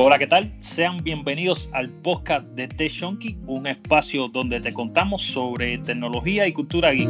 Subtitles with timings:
[0.00, 0.52] Hola, ¿qué tal?
[0.60, 6.52] Sean bienvenidos al podcast de Tech Shonky, un espacio donde te contamos sobre tecnología y
[6.52, 7.08] cultura geek.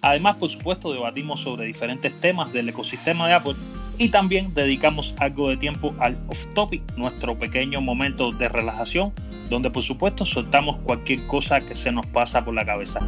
[0.00, 3.54] Además, por supuesto, debatimos sobre diferentes temas del ecosistema de Apple
[3.98, 9.12] y también dedicamos algo de tiempo al off-topic, nuestro pequeño momento de relajación,
[9.50, 13.00] donde por supuesto soltamos cualquier cosa que se nos pasa por la cabeza.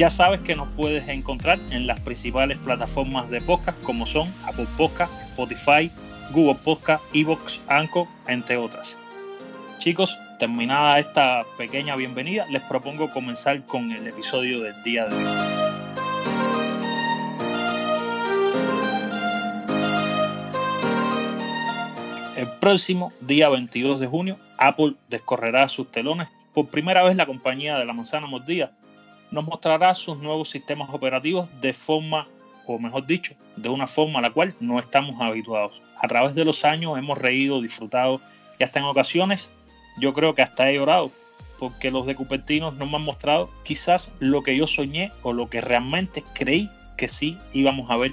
[0.00, 4.66] Ya sabes que nos puedes encontrar en las principales plataformas de podcast como son Apple
[4.78, 5.90] Podcast, Spotify,
[6.30, 8.96] Google Podcast, Evox, Anchor, entre otras.
[9.78, 15.24] Chicos, terminada esta pequeña bienvenida, les propongo comenzar con el episodio del día de hoy.
[22.38, 26.28] El próximo día 22 de junio, Apple descorrerá sus telones.
[26.54, 28.72] Por primera vez la compañía de la manzana mordida
[29.30, 32.28] nos mostrará sus nuevos sistemas operativos de forma,
[32.66, 35.80] o mejor dicho, de una forma a la cual no estamos habituados.
[36.00, 38.20] A través de los años hemos reído, disfrutado
[38.58, 39.52] y hasta en ocasiones
[39.98, 41.10] yo creo que hasta he llorado
[41.60, 45.50] porque los de Cupertinos no me han mostrado quizás lo que yo soñé o lo
[45.50, 48.12] que realmente creí que sí íbamos a ver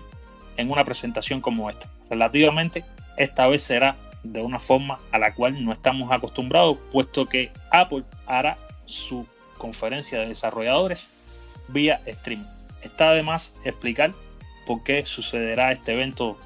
[0.58, 1.90] en una presentación como esta.
[2.10, 2.84] Relativamente,
[3.16, 8.04] esta vez será de una forma a la cual no estamos acostumbrados, puesto que Apple
[8.26, 9.26] hará su
[9.58, 11.10] conferencia de desarrolladores
[11.68, 12.46] vía stream.
[12.82, 14.12] Está además explicar
[14.66, 16.38] por qué sucederá este evento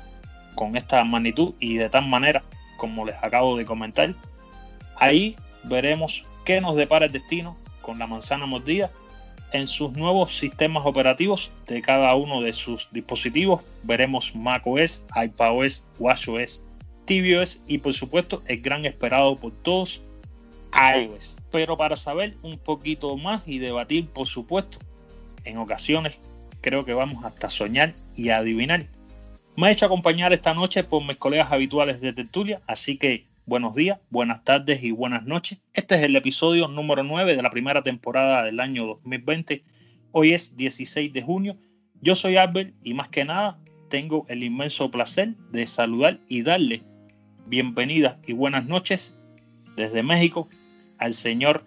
[0.56, 2.44] con esta magnitud y de tal manera
[2.78, 4.14] como les acabo de comentar.
[4.98, 8.92] Ahí veremos qué nos depara el destino con la manzana mordida
[9.52, 13.62] en sus nuevos sistemas operativos de cada uno de sus dispositivos.
[13.84, 16.62] Veremos macOS, iPadOS, WatchOS,
[17.06, 20.02] tvOS y por supuesto el gran esperado por todos
[21.52, 24.80] Pero para saber un poquito más y debatir, por supuesto,
[25.44, 26.20] en ocasiones
[26.62, 28.86] creo que vamos hasta soñar y adivinar.
[29.58, 33.76] Me he hecho acompañar esta noche por mis colegas habituales de Tertulia, así que buenos
[33.76, 35.60] días, buenas tardes y buenas noches.
[35.74, 39.64] Este es el episodio número 9 de la primera temporada del año 2020.
[40.12, 41.58] Hoy es 16 de junio.
[42.02, 43.60] Yo soy Albert y más que nada
[43.90, 46.82] tengo el inmenso placer de saludar y darle
[47.46, 49.14] bienvenidas y buenas noches
[49.76, 50.48] desde México
[51.02, 51.64] al señor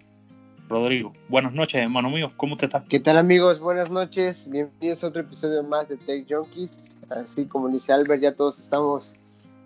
[0.67, 1.13] Rodrigo.
[1.29, 2.29] Buenas noches, hermano mío.
[2.37, 2.83] ¿Cómo usted está?
[2.89, 3.59] ¿Qué tal, amigos?
[3.59, 4.49] Buenas noches.
[4.49, 6.97] Bienvenidos a otro episodio más de Tech Junkies.
[7.09, 9.15] Así como dice Albert, ya todos estamos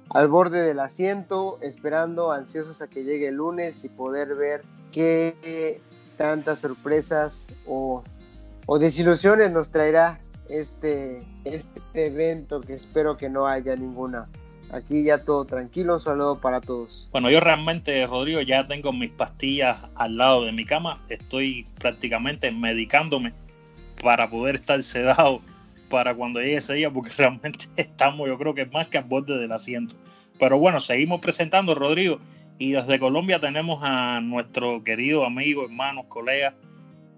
[0.10, 5.80] al borde del asiento, esperando, ansiosos a que llegue el lunes y poder ver qué
[6.18, 8.04] tantas sorpresas o,
[8.66, 10.20] o desilusiones nos traerá
[10.50, 14.26] este, este evento que espero que no haya ninguna.
[14.72, 17.10] Aquí ya todo tranquilo, un para todos.
[17.12, 21.00] Bueno, yo realmente, Rodrigo, ya tengo mis pastillas al lado de mi cama.
[21.10, 23.34] Estoy prácticamente medicándome
[24.04, 25.42] para poder estar sedado
[25.90, 29.38] para cuando llegue ese día, porque realmente estamos, yo creo que más que al borde
[29.38, 29.96] del asiento.
[30.40, 32.20] Pero bueno, seguimos presentando, Rodrigo.
[32.60, 36.54] Y desde Colombia tenemos a nuestro querido amigo, hermano, colega,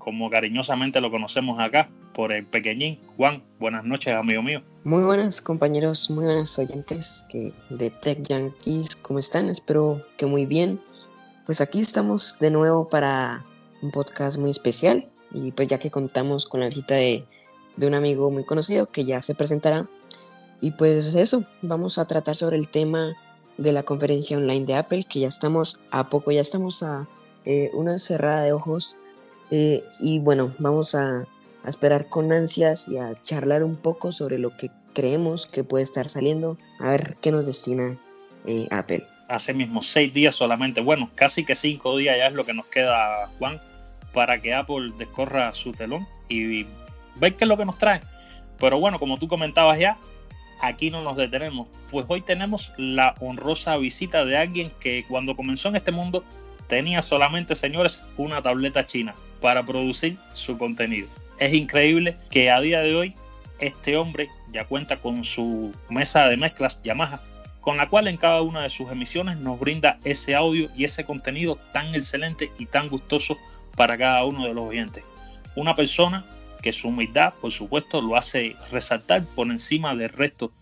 [0.03, 3.00] como cariñosamente lo conocemos acá, por el pequeñín.
[3.17, 4.62] Juan, buenas noches, amigo mío.
[4.84, 9.50] Muy buenas compañeros, muy buenas oyentes que de Tech Yankees, ¿cómo están?
[9.50, 10.81] Espero que muy bien.
[11.45, 13.44] Pues aquí estamos de nuevo para
[13.81, 17.25] un podcast muy especial y pues ya que contamos con la visita de,
[17.78, 19.88] de un amigo muy conocido que ya se presentará.
[20.62, 23.13] Y pues eso, vamos a tratar sobre el tema
[23.57, 27.07] de la conferencia online de Apple, que ya estamos a poco, ya estamos a
[27.45, 28.95] eh, una cerrada de ojos.
[29.51, 31.28] Eh, y bueno, vamos a
[31.67, 36.09] esperar con ansias y a charlar un poco sobre lo que creemos que puede estar
[36.09, 37.97] saliendo, a ver qué nos destina
[38.45, 39.06] eh, Apple.
[39.28, 42.66] Hace mismo seis días solamente, bueno, casi que cinco días ya es lo que nos
[42.67, 43.62] queda, Juan,
[44.13, 46.66] para que Apple descorra su telón y
[47.16, 48.01] ver qué es lo que nos trae.
[48.59, 49.97] Pero bueno, como tú comentabas ya,
[50.62, 55.69] aquí no nos detenemos, pues hoy tenemos la honrosa visita de alguien que cuando comenzó
[55.69, 56.23] en este mundo
[56.71, 61.09] tenía solamente, señores, una tableta china para producir su contenido.
[61.38, 63.13] Es increíble que a día de hoy
[63.59, 67.19] este hombre ya cuenta con su mesa de mezclas Yamaha,
[67.59, 71.03] con la cual en cada una de sus emisiones nos brinda ese audio y ese
[71.03, 73.38] contenido tan excelente y tan gustoso
[73.75, 75.03] para cada uno de los oyentes.
[75.57, 76.24] Una persona
[76.62, 80.53] que su humildad, por supuesto, lo hace resaltar por encima del resto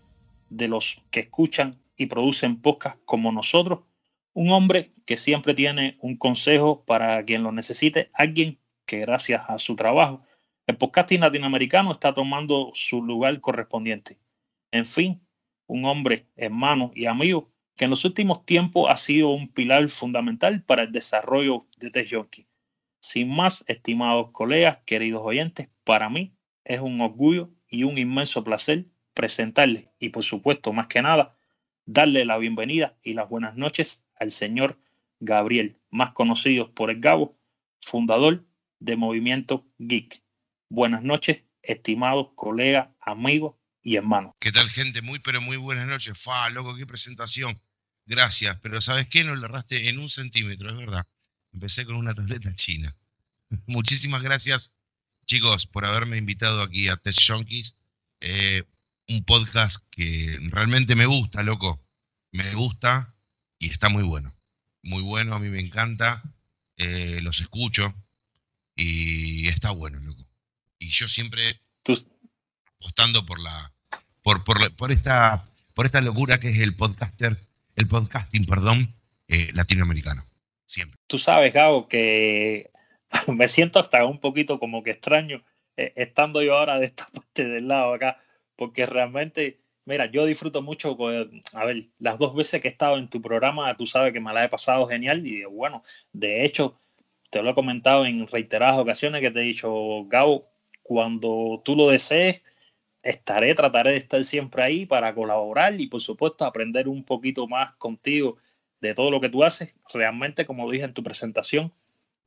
[0.48, 3.82] de los que escuchan y producen podcast como nosotros.
[4.32, 9.58] Un hombre que siempre tiene un consejo para quien lo necesite, alguien que gracias a
[9.58, 10.22] su trabajo
[10.70, 14.20] el podcasting latinoamericano está tomando su lugar correspondiente.
[14.70, 15.20] En fin,
[15.66, 20.62] un hombre, hermano y amigo que en los últimos tiempos ha sido un pilar fundamental
[20.62, 22.08] para el desarrollo de Tech
[23.00, 28.86] Sin más, estimados colegas, queridos oyentes, para mí es un orgullo y un inmenso placer
[29.12, 31.36] presentarle y por supuesto, más que nada,
[31.84, 34.78] darle la bienvenida y las buenas noches al señor
[35.18, 37.36] Gabriel, más conocido por el Gabo,
[37.80, 38.46] fundador
[38.78, 40.22] de Movimiento Geek.
[40.68, 44.34] Buenas noches, estimados colegas, amigos y hermanos.
[44.38, 45.02] ¿Qué tal, gente?
[45.02, 46.16] Muy, pero muy buenas noches.
[46.16, 47.60] Fa, loco, qué presentación.
[48.06, 49.24] Gracias, pero ¿sabes qué?
[49.24, 51.06] No le erraste en un centímetro, es verdad.
[51.52, 52.94] Empecé con una tableta china.
[53.66, 54.74] Muchísimas gracias,
[55.26, 57.74] chicos, por haberme invitado aquí a Test Junkies.
[58.20, 58.64] Eh,
[59.08, 61.82] un podcast que realmente me gusta, loco.
[62.32, 63.14] Me gusta
[63.60, 64.34] y está muy bueno.
[64.82, 66.22] Muy bueno, a mí me encanta.
[66.76, 67.94] Eh, los escucho
[68.74, 70.26] y está bueno, loco.
[70.78, 71.60] Y yo siempre
[72.80, 73.72] apostando por la
[74.22, 77.36] por, por, esta por esta locura que es el podcaster,
[77.76, 78.94] el podcasting, perdón,
[79.28, 80.26] eh, latinoamericano.
[80.64, 80.98] Siempre.
[81.06, 82.70] Tú sabes, Gabo, que
[83.28, 85.44] me siento hasta un poquito como que extraño
[85.76, 88.22] eh, estando yo ahora de esta parte del lado acá,
[88.56, 90.96] porque realmente, mira, yo disfruto mucho,
[91.54, 94.32] a ver, las dos veces que he estado en tu programa, tú sabes que me
[94.32, 95.82] la he pasado genial y bueno,
[96.12, 96.78] de hecho,
[97.30, 100.48] te lo he comentado en reiteradas ocasiones que te he dicho, Gabo,
[100.82, 102.42] cuando tú lo desees,
[103.02, 107.74] estaré, trataré de estar siempre ahí para colaborar y por supuesto aprender un poquito más
[107.76, 108.38] contigo
[108.80, 109.74] de todo lo que tú haces.
[109.92, 111.72] Realmente, como dije en tu presentación,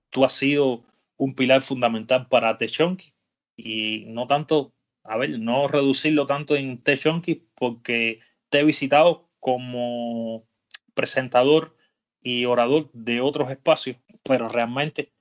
[0.09, 0.83] tú has sido
[1.17, 3.13] un pilar fundamental para Techonki
[3.55, 4.73] y no tanto,
[5.03, 10.47] a ver, no reducirlo tanto en Techonki porque te he visitado como
[10.93, 11.75] presentador
[12.21, 15.13] y orador de otros espacios, pero realmente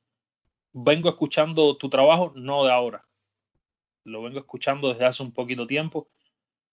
[0.73, 3.07] vengo escuchando tu trabajo no de ahora,
[4.05, 6.09] lo vengo escuchando desde hace un poquito tiempo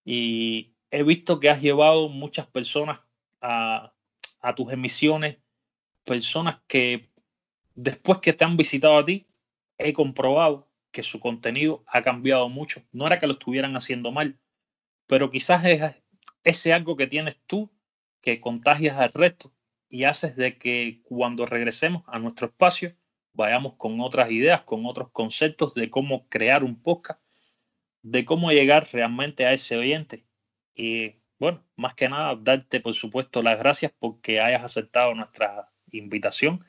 [0.04, 3.00] y he visto que has llevado muchas personas
[3.40, 3.92] a,
[4.56, 5.38] tus emisiones,
[6.04, 7.10] personas que
[7.74, 9.26] después que te han visitado a ti,
[9.78, 12.82] he comprobado que su contenido ha cambiado mucho.
[12.92, 14.38] No era que lo estuvieran haciendo mal,
[15.06, 15.82] pero quizás es
[16.44, 17.70] ese algo que tienes tú
[18.20, 19.52] que contagias al resto
[19.88, 22.94] y haces de que cuando regresemos a nuestro espacio
[23.32, 27.20] vayamos con otras ideas, con otros conceptos de cómo crear un podcast,
[28.02, 30.24] de cómo llegar realmente a ese oyente.
[30.74, 36.64] Y bueno, más que nada, darte por supuesto las gracias porque hayas aceptado nuestra invitación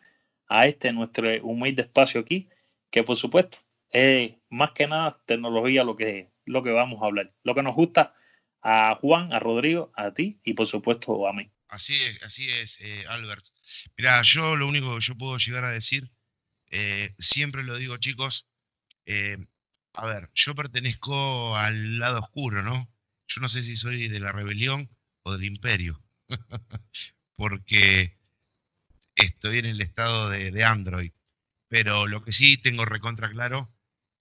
[0.47, 2.49] a este nuestro humilde espacio aquí,
[2.89, 3.59] que por supuesto
[3.91, 7.33] es más que nada tecnología lo que, lo que vamos a hablar.
[7.43, 8.15] Lo que nos gusta
[8.61, 11.51] a Juan, a Rodrigo, a ti y por supuesto a mí.
[11.67, 13.45] Así es, así es, eh, Albert.
[13.97, 16.11] Mira, yo lo único que yo puedo llegar a decir
[16.71, 18.47] eh, siempre lo digo, chicos,
[19.05, 19.37] eh,
[19.93, 22.89] a ver, yo pertenezco al lado oscuro, ¿no?
[23.27, 24.89] Yo no sé si soy de la rebelión
[25.23, 26.01] o del imperio,
[27.35, 28.17] porque
[29.15, 31.11] estoy en el estado de, Android,
[31.67, 33.69] pero lo que sí tengo recontra claro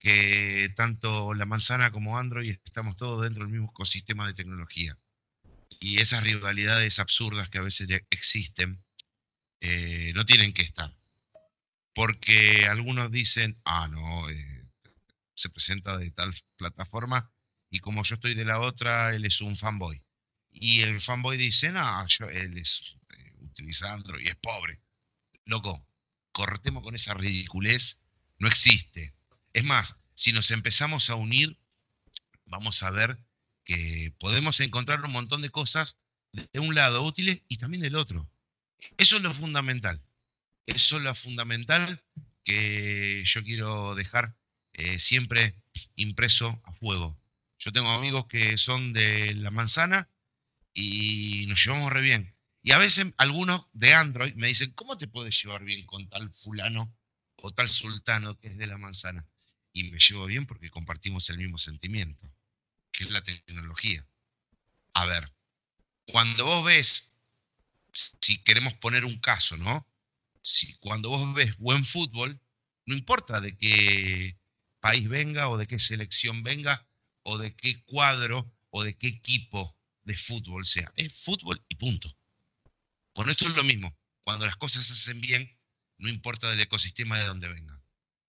[0.01, 4.99] que tanto la manzana como Android estamos todos dentro del mismo ecosistema de tecnología.
[5.79, 8.83] Y esas rivalidades absurdas que a veces existen
[9.61, 10.93] eh, no tienen que estar
[11.95, 14.67] porque algunos dicen, ah, no, eh,
[15.35, 17.31] se presenta de tal plataforma
[17.71, 20.03] y como yo estoy de la otra, él es un fanboy.
[20.51, 24.81] Y el fanboy dice, no, yo, él es eh, utiliza Android y es pobre.
[25.45, 25.87] Loco,
[26.33, 27.99] cortemos con esa ridiculez,
[28.39, 29.15] no existe.
[29.53, 31.59] Es más, si nos empezamos a unir,
[32.47, 33.19] vamos a ver
[33.65, 35.99] que podemos encontrar un montón de cosas
[36.33, 38.29] de un lado útiles y también del otro.
[38.97, 40.01] Eso es lo fundamental.
[40.67, 42.03] Eso es lo fundamental
[42.45, 44.37] que yo quiero dejar
[44.73, 45.57] eh, siempre
[45.97, 47.19] impreso a fuego.
[47.59, 50.09] Yo tengo amigos que son de la manzana
[50.73, 52.35] y nos llevamos re bien.
[52.63, 56.33] Y a veces algunos de Android me dicen, ¿cómo te puedes llevar bien con tal
[56.33, 56.95] fulano
[57.37, 59.27] o tal sultano que es de la manzana?
[59.81, 62.31] Y me llevo bien porque compartimos el mismo sentimiento,
[62.93, 64.07] que es la tecnología.
[64.93, 65.33] A ver,
[66.05, 67.19] cuando vos ves,
[67.93, 69.87] si queremos poner un caso, ¿no?
[70.43, 72.39] si cuando vos ves buen fútbol,
[72.85, 74.39] no importa de qué
[74.81, 76.87] país venga o de qué selección venga
[77.23, 82.15] o de qué cuadro o de qué equipo de fútbol sea, es fútbol y punto.
[83.15, 85.59] Con esto es lo mismo, cuando las cosas se hacen bien,
[85.99, 87.81] no importa del ecosistema de donde venga.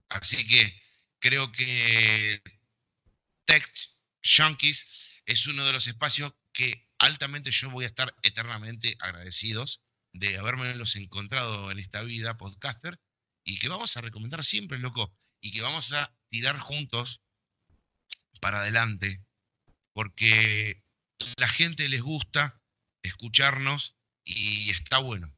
[0.10, 0.82] Así que
[1.22, 2.42] creo que
[3.46, 3.66] Tech
[4.24, 10.38] Junkies es uno de los espacios que altamente yo voy a estar eternamente agradecidos de
[10.38, 13.00] haberme encontrado en esta vida podcaster
[13.44, 17.22] y que vamos a recomendar siempre, loco, y que vamos a tirar juntos
[18.42, 19.24] para adelante,
[19.94, 20.84] porque
[21.38, 22.62] la gente les gusta
[23.04, 25.34] escucharnos y está bueno.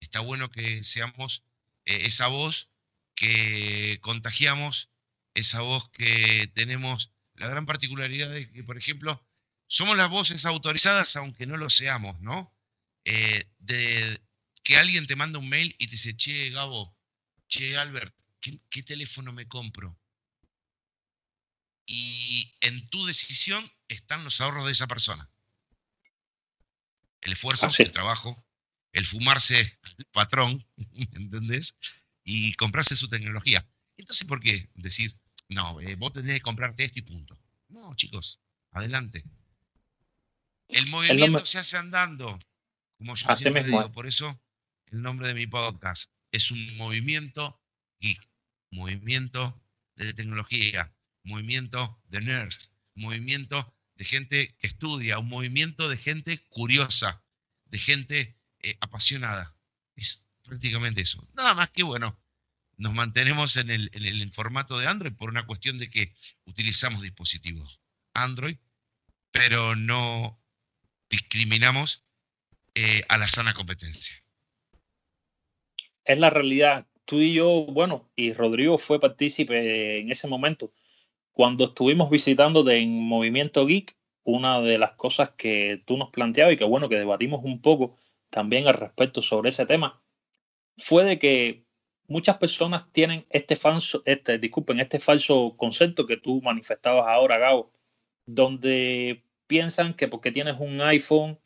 [0.00, 1.44] Está bueno que seamos
[1.84, 2.70] eh, esa voz
[3.14, 4.91] que contagiamos,
[5.34, 9.24] esa voz que tenemos la gran particularidad de que, por ejemplo,
[9.66, 12.54] somos las voces autorizadas, aunque no lo seamos, ¿no?
[13.04, 14.20] Eh, de
[14.62, 16.96] que alguien te manda un mail y te dice, che, Gabo,
[17.48, 19.98] che, Albert, ¿qué, teléfono me compro?
[21.86, 25.28] Y en tu decisión están los ahorros de esa persona.
[27.20, 28.44] El esfuerzo, el trabajo,
[28.92, 31.76] el fumarse el patrón, ¿entendés?
[32.24, 33.68] Y comprarse su tecnología.
[33.96, 35.18] Entonces, ¿por qué decir,
[35.52, 37.38] no, eh, vos tenés que comprarte esto y punto?
[37.68, 38.40] No, chicos,
[38.70, 39.24] adelante.
[40.68, 42.38] El movimiento se hace andando,
[42.98, 43.92] como yo siempre digo.
[43.92, 44.40] Por eso
[44.86, 47.60] el nombre de mi podcast es un movimiento
[48.00, 48.20] geek,
[48.70, 49.62] movimiento
[49.96, 50.94] de tecnología,
[51.24, 57.22] movimiento de nerds, movimiento de gente que estudia, un movimiento de gente curiosa,
[57.66, 59.54] de gente eh, apasionada.
[59.94, 61.26] Es prácticamente eso.
[61.34, 62.18] Nada más que bueno,
[62.82, 66.12] nos mantenemos en el, formato de Android por una cuestión de que
[66.46, 67.80] utilizamos dispositivos
[68.12, 68.56] Android,
[69.30, 70.40] pero no
[71.08, 72.04] discriminamos
[72.74, 74.16] eh, a la sana competencia.
[76.04, 76.86] Es la realidad.
[77.04, 80.72] Tú y yo, bueno, y Rodrigo fue partícipe en ese momento.
[81.30, 86.56] Cuando estuvimos visitándote en Movimiento Geek, una de las cosas que tú nos planteabas y
[86.56, 87.96] que bueno, que debatimos un poco
[88.28, 90.02] también al respecto sobre ese tema,
[90.76, 91.64] fue de que
[92.08, 97.72] muchas personas tienen este falso, este, disculpen, este falso concepto que tú manifestabas ahora, Gabo,
[98.26, 101.38] donde piensan que porque tienes un iPhone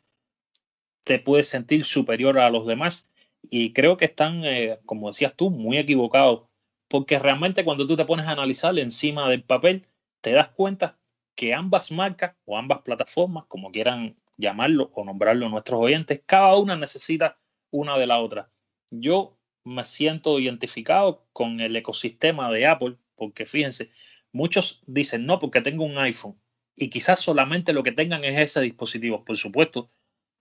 [1.07, 3.09] te puedes sentir superior a los demás.
[3.49, 6.43] Y creo que están, eh, como decías tú, muy equivocados,
[6.89, 9.87] porque realmente cuando tú te pones a analizar encima del papel,
[10.21, 10.99] te das cuenta
[11.33, 16.75] que ambas marcas o ambas plataformas, como quieran llamarlo o nombrarlo nuestros oyentes, cada una
[16.75, 17.37] necesita
[17.71, 18.49] una de la otra.
[18.91, 19.36] Yo
[19.67, 23.91] me siento identificado con el ecosistema de Apple, porque fíjense,
[24.31, 26.39] muchos dicen, no, porque tengo un iPhone
[26.75, 29.25] y quizás solamente lo que tengan es ese dispositivo.
[29.25, 29.89] Por supuesto,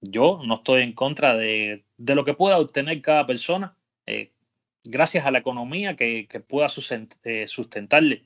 [0.01, 4.33] yo no estoy en contra de, lo que pueda obtener cada persona eh,
[4.85, 6.69] gracias a la economía que, pueda
[7.25, 8.25] eh, sustentarle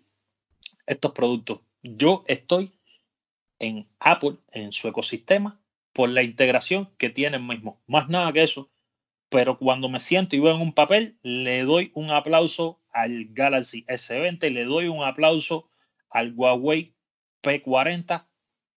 [0.86, 1.60] estos productos.
[1.82, 2.72] Yo estoy
[3.60, 5.60] en Apple, en su ecosistema,
[5.92, 7.80] por la integración que tienen mismo.
[7.86, 8.70] Más nada que eso.
[9.30, 13.84] Pero cuando me siento y veo en un papel, le doy un aplauso al Galaxy
[13.86, 15.70] S20, le doy un aplauso
[16.10, 16.92] al Huawei
[17.42, 18.26] P40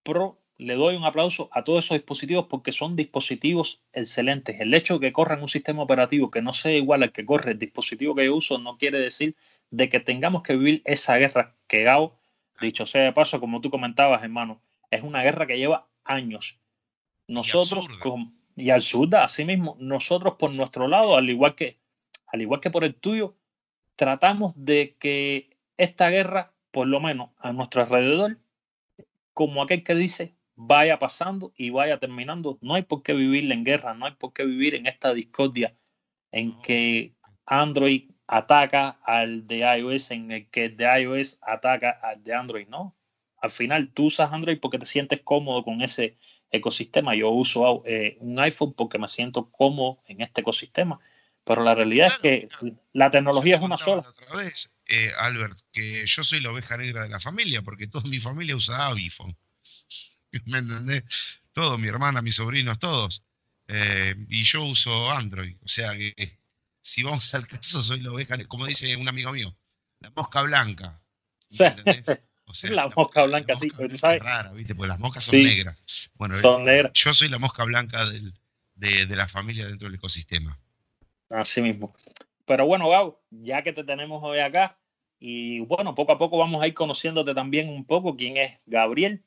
[0.03, 0.39] Pro.
[0.57, 4.62] Le doy un aplauso a todos esos dispositivos porque son dispositivos excelentes.
[4.62, 7.53] El hecho de que corran un sistema operativo que no sea igual al que corre
[7.53, 9.36] el dispositivo que yo uso no quiere decir
[9.72, 12.15] de que tengamos que vivir esa guerra que Gao,
[12.62, 16.60] dicho sea de paso, como tú comentabas, hermano, es una guerra que lleva años.
[17.27, 17.88] Nosotros,
[18.55, 21.79] y, al sur, así mismo, nosotros por nuestro lado, al igual que,
[22.27, 23.36] al igual que por el tuyo,
[23.95, 28.38] tratamos de que esta guerra, por lo menos a nuestro alrededor,
[29.33, 32.57] como aquel que dice, vaya pasando y vaya terminando.
[32.62, 35.75] No hay por qué vivir en guerra, no hay por qué vivir en esta discordia
[36.31, 37.13] en que
[37.45, 42.67] Android ataca al de iOS, en el que el de iOS ataca al de Android.
[42.67, 42.95] No,
[43.38, 46.17] al final tú usas Android porque te sientes cómodo con ese
[46.53, 47.15] ecosistema.
[47.15, 51.00] Yo uso eh, un iPhone porque me siento cómodo en este ecosistema.
[51.43, 52.48] Pero la realidad es que
[52.93, 54.03] la tecnología es una sola.
[54.07, 58.10] Otra vez, eh, Albert, que yo soy la oveja negra de la familia, porque toda
[58.10, 59.36] mi familia usa iPhone.
[60.45, 61.03] ¿Me entendés?
[61.51, 63.25] Todo, mi hermana, mis sobrinos, todos.
[63.67, 65.57] Eh, y yo uso Android.
[65.63, 66.13] O sea que
[66.79, 69.53] si vamos al caso, soy la oveja negra, como dice un amigo mío,
[70.00, 71.01] la mosca blanca.
[72.46, 74.18] O sea, la mosca blanca, sí, pero tú sabes.
[74.18, 74.76] Es rara, ¿viste?
[74.76, 76.12] Porque las moscas son negras.
[76.16, 76.92] Bueno, son negras.
[76.94, 78.34] yo soy la mosca blanca del,
[78.76, 80.60] de, de la familia dentro del ecosistema.
[81.30, 81.96] Así mismo.
[82.46, 84.78] Pero bueno, Gabo, ya que te tenemos hoy acá,
[85.20, 89.24] y bueno, poco a poco vamos a ir conociéndote también un poco quién es Gabriel.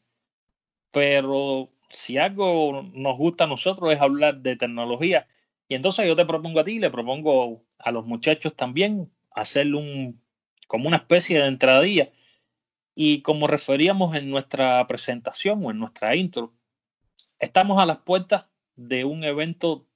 [0.90, 5.26] Pero si algo nos gusta a nosotros es hablar de tecnología.
[5.68, 10.20] Y entonces yo te propongo a ti, le propongo a los muchachos también hacerle un,
[10.66, 12.10] como una especie de entradilla.
[12.98, 16.54] Y como referíamos en nuestra presentación o en nuestra intro,
[17.38, 19.86] estamos a las puertas de un evento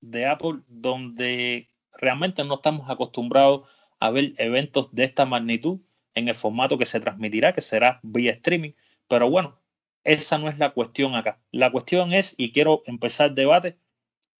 [0.00, 3.68] de Apple donde realmente no estamos acostumbrados
[4.00, 5.78] a ver eventos de esta magnitud
[6.14, 8.72] en el formato que se transmitirá, que será vía streaming.
[9.06, 9.60] Pero bueno,
[10.02, 11.40] esa no es la cuestión acá.
[11.52, 13.78] La cuestión es, y quiero empezar el debate,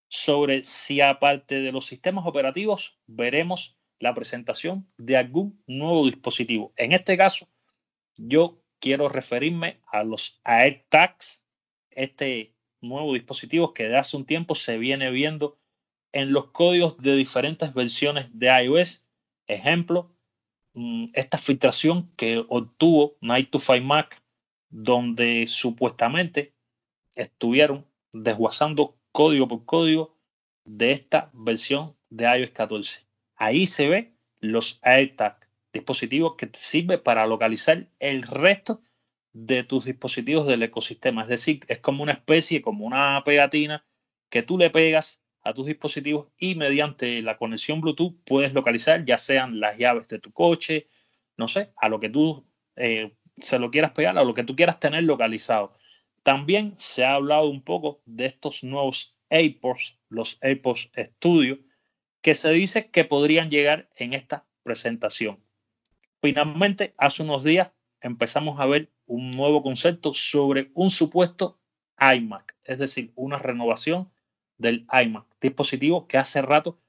[0.09, 6.73] sobre si aparte de los sistemas operativos veremos la presentación de algún nuevo dispositivo.
[6.75, 7.47] En este caso,
[8.17, 11.43] yo quiero referirme a los AirTags,
[11.89, 15.59] este nuevos dispositivos que de hace un tiempo se viene viendo
[16.11, 19.07] en los códigos de diferentes versiones de iOS.
[19.47, 20.15] Ejemplo,
[20.73, 24.21] mm, esta filtración que obtuvo Night to Find Mac
[24.69, 26.55] donde supuestamente
[27.13, 30.17] estuvieron desguazando código por código
[30.65, 33.05] de esta versión de iOS 14.
[33.35, 38.81] Ahí se ve los AirTag, dispositivos que te sirven para localizar el resto
[39.33, 41.23] de tus dispositivos del ecosistema.
[41.23, 43.85] Es decir, es como una especie, como una pegatina
[44.29, 49.17] que tú le pegas a tus dispositivos y mediante la conexión Bluetooth puedes localizar ya
[49.17, 50.87] sean las llaves de tu coche,
[51.37, 54.55] no sé, a lo que tú eh, se lo quieras pegar, a lo que tú
[54.55, 55.73] quieras tener localizado.
[56.23, 61.57] También se ha hablado un poco de estos nuevos AirPods, los AirPods Studio,
[62.21, 65.43] que se dice que podrían llegar en esta presentación.
[66.21, 71.59] Finalmente, hace unos días empezamos a ver un nuevo concepto sobre un supuesto
[71.99, 74.11] iMac, es decir, una renovación
[74.57, 76.79] del iMac, dispositivo que hace rato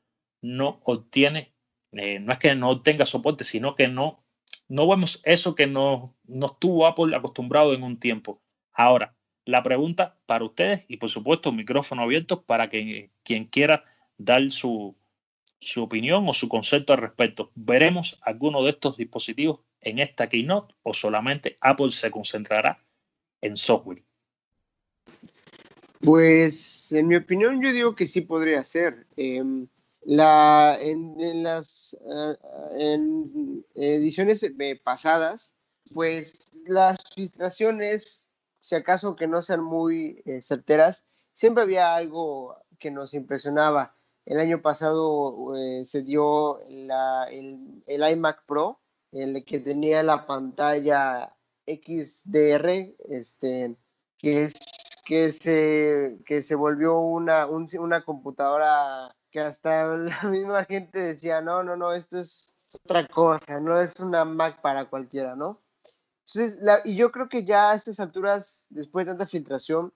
[0.43, 1.55] no obtiene,
[1.93, 4.23] eh, no es que no tenga soporte, sino que no,
[4.69, 8.43] no vemos eso que nos, nos tuvo Apple acostumbrado en un tiempo.
[8.73, 13.85] Ahora, la pregunta para ustedes y por supuesto micrófono abierto para que quien quiera
[14.19, 14.97] dar su,
[15.62, 17.50] su opinión o su concepto al respecto.
[17.54, 22.85] ¿Veremos alguno de estos dispositivos en esta keynote o solamente Apple se concentrará
[23.40, 24.02] en software?
[26.00, 29.07] Pues en mi opinión yo digo que sí podría ser.
[29.16, 29.69] Em,
[30.04, 31.97] la, en, las
[32.76, 35.54] eh, ediciones eh, pasadas,
[35.95, 38.26] pues las filtraciones,
[38.59, 43.95] si acaso que no sean muy eh, certeras, siempre había algo que nos impresionaba.
[44.25, 45.52] El año pasado
[45.85, 46.91] se dio el,
[47.87, 51.37] el, iMac Pro, el que tenía la pantalla
[51.67, 53.76] XDR, este,
[54.19, 54.55] que es
[55.05, 61.62] que se, que se volvió una, una computadora que hasta la misma gente decía, no,
[61.62, 65.61] no, no, esto es otra cosa, no es una Mac para cualquiera, ¿no?
[66.26, 69.92] Entonces, y yo creo que ya a estas alturas, después de tanta filtración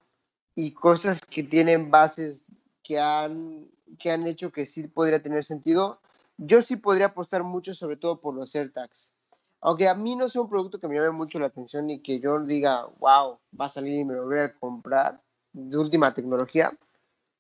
[0.54, 2.44] y cosas que tienen bases
[2.82, 6.00] que han, que han hecho que sí podría tener sentido,
[6.38, 9.14] yo sí podría apostar mucho, sobre todo por los AirTags
[9.60, 12.20] aunque a mí no sea un producto que me llame mucho la atención y que
[12.20, 15.20] yo diga, wow, va a salir y me lo voy a comprar
[15.52, 16.72] de última tecnología,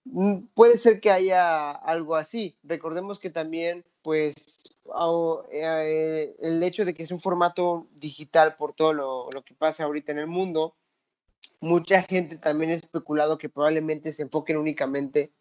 [0.04, 2.56] mm, puede ser que haya algo así.
[2.62, 4.34] Recordemos que también, pues,
[5.52, 9.84] eh, el hecho de que es un formato digital por todo lo, lo que pasa
[9.84, 10.74] ahorita en el mundo,
[11.60, 15.32] mucha gente también ha especulado que probablemente se enfoquen únicamente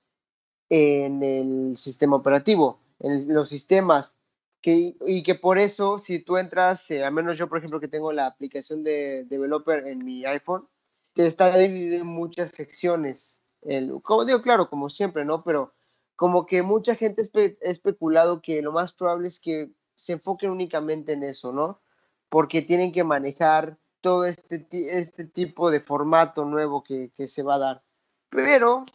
[0.70, 4.16] en el sistema operativo, en los sistemas
[4.66, 8.12] y que por eso, si tú entras, eh, al menos yo, por ejemplo, que tengo
[8.12, 10.68] la aplicación de developer en mi iPhone,
[11.14, 13.40] te está dividido en muchas secciones.
[13.62, 15.44] El, como digo, claro, como siempre, ¿no?
[15.44, 15.74] Pero
[16.16, 21.14] como que mucha gente ha especulado que lo más probable es que se enfoquen únicamente
[21.14, 21.80] en eso, ¿no?
[22.30, 27.56] Porque tienen que manejar todo este, este tipo de formato nuevo que, que se va
[27.56, 27.84] a dar.
[28.30, 28.86] Pero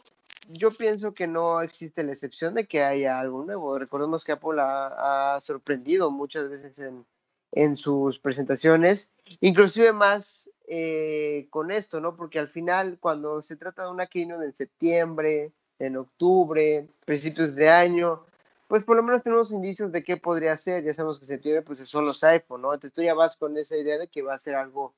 [0.53, 3.77] yo pienso que no existe la excepción de que haya algo nuevo.
[3.77, 7.05] Recordemos que Apple ha, sorprendido muchas veces en,
[7.51, 12.15] en, sus presentaciones, inclusive más eh, con esto, ¿no?
[12.15, 17.69] Porque al final, cuando se trata de una keynote en septiembre, en octubre, principios de
[17.69, 18.23] año,
[18.67, 20.83] pues por lo menos tenemos indicios de qué podría ser.
[20.83, 22.73] Ya sabemos que septiembre, pues son los iPhone, ¿no?
[22.73, 24.93] Entonces tú ya vas con esa idea de que va a ser algo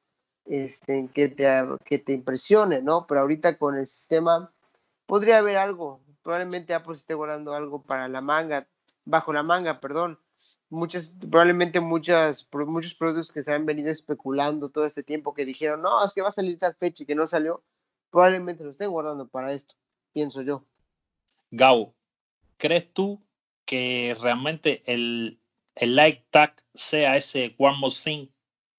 [0.45, 1.47] este, que, te,
[1.85, 3.07] que te impresione, ¿no?
[3.07, 4.51] Pero ahorita con el sistema
[5.13, 6.01] podría haber algo.
[6.23, 8.67] Probablemente Apple esté guardando algo para la manga,
[9.05, 10.17] bajo la manga, perdón.
[10.71, 15.83] Muchas, probablemente muchas, muchos productos que se han venido especulando todo este tiempo que dijeron,
[15.83, 17.63] no, es que va a salir tal fecha y que no salió,
[18.09, 19.75] probablemente lo estén guardando para esto,
[20.13, 20.65] pienso yo.
[21.51, 21.93] Gao,
[22.57, 23.23] ¿crees tú
[23.65, 25.39] que realmente el,
[25.75, 28.29] el like tag sea ese one more thing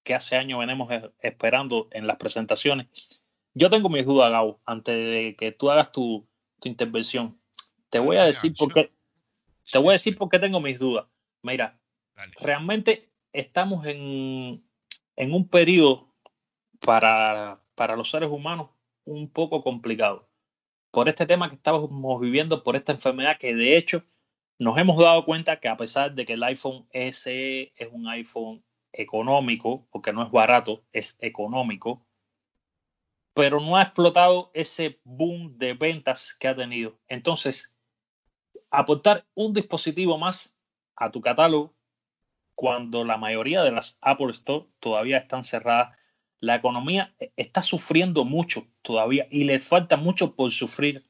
[0.03, 3.14] que hace años venimos e, esperando en las presentaciones
[3.55, 6.27] yo tengo mis dudas, Gabo, antes de que tú hagas tu,
[6.63, 7.39] intervención.
[7.89, 8.91] Te voy a decir por qué.
[9.71, 11.05] Te voy a decir por qué tengo mis dudas.
[11.43, 11.79] Mira,
[12.41, 14.63] realmente estamos en,
[15.15, 16.11] un periodo
[16.79, 18.69] para, para los seres humanos
[19.05, 20.27] un poco complicado.
[20.91, 24.03] Por este tema que estamos viviendo, por esta enfermedad que de hecho
[24.57, 28.63] nos hemos dado cuenta que a pesar de que el iPhone SE es un iPhone
[28.91, 32.05] económico, porque no es barato, es económico,
[33.35, 36.97] pero no ha explotado ese boom de ventas que ha tenido.
[37.09, 37.75] Entonces,
[38.71, 40.57] aportar un dispositivo más
[40.95, 41.75] a tu catálogo
[42.55, 45.97] cuando la mayoría de las Apple Store todavía están cerradas,
[46.39, 51.05] la economía está sufriendo mucho todavía y le falta mucho por sufrir.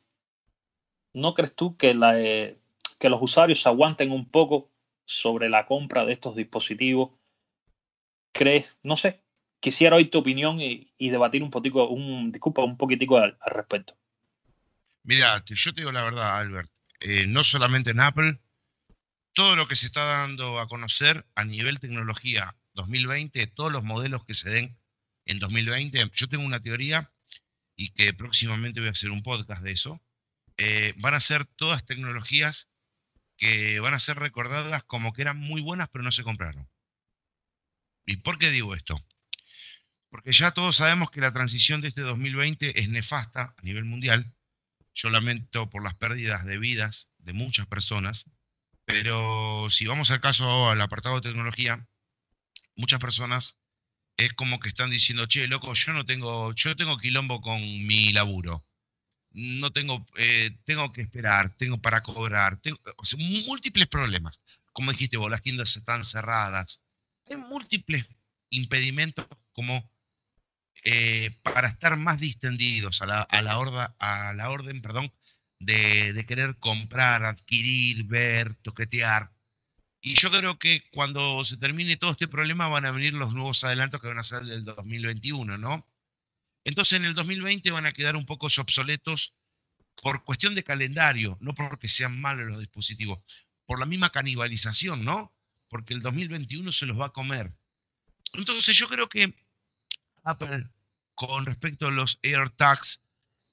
[1.13, 2.59] ¿No crees tú que, eh,
[2.99, 4.71] que los usuarios aguanten un poco
[5.05, 7.11] sobre la compra de estos dispositivos?
[8.33, 8.79] ¿Crees?
[8.81, 9.24] No sé,
[9.59, 13.97] quisiera oír tu opinión y, debatir un poquito, un, disculpa, un poquitico al, respecto.
[15.03, 18.39] Mira, yo te digo la verdad, Albert, eh, no solamente en Apple,
[19.33, 24.25] todo lo que se está dando a conocer a nivel tecnología 2020, todos los modelos
[24.25, 24.77] que se den
[25.25, 27.11] en 2020, yo tengo una teoría
[27.75, 30.01] y que próximamente voy a hacer un podcast de eso,
[30.57, 32.69] eh, van a ser todas tecnologías
[33.37, 36.69] que van a ser recordadas como que eran muy buenas pero no se compraron.
[38.05, 39.03] ¿Y por qué digo esto?
[40.15, 44.33] Porque ya todos sabemos que la transición de este 2020 es nefasta a nivel mundial.
[44.93, 48.23] Yo lamento por las pérdidas de vidas de muchas personas,
[48.85, 51.85] pero si vamos al caso al apartado de tecnología,
[52.77, 53.57] muchas personas
[54.15, 58.13] es como que están diciendo, che, loco, yo no tengo, yo tengo quilombo con mi
[58.13, 58.65] laburo.
[59.31, 62.77] No tengo, eh, tengo que esperar, tengo para cobrar, tengo,
[63.17, 64.39] múltiples problemas.
[64.71, 66.85] Como dijiste vos, las tiendas están cerradas.
[67.29, 68.07] Hay múltiples
[68.49, 69.93] impedimentos como
[70.87, 75.11] eh, para estar más distendidos a la, a la, a la orden perdón,
[75.59, 79.33] de, querer comprar, adquirir, ver, toquetear.
[79.99, 83.63] Y yo creo que cuando se termine todo este problema van a venir los nuevos
[83.63, 85.87] adelantos que van a ser del 2021, ¿no?
[86.63, 89.33] Entonces en el 2020 van a quedar un poco obsoletos
[90.03, 95.33] por cuestión de calendario, no porque sean malos los dispositivos, por la misma canibalización, ¿no?
[95.67, 97.51] Porque el 2021 se los va a comer.
[98.33, 99.33] Entonces yo creo que
[100.23, 100.69] Apple
[101.15, 103.01] con respecto a los AirTags,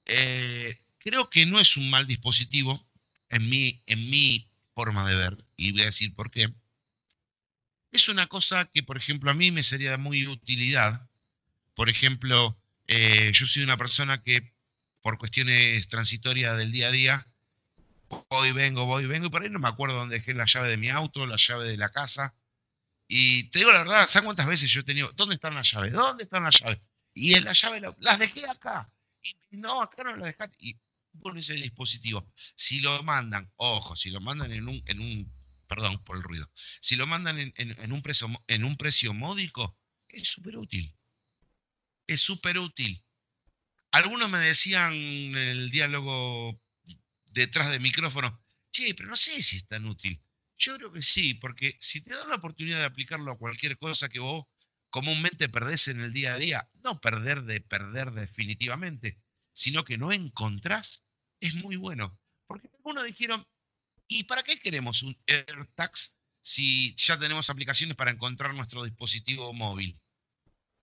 [0.05, 2.85] eh, creo que no es un mal dispositivo
[3.29, 6.53] en mi, en mi forma de ver, y voy a decir por qué.
[7.91, 11.07] Es una cosa que, por ejemplo, a mí me sería de muy utilidad.
[11.75, 14.51] Por ejemplo, eh, yo soy una persona que,
[15.01, 17.27] por cuestiones transitorias del día a día,
[18.29, 20.77] voy, vengo, voy, vengo, y por ahí no me acuerdo dónde dejé la llave de
[20.77, 22.33] mi auto, la llave de la casa.
[23.07, 25.11] Y te digo la verdad, ¿sabes cuántas veces yo he tenido?
[25.13, 25.91] ¿Dónde están las llaves?
[25.91, 26.79] ¿Dónde están las llaves?
[27.13, 28.91] Y en la llave las dejé acá.
[29.51, 30.55] Y no, acá no las dejaste.
[30.59, 30.77] Y
[31.21, 32.31] pone ese dispositivo.
[32.55, 35.33] Si lo mandan, ojo, si lo mandan en un, en un
[35.67, 39.77] perdón por el ruido, si lo mandan en, un, precio, en un precio módico,
[40.09, 40.95] es súper útil.
[42.07, 43.03] Es súper útil.
[43.91, 46.59] Algunos me decían en el diálogo
[47.25, 50.21] detrás del micrófono, che, pero no sé si es tan útil.
[50.57, 54.09] Yo creo que sí, porque si te dan la oportunidad de aplicarlo a cualquier cosa
[54.09, 54.45] que vos
[54.93, 59.19] comúnmente perdés en el día a día, no perder de perder definitivamente,
[59.51, 61.03] sino que no encontrás,
[61.39, 62.15] es muy bueno.
[62.45, 63.43] Porque algunos dijeron,
[64.07, 69.99] ¿y para qué queremos un AirTags si ya tenemos aplicaciones para encontrar nuestro dispositivo móvil?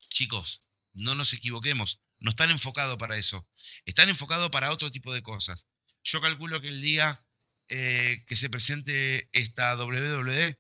[0.01, 3.49] Chicos, no nos equivoquemos, no están enfocados para eso,
[3.85, 5.69] están enfocados para otro tipo de cosas.
[6.03, 7.25] Yo calculo que el día
[7.69, 10.57] eh, que se presente esta WWD,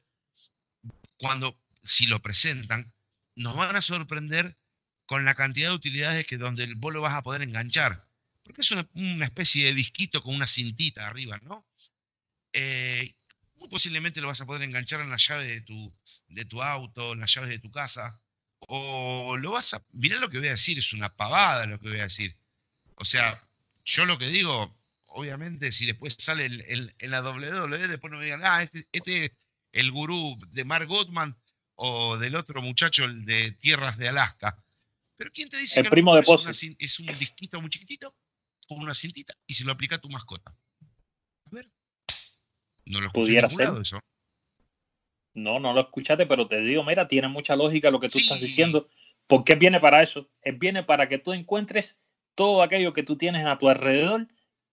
[1.18, 2.94] cuando, si lo presentan,
[3.40, 4.56] nos van a sorprender
[5.06, 8.06] con la cantidad de utilidades que donde vos lo vas a poder enganchar.
[8.44, 8.86] Porque es una,
[9.24, 11.66] especie de disquito con una cintita arriba, ¿no?
[12.52, 13.14] Eh,
[13.56, 15.92] muy posiblemente lo vas a poder enganchar en la llave de tu,
[16.28, 18.20] de tu auto, en las llaves de tu casa.
[18.60, 19.82] O lo vas a.
[19.92, 22.36] Mirá lo que voy a decir, es una pavada lo que voy a decir.
[22.96, 23.40] O sea,
[23.84, 24.76] yo lo que digo,
[25.06, 29.34] obviamente, si después sale en, la WWE, después no me digan, ah, este, este
[29.72, 31.36] el gurú de Mark Gottman
[31.82, 34.62] o del otro muchacho, el de Tierras de Alaska.
[35.16, 38.14] Pero ¿quién te dice que primo de es, un disquito muy chiquitito
[38.68, 40.54] con una cintita y se lo aplica a tu mascota?
[41.46, 41.70] A ver.
[42.84, 43.98] No lo pudiera ser eso.
[45.32, 48.40] No, no lo escuchaste, pero te digo, mira, tiene mucha lógica lo que tú estás
[48.40, 48.86] diciendo.
[49.26, 50.28] ¿Por qué viene para eso?
[50.42, 51.98] Es viene para que tú encuentres
[52.34, 54.28] todo aquello que tú tienes a tu alrededor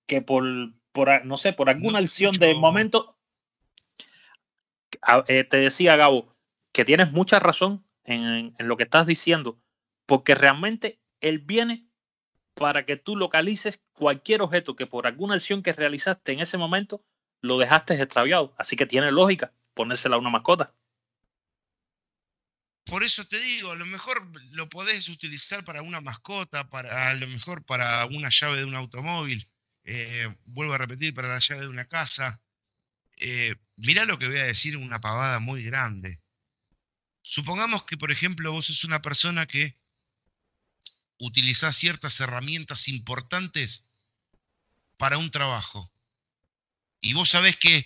[0.08, 0.44] que por,
[0.92, 3.18] por no sé, por alguna acción de momento,
[5.28, 6.37] eh, te decía Gabo,
[6.72, 9.60] que tienes mucha razón en, lo que estás diciendo,
[10.06, 11.88] porque realmente él viene
[12.54, 17.04] para que tú localices cualquier objeto que por alguna acción que realizaste en ese momento
[17.42, 18.56] lo dejaste extraviado.
[18.58, 20.74] Así que tiene lógica ponérsela a una mascota.
[22.86, 27.14] Por eso te digo, a lo mejor lo podés utilizar para una mascota, para a
[27.14, 29.48] lo mejor para una llave de un automóvil,
[29.84, 32.42] eh, vuelvo a repetir, para la llave de una casa.
[33.18, 36.22] Eh, mirá lo que voy a decir, una pavada muy grande.
[37.30, 39.78] Supongamos que, por ejemplo, vos sos una persona que
[41.20, 43.92] utilizás ciertas herramientas importantes
[44.96, 45.92] para un trabajo.
[47.02, 47.86] Y vos sabés que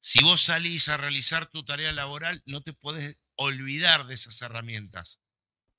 [0.00, 5.20] si vos salís a realizar tu tarea laboral, no te podés olvidar de esas herramientas.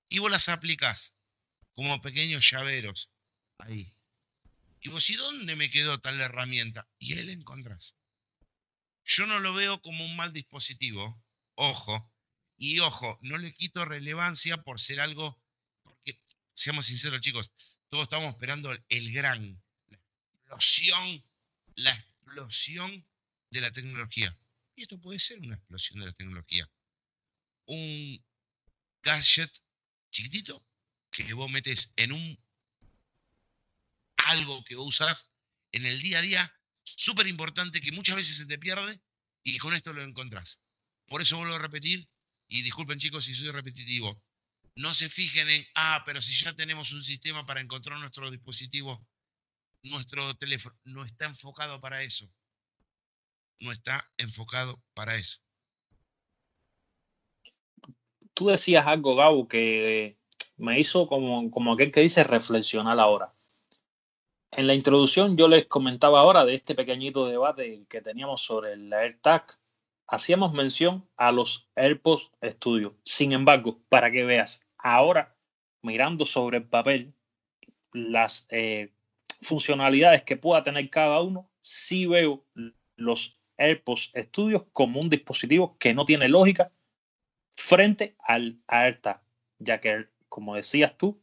[0.07, 1.15] Y vos las aplicás
[1.73, 3.09] como pequeños llaveros
[3.57, 3.91] ahí.
[4.81, 6.87] Y vos, ¿y dónde me quedó tal herramienta?
[6.99, 7.95] Y la encontrás.
[9.03, 11.19] Yo no lo veo como un mal dispositivo,
[11.55, 12.13] ojo,
[12.59, 15.41] y ojo, no le quito relevancia por ser algo
[16.59, 17.51] seamos sinceros chicos,
[17.87, 21.23] todos estamos esperando el gran, la explosión,
[21.75, 23.07] la explosión
[23.49, 24.37] de la tecnología.
[24.75, 26.69] Y esto puede ser una explosión de la tecnología.
[27.65, 28.21] Un
[29.01, 29.51] gadget
[30.11, 30.65] chiquitito
[31.11, 32.39] que vos metes en un
[34.17, 35.29] algo que vos usás
[35.71, 39.01] en el día a día, súper importante que muchas veces se te pierde
[39.43, 40.59] y con esto lo encontrás.
[41.07, 42.09] Por eso vuelvo a repetir,
[42.49, 44.21] y disculpen chicos si soy repetitivo,
[44.75, 49.05] no se fijen en, ah, pero si ya tenemos un sistema para encontrar nuestro dispositivo,
[49.83, 52.29] nuestro teléfono, no está enfocado para eso.
[53.61, 55.39] No está enfocado para eso.
[58.33, 60.17] Tú decías algo, Gabo, que
[60.57, 63.33] me hizo como, como aquel que dice reflexionar ahora.
[64.51, 68.91] En la introducción yo les comentaba ahora de este pequeñito debate que teníamos sobre el
[68.91, 69.59] AirTag.
[70.11, 72.97] Hacíamos mención a los AirPods Studio.
[73.03, 75.35] Sin embargo, para que veas, ahora
[75.81, 77.13] mirando sobre el papel
[77.93, 78.91] las eh,
[79.41, 82.45] funcionalidades que pueda tener cada uno, sí veo
[82.95, 86.71] los AirPods Studios como un dispositivo que no tiene lógica
[87.55, 89.21] frente al AirTag,
[89.59, 91.21] ya que, como decías tú,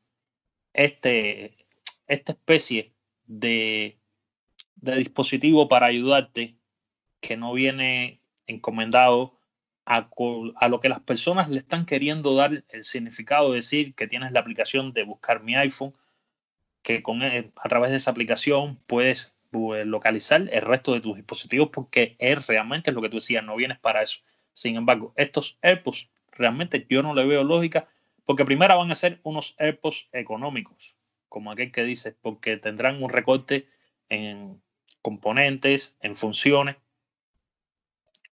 [0.72, 1.66] este,
[2.06, 2.92] esta especie
[3.24, 3.98] de,
[4.76, 6.56] dispositivo para ayudarte
[7.20, 9.36] que no viene encomendado
[9.84, 10.08] a,
[10.68, 14.92] lo que las personas le están queriendo dar el significado, decir que tienes la aplicación
[14.92, 15.94] de buscar mi iPhone,
[16.82, 21.16] que con, e, a través de esa aplicación puedes pues, localizar el resto de tus
[21.16, 24.20] dispositivos porque es realmente lo que tú decías, no vienes para eso.
[24.54, 27.88] Sin embargo, estos AirPods realmente yo no le veo lógica
[28.24, 30.96] porque primero van a ser unos AirPods económicos
[31.28, 33.68] como aquel que dice, porque tendrán un recorte
[34.08, 34.62] en
[35.02, 36.76] componentes, en funciones,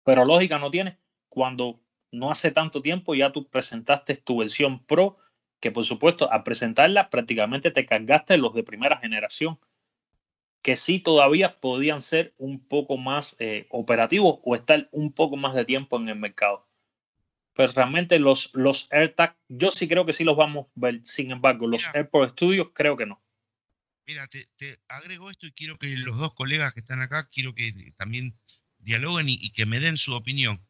[0.09, 0.97] pero lógica no tiene
[1.29, 1.79] cuando
[2.11, 5.19] no hace tanto tiempo ya tú presentaste tu versión Pro,
[5.59, 9.59] que por supuesto al presentarla prácticamente te cargaste los de primera generación,
[10.63, 15.53] que sí todavía podían ser un poco más eh, operativos o estar un poco más
[15.53, 16.65] de tiempo en el mercado
[17.53, 21.01] pues realmente los, los AirTag, yo sí creo que sí los vamos a ver.
[21.03, 23.21] Sin embargo, los AirPods Studios creo que no.
[24.07, 24.47] Mira, te,
[24.87, 28.39] agrego esto y quiero que los dos colegas que están acá, quiero que también
[28.79, 30.65] dialoguen y, que me den su opinión.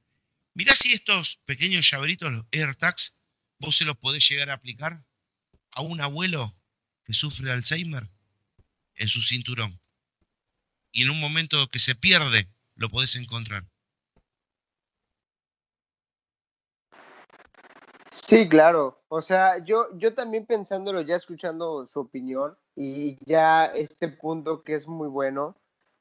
[0.54, 3.16] Mira si estos pequeños llaveritos, los AirTags,
[3.60, 5.04] vos se los podés llegar a aplicar
[5.72, 6.56] a un abuelo
[7.06, 8.10] que sufre Alzheimer
[8.96, 9.80] en su cinturón.
[10.92, 13.66] Y en un momento que se pierde, lo podés encontrar.
[18.12, 19.02] Sí, claro.
[19.08, 24.74] O sea, yo, yo también pensándolo, ya escuchando su opinión y ya este punto que
[24.74, 25.56] es muy bueno.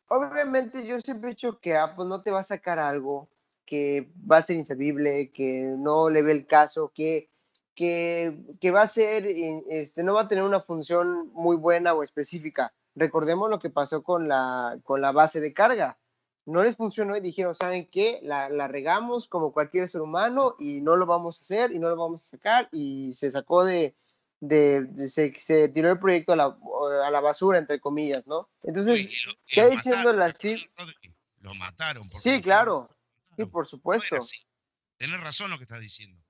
[0.09, 3.29] Obviamente yo siempre he dicho que Apple no te va a sacar algo
[3.67, 7.29] que va a ser inservible, que no le ve el caso, que,
[7.75, 12.03] que, que va a ser, este, no va a tener una función muy buena o
[12.03, 12.73] específica.
[12.95, 15.99] Recordemos lo que pasó con la, con la base de carga
[16.49, 18.21] no les funcionó y dijeron, ¿saben qué?
[18.23, 21.97] La, regamos como cualquier ser humano y no lo vamos a hacer y no lo
[21.97, 23.95] vamos a sacar y se sacó de,
[24.41, 28.49] de, se, tiró el proyecto a la, basura, entre comillas, ¿no?
[28.63, 29.09] Entonces,
[29.47, 30.33] ¿qué diciendo la
[31.41, 32.09] Lo mataron.
[32.21, 32.89] Sí, claro.
[33.37, 34.17] Sí, por supuesto.
[34.97, 36.21] Tienes razón lo que estás diciendo.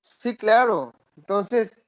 [0.00, 0.94] Sí, claro.
[1.16, 1.78] Entonces,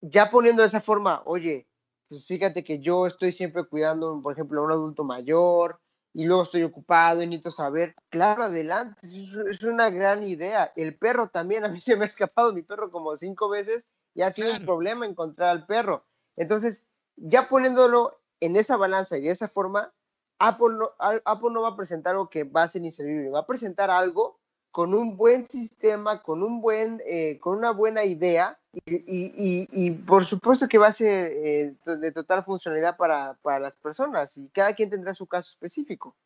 [0.00, 1.66] ya poniendo de esa forma, oye,
[2.08, 5.80] pues fíjate que yo estoy siempre cuidando, por ejemplo, a un adulto mayor,
[6.12, 7.94] y luego estoy ocupado y necesito saber.
[8.08, 9.06] Claro, adelante,
[9.50, 10.72] es una gran idea.
[10.76, 14.22] El perro también, a mí se me ha escapado mi perro como cinco veces y
[14.22, 16.04] ha sido un problema encontrar al perro.
[16.36, 16.84] Entonces,
[17.16, 19.92] ya poniéndolo en esa balanza y de esa forma,
[20.38, 23.46] Apple no, Apple no va a presentar algo que va a ser inservible, va a
[23.46, 29.90] presentar algo con un buen sistema, con, un buen, eh, con una buena idea y,
[30.06, 34.74] por supuesto que va a ser eh, de total funcionalidad para, las personas y cada
[34.74, 36.16] quien tendrá su caso específico.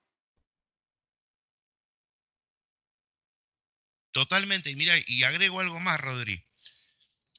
[4.12, 6.44] Totalmente, y mira, y agrego algo más, Rodri.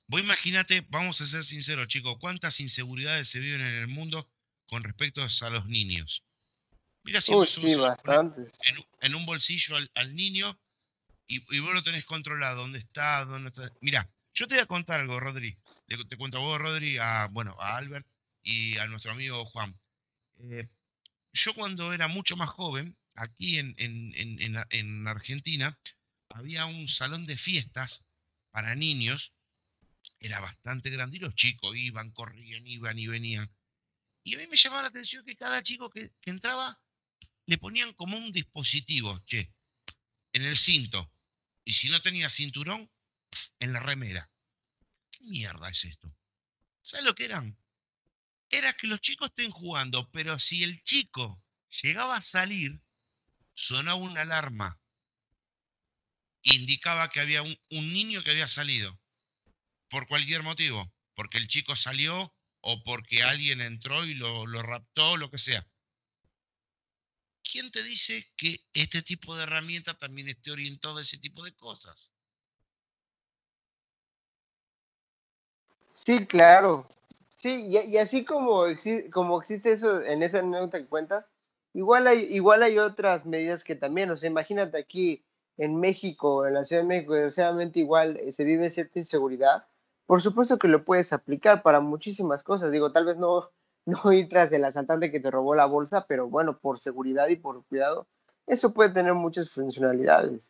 [0.08, 4.30] Vos imagínate, vamos a ser sinceros, chicos, cuántas inseguridades se viven en el mundo
[4.68, 6.24] con respecto a los niños.
[7.04, 8.58] Mira si sí, bastantes.
[9.02, 10.60] En, un bolsillo al niño
[11.28, 13.72] y, vos lo tenés controlado, dónde está, dónde está.
[13.82, 15.58] Mira, yo te voy a contar algo, Rodri.
[15.88, 18.08] te cuento a vos, Rodri, a, bueno, a Albert
[18.44, 19.80] y a nuestro amigo Juan.
[20.40, 20.68] Eh,
[21.34, 25.78] yo cuando era mucho más joven, aquí en, en, Argentina,
[26.30, 28.06] había un salón de fiestas
[28.52, 29.34] para niños,
[30.26, 33.52] era bastante grande y los chicos iban, corrían, iban y venían.
[34.24, 36.80] Y a mí me llamaba la atención que cada chico que, entraba
[37.46, 39.54] le ponían como un dispositivo, che,
[40.34, 41.12] en el cinto.
[41.64, 42.90] Y si no tenía cinturón,
[43.60, 44.32] en la remera.
[45.12, 46.16] ¿Qué mierda es esto?
[46.82, 47.58] ¿Sabes lo que eran?
[48.50, 51.44] Era que los chicos estén jugando, pero si el chico
[51.82, 52.80] llegaba a salir,
[53.54, 54.80] sonaba una alarma.
[56.44, 59.00] Indicaba que había un, niño que había salido.
[59.96, 60.92] Por cualquier motivo.
[61.14, 65.66] Porque el chico salió o porque alguien entró y lo, lo raptó, lo que sea.
[67.50, 71.54] ¿Quién te dice que este tipo de herramienta también esté orientado a ese tipo de
[71.54, 72.14] cosas?
[75.94, 76.90] Sí, claro.
[77.38, 78.66] Sí, y, así como,
[79.14, 81.26] como existe eso en esa anécdota que cuentas,
[81.74, 85.24] igual hay, igual hay otras medidas que también, o sea, imagínate aquí
[85.56, 89.66] en México, en la Ciudad de México, desgraciadamente igual eh, se vive cierta inseguridad,
[90.06, 93.50] por supuesto que lo puedes aplicar para muchísimas cosas, digo, tal vez no,
[93.86, 97.36] no ir tras el asaltante que te robó la bolsa, pero bueno, por seguridad y
[97.36, 98.08] por cuidado,
[98.48, 100.48] eso puede tener muchas funcionalidades.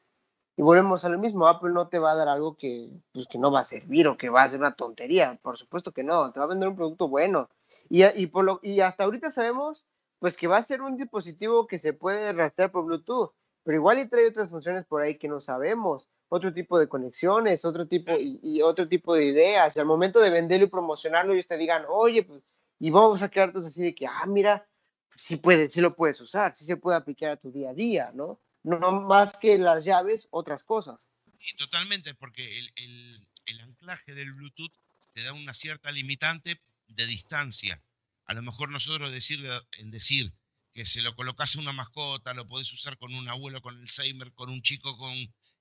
[0.57, 3.37] Y volvemos a lo mismo, Apple no te va a dar algo que, pues, que
[3.37, 6.31] no va a servir o que va a ser una tontería, por supuesto que no,
[6.31, 7.49] te va a vender un producto bueno.
[7.89, 9.85] Y, por lo, y hasta ahorita sabemos
[10.19, 13.99] pues que va a ser un dispositivo que se puede rastrear por Bluetooth, pero igual
[13.99, 18.13] y trae otras funciones por ahí que no sabemos, otro tipo de conexiones, otro tipo
[18.19, 19.75] y, y otro tipo de ideas.
[19.75, 22.43] Y al momento de venderlo y promocionarlo, ellos te digan, oye, pues,
[22.79, 24.67] y vamos a quedarte así de que, ah, mira,
[25.15, 28.11] sí puede, sí lo puedes usar, sí se puede aplicar a tu día a día,
[28.13, 28.39] ¿no?
[28.65, 31.09] no más que las llaves, otras cosas.
[31.39, 34.73] Y totalmente, porque el, anclaje del Bluetooth
[35.13, 37.81] te da una cierta limitante de distancia.
[38.25, 40.33] A lo mejor nosotros decirle, en decir
[40.73, 44.33] que se lo colocas a una mascota, lo podés usar con un abuelo, con Alzheimer,
[44.33, 45.15] con un chico con,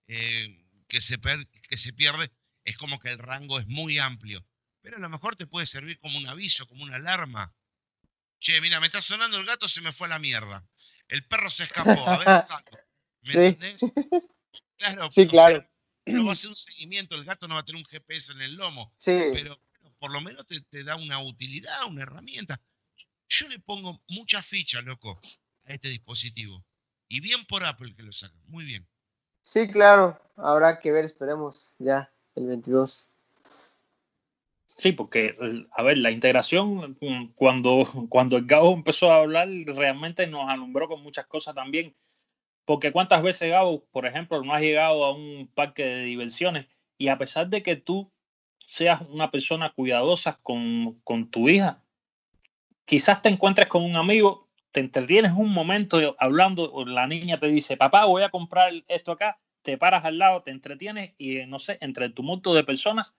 [0.09, 0.64] eh,
[0.95, 1.19] que, se
[1.69, 2.31] que se pierde,
[2.65, 4.47] es como que el rango es muy amplio.
[4.81, 7.53] Pero a lo mejor te puede servir como un aviso, como una alarma.
[8.39, 10.65] Che, mira, me está sonando el gato, se me fue a la mierda.
[11.09, 12.45] El perro se escapó, a ver,
[13.23, 13.93] ¿Me sí.
[14.77, 15.69] Claro, sí, claro.
[16.07, 18.43] no va a hacer un seguimiento, el gato no va a tener un GPS en
[18.43, 19.19] el lomo, sí.
[19.33, 19.59] pero
[19.99, 22.61] por lo menos te, da una utilidad, una herramienta.
[23.29, 25.19] Yo le pongo mucha ficha, loco,
[25.65, 26.65] a este dispositivo.
[27.09, 28.87] Y bien por Apple que lo saca, muy bien.
[29.45, 33.09] Sí, claro, habrá que ver, esperemos ya el 22.
[34.67, 35.37] Sí, porque,
[35.71, 40.89] a ver, la integración, mm, cuando, cuando el Gabo empezó a hablar, realmente nos alumbró
[40.89, 41.95] con muchas cosas también.
[42.65, 47.09] Porque cuántas veces, Gabo, por ejemplo, no has llegado a un parque de diversiones y
[47.09, 48.11] a pesar de que tú
[48.65, 51.85] seas una persona cuidadosa con, con tu hija,
[52.87, 54.44] quizás te encuentres con un amigo,
[54.75, 59.39] te entretienes un momento hablando, la niña te dice, papá, voy a comprar esto acá,
[59.63, 63.15] te paras al lado, te entretienes y no sé, entre el tumulto de personas,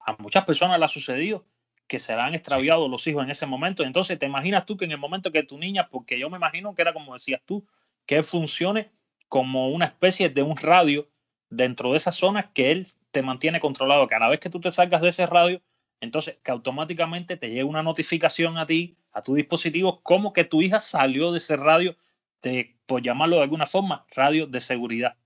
[0.00, 1.44] a muchas personas le ha sucedido
[1.86, 3.82] que se le han extraviado los hijos en ese momento.
[3.82, 6.74] Entonces, te imaginas tú que en el momento que tu niña, porque yo me imagino
[6.74, 7.66] que era como decías tú,
[8.06, 8.90] que funcione
[9.28, 11.10] como una especie de un radio
[11.50, 14.08] dentro de esa zona que él te mantiene controlado.
[14.08, 15.60] Cada vez que tú te salgas de ese radio,
[16.00, 20.62] entonces que automáticamente te llegue una notificación a ti, a tu dispositivo, como que tu
[20.62, 21.96] hija salió de ese radio,
[22.42, 25.16] de, por llamarlo de alguna forma, radio de seguridad.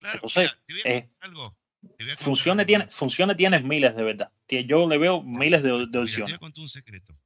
[0.00, 1.56] Claro, entonces, eh, algo.
[2.18, 4.32] Funcione, tiene, funcione tienes miles de verdad.
[4.48, 6.14] Yo le veo miles de, de opciones.
[6.14, 7.16] Te voy a contar un secreto.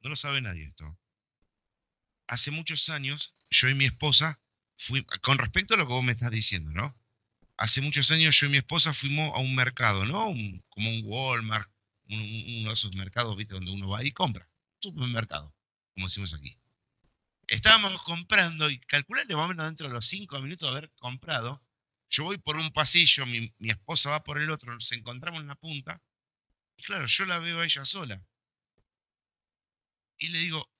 [0.00, 0.96] No lo sabe nadie esto
[2.32, 4.40] hace muchos años, yo y mi esposa,
[4.78, 6.96] fui, con respecto a lo que vos me estás diciendo, ¿no?
[7.58, 10.32] Hace muchos años yo y mi esposa fuimos a un mercado, ¿no?
[10.70, 11.70] como un Walmart,
[12.14, 13.54] uno de esos mercados, ¿viste?
[13.54, 14.48] Donde uno va y compra.
[14.80, 15.54] Supermercado,
[15.94, 16.56] como decimos aquí.
[17.46, 21.62] Estábamos comprando y calcularle más o menos dentro de los cinco minutos de haber comprado.
[22.08, 25.48] Yo voy por un pasillo, mi, mi esposa va por el otro, nos encontramos en
[25.48, 26.00] la punta.
[26.76, 28.22] Y claro, yo la veo a ella sola.
[30.18, 30.72] Y le digo,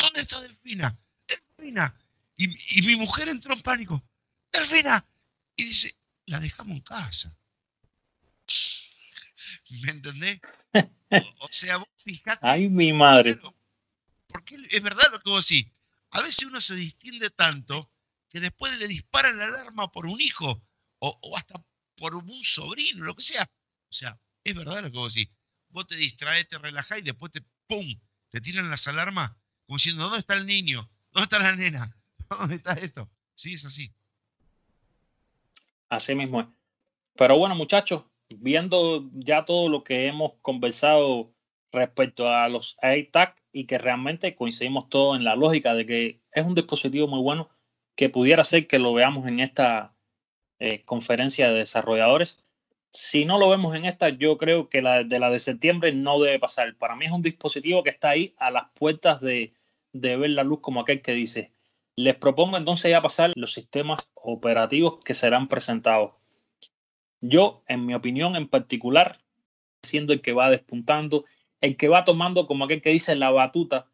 [0.00, 0.96] ¿Dónde está Delfina?
[1.28, 1.94] Delfina.
[2.36, 4.02] Y, mi mujer entró en pánico.
[4.50, 5.06] Delfina.
[5.56, 5.94] Y dice,
[6.26, 7.36] la dejamos en casa.
[9.84, 10.40] ¿Me entendés?
[11.40, 12.38] O, sea, vos fijate.
[12.46, 13.36] Ay, mi madre.
[14.28, 15.66] Porque es verdad lo que vos decís.
[16.12, 17.90] A veces uno se distiende tanto
[18.28, 20.62] que después le dispara la alarma por un hijo
[21.00, 21.60] o, hasta
[21.96, 23.42] por un sobrino, lo que sea.
[23.42, 25.32] O sea, es verdad lo que vos decís.
[25.70, 27.98] Vos te distraes, te relajás y después te ¡pum!
[28.28, 29.32] te tiran las alarmas
[29.70, 30.90] como diciendo, ¿dónde está el niño?
[31.12, 31.96] ¿Dónde está la nena?
[32.28, 33.08] ¿Dónde está esto?
[33.34, 33.94] Sí, es así.
[35.88, 36.48] Así mismo es.
[37.14, 38.02] Pero bueno, muchachos,
[38.36, 41.32] viendo ya todo lo que hemos conversado
[41.72, 46.44] respecto a los AirTag y que realmente coincidimos todos en la lógica de que es
[46.44, 47.48] un dispositivo muy bueno
[47.96, 49.94] que pudiera ser que lo veamos en esta
[50.58, 52.44] eh, conferencia de desarrolladores.
[52.92, 56.20] Si no lo vemos en esta, yo creo que la de la de septiembre no
[56.20, 56.76] debe pasar.
[56.76, 59.54] Para mí es un dispositivo que está ahí a las puertas de,
[59.92, 61.52] de ver la luz como aquel que dice,
[61.96, 66.12] les propongo entonces ya pasar los sistemas operativos que serán presentados.
[67.20, 69.20] Yo, en mi opinión en particular,
[69.82, 71.24] siendo el que va despuntando,
[71.60, 73.86] el que va tomando, como aquel que dice, la batuta,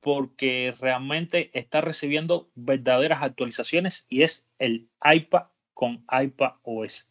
[0.00, 7.10] porque realmente está recibiendo verdaderas actualizaciones y es el iPad con iPad OS.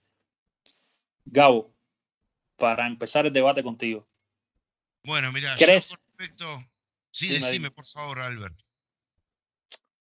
[1.26, 1.74] Gabo,
[2.58, 4.08] para empezar el debate contigo.
[5.04, 5.90] Bueno, mira, ¿crees?
[5.90, 6.46] Yo respecto...
[7.12, 8.60] Sí, decime, por favor, Albert.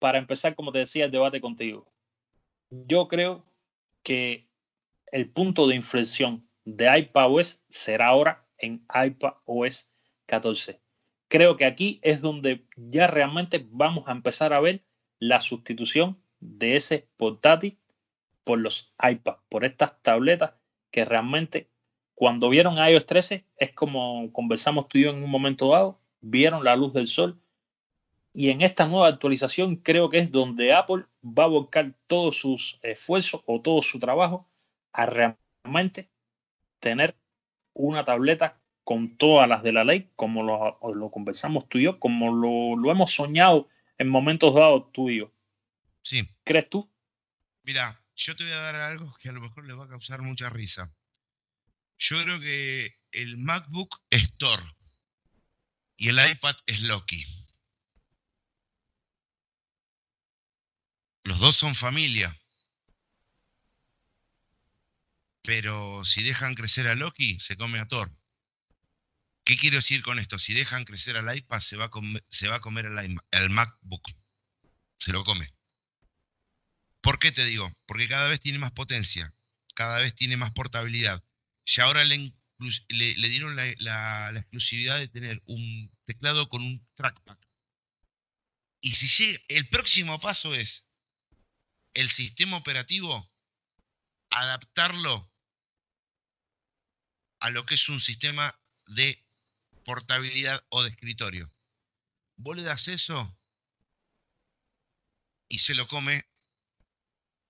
[0.01, 1.91] Para empezar, como te decía, el debate contigo.
[2.71, 3.47] Yo creo
[4.03, 4.49] que
[5.13, 9.93] el punto de inflexión de iPadOS será ahora en iPadOS
[10.27, 10.81] 14.
[11.29, 14.85] Creo que aquí es donde ya realmente vamos a empezar a ver
[15.19, 17.79] la sustitución de ese portátil
[18.45, 20.53] por los iPads, por estas tabletas
[20.91, 21.71] que realmente
[22.15, 26.63] cuando vieron iOS 13 es como conversamos tú y yo en un momento dado, vieron
[26.63, 27.41] la luz del sol
[28.33, 32.79] y en esta nueva actualización creo que es donde Apple va a volcar todos sus
[32.83, 34.49] esfuerzos o todo su trabajo
[34.95, 36.09] a realmente
[36.79, 37.19] tener
[37.75, 42.33] una tableta con todas las de la ley, como lo, conversamos tú y yo, como
[42.33, 43.69] lo, hemos soñado
[43.99, 45.33] en momentos dados tú y yo.
[46.03, 46.29] Sí.
[46.45, 46.91] ¿Crees tú?
[47.65, 50.23] Mira, yo te voy a dar algo que a lo mejor le va a causar
[50.23, 50.95] mucha risa.
[51.99, 54.61] Yo creo que el MacBook es Thor
[55.97, 57.25] y el iPad es Loki.
[61.25, 62.37] Los dos son familia.
[65.45, 68.11] Pero si dejan crecer a Loki, se come a Thor.
[69.45, 70.39] ¿Qué quiero decir con esto?
[70.39, 74.03] Si dejan crecer al iPad, se va a comer, se va a comer el, MacBook.
[74.99, 75.53] Se lo come.
[77.03, 77.71] ¿Por qué te digo?
[77.85, 79.35] Porque cada vez tiene más potencia,
[79.75, 81.23] cada vez tiene más portabilidad.
[81.67, 82.33] Y ahora le,
[82.89, 87.37] dieron la, exclusividad de tener un teclado con un trackpad.
[88.81, 90.87] Y si llega, el próximo paso es
[91.93, 93.31] el sistema operativo,
[94.31, 95.31] adaptarlo
[97.45, 99.23] a lo que es un sistema de
[99.85, 101.53] portabilidad o de escritorio.
[102.37, 103.39] Vos le das eso
[105.47, 106.25] y se lo come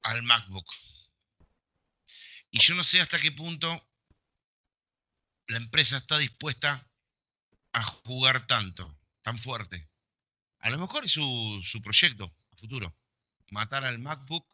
[0.03, 0.69] al MacBook.
[2.51, 3.89] Y yo no sé hasta qué punto
[5.47, 6.91] la empresa está dispuesta
[7.71, 9.89] a jugar tanto, tan fuerte.
[10.59, 12.99] A lo mejor es su, su proyecto a futuro.
[13.53, 14.45] Matar al MacBook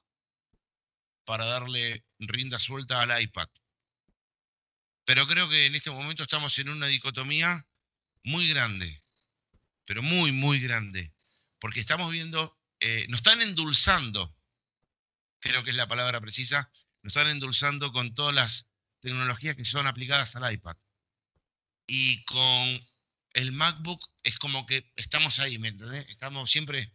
[1.24, 3.48] para darle rienda suelta al iPad.
[5.10, 7.66] Pero creo que en este momento estamos en una dicotomía
[8.22, 9.02] muy grande,
[9.84, 11.12] pero muy, muy grande,
[11.58, 14.32] porque estamos viendo, eh, nos están endulzando,
[15.40, 16.70] creo que es la palabra precisa,
[17.02, 20.76] nos están endulzando con todas las tecnologías que son aplicadas al iPad.
[21.88, 22.88] Y con
[23.32, 26.08] el MacBook es como que estamos ahí, ¿me entendés?
[26.08, 26.92] Estamos siempre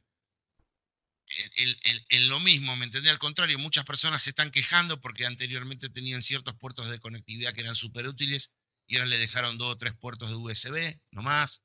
[2.09, 3.11] en, lo mismo, ¿me entendés?
[3.11, 7.61] Al contrario, muchas personas se están quejando porque anteriormente tenían ciertos puertos de conectividad que
[7.61, 8.53] eran súper útiles
[8.88, 11.63] y ahora le dejaron dos o tres puertos de USB, no más.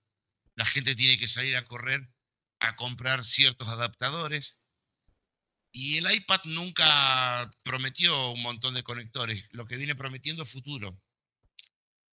[0.54, 2.10] La gente tiene que salir a correr
[2.60, 4.58] a comprar ciertos adaptadores.
[5.72, 9.44] Y el iPad nunca prometió un montón de conectores.
[9.52, 11.00] Lo que viene prometiendo futuro.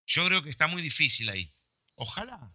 [0.05, 1.51] Yo creo que está muy difícil ahí.
[1.95, 2.53] Ojalá.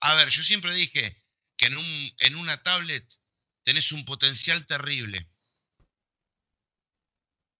[0.00, 1.24] A ver, yo siempre dije
[1.56, 3.04] que en, un, en una tablet
[3.70, 5.28] tenés un potencial terrible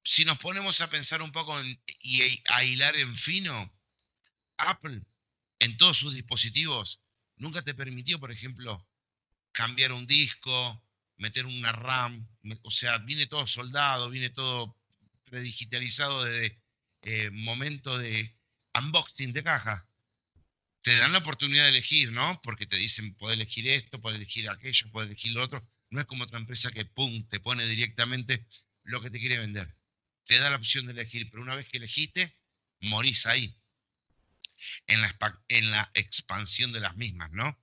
[0.02, 1.54] si nos ponemos a pensar un poco
[2.02, 3.70] y a hilar en fino,
[4.56, 5.02] Apple
[5.60, 7.00] en todos sus dispositivos
[7.36, 8.84] nunca te permitió, por ejemplo,
[9.52, 10.82] cambiar un disco,
[11.16, 12.26] meter una RAM,
[12.62, 14.76] o sea, viene todo soldado, viene todo
[15.26, 16.60] predigitalizado desde
[17.02, 18.36] eh, momento de
[18.74, 19.86] unboxing de caja.
[20.82, 22.40] Te dan la oportunidad de elegir, ¿no?
[22.42, 25.64] Porque te dicen, puedes elegir esto, puedes elegir aquello, puedes elegir lo otro.
[25.90, 28.46] No es como otra empresa que, pum, te pone directamente
[28.84, 29.74] lo que te quiere vender
[30.30, 32.38] te da la opción de elegir, pero una vez que elegiste,
[32.82, 33.52] morís ahí,
[34.86, 35.18] en la,
[35.48, 37.58] en la expansión de las mismas, ¿no?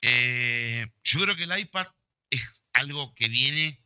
[0.00, 1.88] Eh, yo creo que el iPad
[2.30, 3.84] es algo que viene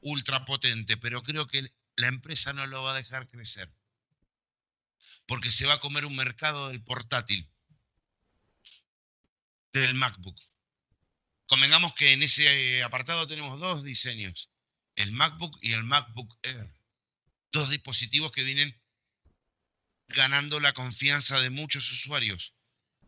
[0.00, 3.72] ultra potente, pero creo que la empresa no lo va a dejar crecer,
[5.26, 7.48] porque se va a comer un mercado del portátil,
[9.72, 10.36] del MacBook.
[11.48, 14.50] Convengamos que en ese apartado tenemos dos diseños,
[14.94, 16.78] el MacBook y el MacBook Air
[17.52, 18.78] dos dispositivos que vienen
[20.08, 22.54] ganando la confianza de muchos usuarios.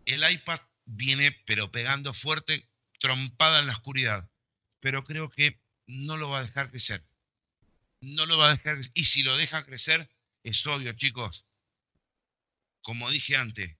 [0.06, 2.68] El iPad viene pero pegando fuerte,
[2.98, 4.30] trompada en la oscuridad,
[4.80, 7.04] pero creo que no lo va a dejar crecer.
[8.00, 8.92] No lo va a dejar crecer.
[8.94, 10.10] Y si lo deja crecer,
[10.42, 11.46] es obvio, chicos.
[12.82, 13.76] Como dije antes,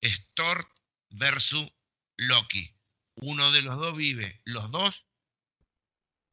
[0.00, 0.68] es Thor
[1.10, 1.68] versus
[2.16, 2.72] Loki.
[3.22, 4.40] Uno de los dos vive.
[4.44, 5.06] Los dos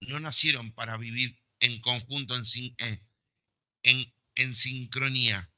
[0.01, 2.43] no nacieron para vivir en conjunto en,
[3.83, 5.51] en, en, sincronía.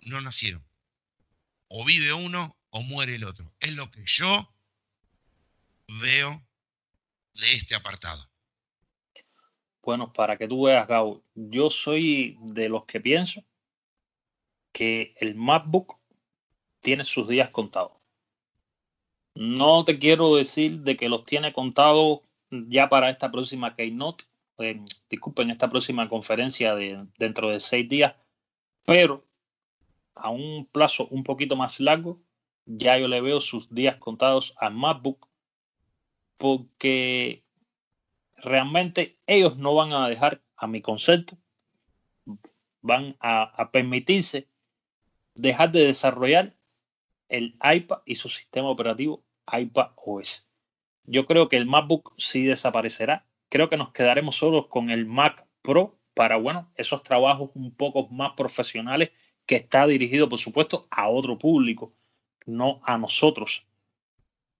[0.00, 0.64] no nacieron.
[1.68, 3.52] O vive uno o muere el otro.
[3.60, 4.54] Es lo que yo
[6.00, 6.46] veo
[7.34, 8.30] de este apartado.
[9.82, 13.44] Bueno, para que tú veas, Gabo, yo soy de los que pienso
[14.72, 15.98] que el MacBook
[16.80, 18.01] tiene sus días contados.
[19.34, 22.20] No te quiero decir de que los tiene contados
[22.50, 24.24] ya para esta próxima Keynote,
[24.58, 28.14] eh, disculpen, esta próxima conferencia de dentro de seis días,
[28.84, 29.24] pero
[30.14, 32.20] a un plazo un poquito más largo,
[32.66, 35.28] ya yo le veo sus días contados al MacBook,
[36.36, 37.42] porque
[38.36, 41.36] realmente ellos no van a dejar, a mi concepto,
[42.82, 44.48] van a, permitirse
[45.34, 46.54] dejar de desarrollar
[47.32, 50.46] el iPad y su sistema operativo iPad OS.
[51.04, 53.26] Yo creo que el MacBook sí desaparecerá.
[53.48, 58.06] Creo que nos quedaremos solos con el Mac Pro para, bueno, esos trabajos un poco
[58.08, 59.10] más profesionales
[59.46, 61.94] que está dirigido, por supuesto, a otro público,
[62.44, 63.66] no a nosotros.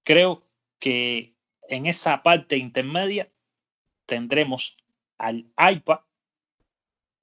[0.02, 0.42] Creo
[0.78, 1.34] que
[1.68, 3.30] en esa parte intermedia
[4.06, 4.78] tendremos
[5.18, 6.00] al iPad,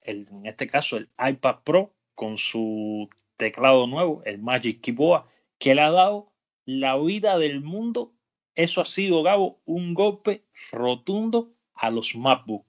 [0.02, 5.24] en este caso el iPad Pro, con su teclado nuevo, el Magic Keyboard,
[5.60, 6.32] que le ha dado
[6.64, 8.12] la vida del mundo.
[8.56, 12.66] Eso ha sido, Gabo, un golpe rotundo a los MacBook.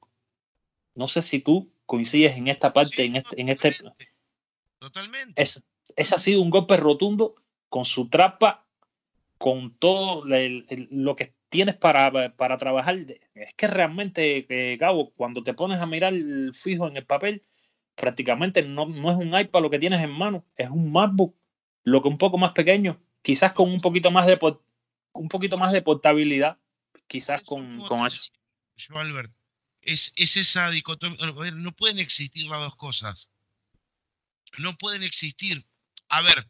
[0.94, 3.74] No sé si tú coincides en esta parte, en este, en este.
[4.78, 5.42] Totalmente.
[5.42, 5.64] Es,
[5.96, 7.36] ese ha sido un golpe rotundo
[7.70, 8.68] con su trapa,
[9.38, 12.98] con todo lo que tienes para, para, trabajar.
[13.34, 17.44] Es que realmente, eh, Gabo, cuando te pones a mirar el fijo en el papel,
[17.96, 21.36] prácticamente no, no, es un iPad lo que tienes en mano, es un MacBook,
[21.84, 24.40] lo que un poco más pequeño, quizás con un poquito más de
[25.14, 26.58] un poquito más de portabilidad,
[27.08, 28.32] quizás con, con eso.
[28.78, 29.32] Yo, Albert,
[29.82, 31.18] es, es esa dicotomía,
[31.52, 33.30] no pueden existir las dos cosas.
[34.58, 35.66] No pueden existir.
[36.10, 36.48] A ver,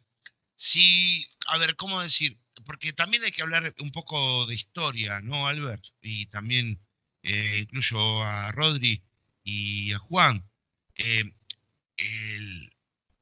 [0.54, 2.38] si, a ver, ¿cómo decir?
[2.64, 5.84] porque también hay que hablar un poco de historia, ¿no, Albert?
[6.00, 6.80] Y también
[7.22, 9.02] eh, incluyo a Rodri
[9.44, 10.44] y a Juan.
[10.96, 11.30] Eh,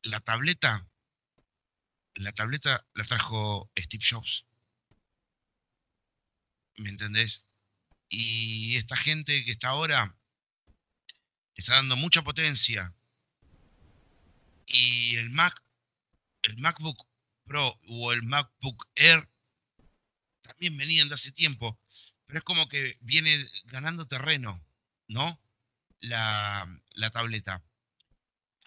[0.02, 0.86] la tableta,
[2.20, 4.46] la tableta la trajo Steve Jobs.
[6.76, 7.44] ¿Me entendés?
[8.08, 10.16] Y esta gente que está ahora
[11.54, 12.94] está dando mucha potencia.
[14.66, 15.62] Y el Mac,
[16.42, 17.06] el MacBook
[17.44, 19.28] Pro o el MacBook Air
[20.42, 21.78] también venían de hace tiempo,
[22.26, 24.64] pero es como que viene ganando terreno,
[25.08, 25.40] ¿no?
[26.00, 26.68] La,
[27.12, 27.62] tableta.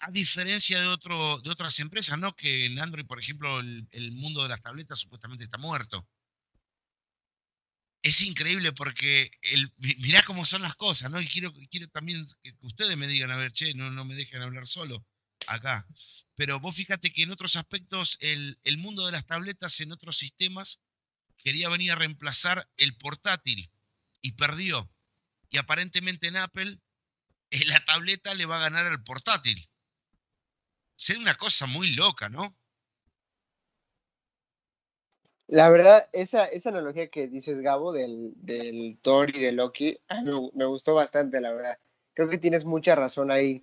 [0.06, 2.36] A diferencia de, otro, de otras empresas, ¿no?
[2.36, 6.06] Que en Android, por ejemplo, el, mundo de las tabletas supuestamente está muerto.
[8.02, 11.20] Es increíble porque el, mirá cómo son las cosas, ¿no?
[11.22, 14.42] Y quiero, quiero también que ustedes me digan, a ver, che, no, no me dejen
[14.42, 15.06] hablar solo
[15.46, 15.86] acá.
[16.36, 20.80] Pero vos fíjate que en otros aspectos el, mundo de las tabletas en otros sistemas
[21.38, 23.70] quería venir a reemplazar el portátil
[24.20, 24.90] y perdió.
[25.50, 26.78] Y aparentemente en Apple
[27.50, 29.66] eh, la tableta le va a ganar al portátil.
[30.96, 32.56] Sería una cosa muy loca, ¿no?
[35.46, 40.50] La verdad, esa, esa analogía que dices, Gabo, del, del Thor y de Loki, me,
[40.54, 41.78] me, gustó bastante, la verdad.
[42.14, 43.62] Creo que tienes mucha razón ahí.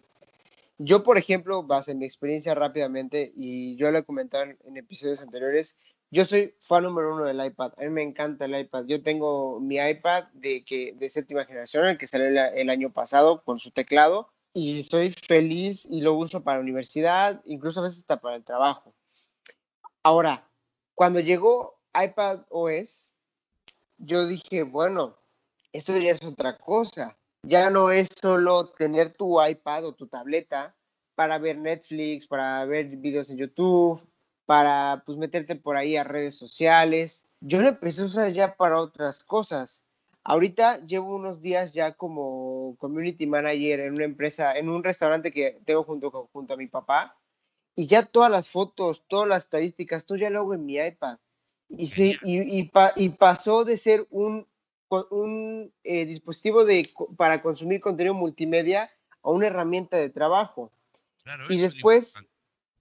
[0.84, 5.22] Yo, por ejemplo, base en mi experiencia rápidamente, y yo lo he comentado en, episodios
[5.22, 5.76] anteriores,
[6.10, 7.74] yo soy fan número uno del iPad.
[7.78, 8.86] A mí me encanta el iPad.
[8.86, 13.44] Yo tengo mi iPad de, que, de séptima generación, el que salió el, año pasado
[13.44, 18.00] con su teclado, y soy feliz y lo uso para la universidad, incluso a veces
[18.00, 18.94] hasta para el trabajo.
[20.04, 20.50] Ahora,
[20.96, 23.10] cuando llegó iPad OS,
[23.98, 25.18] yo dije, bueno,
[25.74, 30.76] esto ya es otra cosa ya no es solo tener tu iPad o tu tableta
[31.16, 34.02] para ver Netflix, para ver videos en YouTube,
[34.46, 37.26] para pues meterte por ahí a redes sociales.
[37.40, 39.84] Yo lo empecé a usar ya para otras cosas.
[40.24, 45.60] Ahorita llevo unos días ya como community manager en una empresa, en un restaurante que
[45.66, 47.18] tengo junto, junto a mi papá.
[47.76, 51.18] Y ya todas las fotos, todas las estadísticas, todo ya lo hago en mi iPad.
[51.70, 51.90] Y,
[52.24, 54.46] y, y pasó de ser un
[55.10, 58.92] un eh, dispositivo de, para consumir contenido multimedia
[59.24, 60.72] a una herramienta de trabajo.
[61.50, 62.16] y después,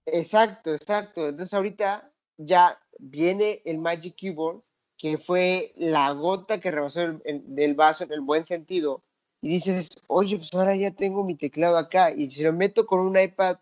[0.05, 1.27] exacto, exacto.
[1.27, 4.61] Entonces ahorita ya viene el Magic Keyboard,
[5.01, 7.21] que fue la gota que rebasó el,
[7.55, 9.01] del vaso en el buen sentido.
[9.41, 12.11] Y dices, oye, pues ahora ya tengo mi teclado acá.
[12.11, 13.57] Y si lo meto con un iPad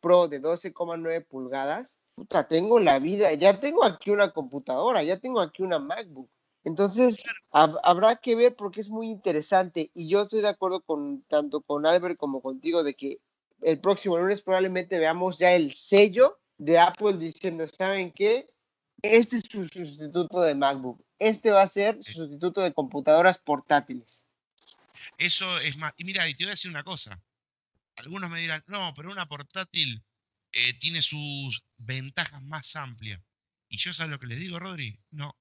[0.00, 3.32] Pro de 12,9 pulgadas, puta, tengo la vida.
[3.32, 6.30] Ya tengo aquí una computadora, ya tengo aquí una MacBook.
[6.62, 7.16] Entonces,
[7.50, 11.86] habrá que ver porque es muy interesante y yo estoy de acuerdo con tanto con
[11.86, 13.18] Albert como contigo de que
[13.62, 18.53] el próximo lunes probablemente veamos ya el sello de Apple diciendo, ¿saben qué?
[19.04, 21.04] Este es su sustituto de MacBook.
[21.18, 24.30] Este va a ser su sustituto de computadoras portátiles.
[25.18, 25.92] Eso es más.
[25.98, 27.22] Y mira, y te voy a decir una cosa.
[27.96, 30.02] Algunos me dirán, no, pero una portátil
[30.52, 33.20] eh, tiene sus ventajas más amplias.
[33.68, 35.36] Y yo sé lo que les digo, Rodri, no.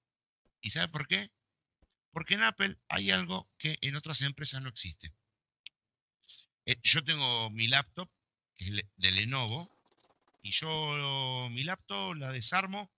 [0.59, 1.31] ¿Y sabe por qué?
[2.11, 5.13] Porque en Apple hay algo que en otras empresas no existe.
[6.65, 8.09] Eh, yo tengo mi laptop,
[8.57, 9.73] que es de Lenovo,
[10.41, 12.91] y yo mi laptop la desarmo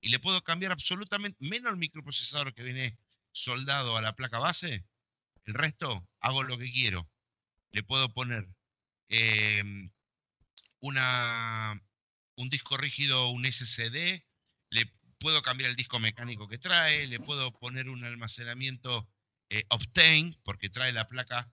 [0.00, 2.98] y le puedo cambiar absolutamente, menos el microprocesador que viene
[3.32, 4.84] soldado a la placa base,
[5.44, 7.08] el resto hago lo que quiero.
[7.70, 8.46] Le puedo poner
[9.08, 9.90] em,
[10.80, 11.80] una,
[12.36, 14.24] un disco rígido, un SSD,
[14.70, 19.08] le puedo cambiar el disco mecánico que trae, le puedo poner un almacenamiento
[19.50, 21.50] eh, Optane, porque trae la placa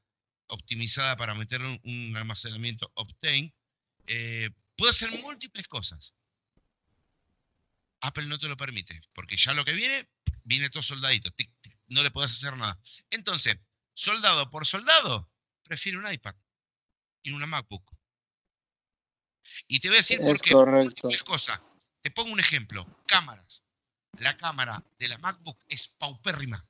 [0.48, 3.54] optimizada para meter un, almacenamiento Optane.
[4.08, 6.14] Eh, puedo hacer múltiples cosas.
[8.08, 10.10] Apple no te lo permite, porque ya lo que viene,
[10.43, 11.32] viene todo soldadito,
[11.88, 12.80] no le puedes hacer nada.
[13.10, 13.58] Entonces,
[13.93, 15.32] soldado por soldado,
[15.64, 16.36] prefiero un iPad
[17.24, 17.95] y una MacBook.
[19.68, 20.51] Y te voy a decir por qué.
[21.26, 21.62] Cosas.
[22.01, 22.86] Te pongo un ejemplo.
[23.08, 23.64] Cámaras.
[24.20, 26.66] La cámara de la MacBook es paupérrima.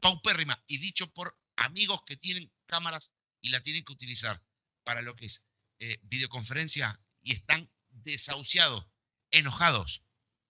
[0.00, 0.62] Paupérrima.
[0.66, 4.42] Y dicho por amigos que tienen cámaras y la tienen que utilizar
[4.84, 5.42] para lo que es
[5.78, 8.86] eh, videoconferencia y están desahuciados,
[9.30, 10.02] enojados.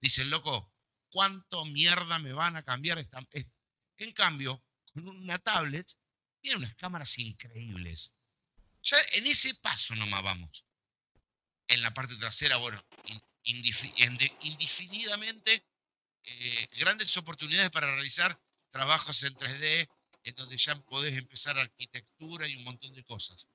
[0.07, 0.73] Dicen, loco,
[1.11, 3.19] ¿cuánto mierda me van a cambiar esta?
[3.97, 4.63] En cambio,
[4.95, 5.85] con una tablet,
[6.41, 8.15] tiene unas cámaras increíbles.
[8.85, 10.65] Ya en ese paso nomás vamos.
[11.67, 12.81] En la parte trasera, bueno,
[13.43, 15.67] indefinidamente
[16.23, 18.41] eh, grandes oportunidades para realizar
[18.71, 19.89] trabajos en 3D,
[20.23, 23.49] en donde ya podés empezar arquitectura y un montón de cosas.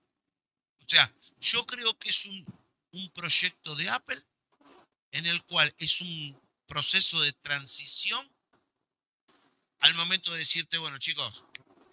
[0.82, 2.46] O sea, yo creo que es un,
[2.92, 4.22] un proyecto de Apple
[5.12, 8.30] en el cual es un proceso de transición
[9.80, 11.44] al momento de decirte, bueno chicos,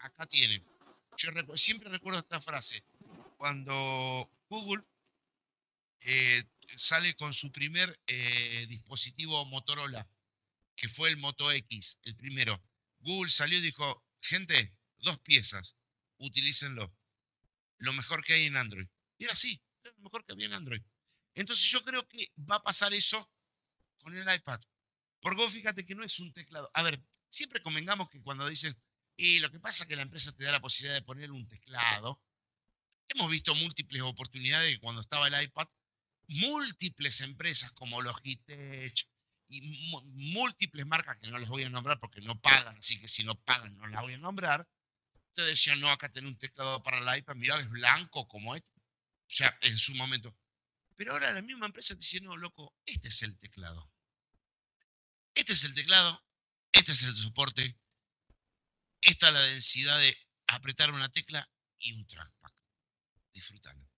[0.01, 0.65] acá tienen.
[1.17, 2.85] Yo siempre recuerdo esta frase,
[3.37, 4.85] cuando Google
[6.01, 6.45] eh,
[6.77, 10.09] sale con su primer eh, dispositivo Motorola,
[10.77, 12.63] que fue el Moto X, el primero.
[13.01, 15.77] Google salió y dijo, gente, dos piezas,
[16.19, 16.95] utilícenlo.
[17.79, 18.87] Lo mejor que hay en Android.
[19.19, 20.83] Y era así, era lo mejor que había en Android.
[21.39, 23.31] Entonces yo creo que va a pasar eso
[24.01, 24.61] con el iPad.
[25.21, 26.71] Porque vos fíjate que no es un teclado.
[26.75, 28.77] A ver, siempre convengamos que cuando dicen,
[29.17, 31.47] y lo que pasa es que la empresa te da la posibilidad de poner un
[31.47, 32.21] teclado,
[33.09, 35.69] hemos visto múltiples oportunidades cuando estaba el iPad,
[36.27, 39.09] múltiples empresas como Logitech,
[39.49, 39.93] y
[40.33, 43.35] múltiples marcas que no les voy a nombrar porque no pagan, así que si no
[43.35, 44.69] pagan no las voy a nombrar,
[45.33, 48.71] te decían, no, acá tenés un teclado para el iPad, mirá, es blanco como este.
[48.71, 50.37] O sea, en su momento.
[50.99, 53.89] Pero ahora la misma empresa te dice, no, loco, este es el teclado.
[55.33, 56.27] Este es el teclado,
[56.73, 57.79] este es el soporte,
[59.01, 60.17] esta es la densidad de
[60.49, 62.51] apretar una tecla y un trackpad.
[63.33, 63.89] Disfrútalo.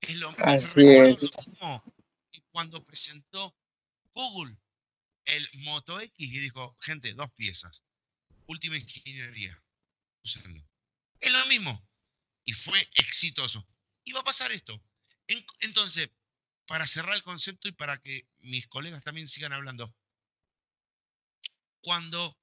[0.00, 1.84] Es lo mismo
[2.50, 3.56] cuando presentó
[4.14, 4.58] Google,
[5.26, 7.84] el Moto X, y dijo, gente, dos piezas,
[8.46, 9.62] última ingeniería,
[10.24, 10.66] úsenlo.
[11.20, 11.88] Es lo mismo.
[12.44, 13.68] Y fue exitoso.
[14.04, 14.82] Y va a pasar esto.
[15.60, 16.10] Entonces,
[16.66, 19.94] para cerrar el concepto y para que mis colegas también sigan hablando,
[21.80, 22.38] cuando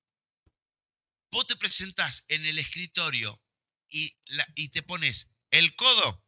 [1.32, 3.42] vos te presentás en el escritorio
[3.90, 4.16] y,
[4.56, 6.24] y te pones el codo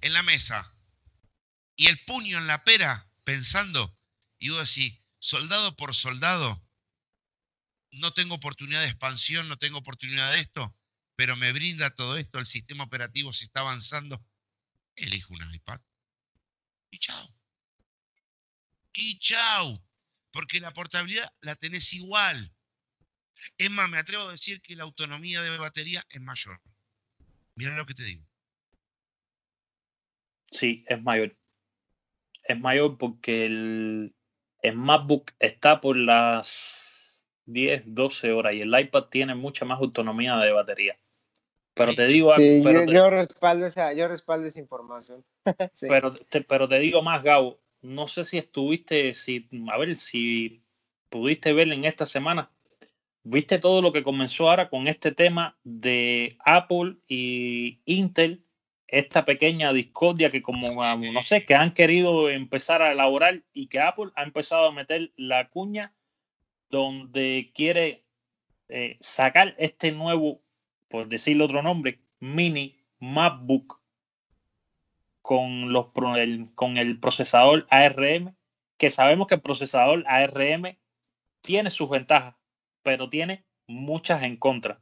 [0.00, 0.74] en la mesa
[1.76, 3.96] y el puño en la pera pensando,
[4.38, 6.64] y vos decís, soldado por soldado,
[7.92, 10.74] no tengo oportunidad de expansión, no tengo oportunidad de esto,
[11.16, 14.24] pero me brinda todo esto, el sistema operativo se está avanzando,
[14.98, 15.80] elijo un iPad.
[16.90, 17.28] Y chao.
[18.94, 19.82] Y chao.
[20.30, 22.52] Porque la portabilidad la tenés igual.
[23.56, 26.60] Es más, me atrevo a decir que la autonomía de batería es mayor.
[27.54, 28.24] Mira lo que te digo.
[30.50, 31.36] Sí, es mayor.
[32.44, 34.14] Es mayor porque el,
[34.62, 40.36] el MacBook está por las 10, 12 horas y el iPad tiene mucha más autonomía
[40.36, 40.98] de batería.
[41.78, 42.32] Pero te digo
[42.86, 45.24] yo, respaldo esa, yo respaldo esa información.
[45.88, 50.62] pero, te, pero te digo más, Gabo, no sé si estuviste, si, a ver, si
[51.08, 52.50] pudiste ver en esta semana,
[53.22, 58.44] viste todo lo que comenzó ahora con este tema de Apple y Intel
[58.88, 63.80] esta pequeña discordia que como, no sé, que han querido empezar a elaborar y que
[63.80, 65.94] Apple ha empezado a meter la cuña
[66.70, 68.04] donde quiere
[68.68, 70.40] eh, sacar este nuevo,
[70.88, 73.80] por decirle otro nombre, mini MacBook
[75.22, 75.88] con, los,
[76.54, 78.34] con el procesador ARM,
[78.76, 80.76] que sabemos que el procesador ARM
[81.42, 82.34] tiene sus ventajas,
[82.82, 84.80] pero tiene muchas en contra.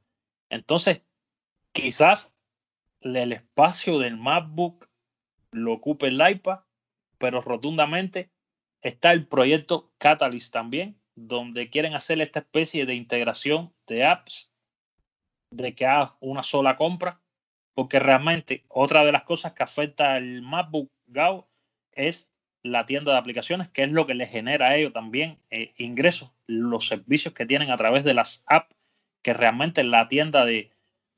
[0.48, 1.02] Entonces,
[1.72, 2.36] quizás
[3.00, 4.88] el espacio del MacBook
[5.50, 6.60] lo ocupe el iPad,
[7.18, 8.30] pero rotundamente
[8.82, 14.50] está el proyecto Catalyst también, donde quieren hacer esta especie de integración de apps,
[15.50, 17.20] de que haga una sola compra,
[17.74, 21.48] porque realmente otra de las cosas que afecta al MacBook Go
[21.92, 22.30] es
[22.62, 26.32] la tienda de aplicaciones, que es lo que les genera a ellos también eh, ingresos,
[26.46, 28.74] los servicios que tienen a través de las apps,
[29.22, 30.72] que realmente la tienda de,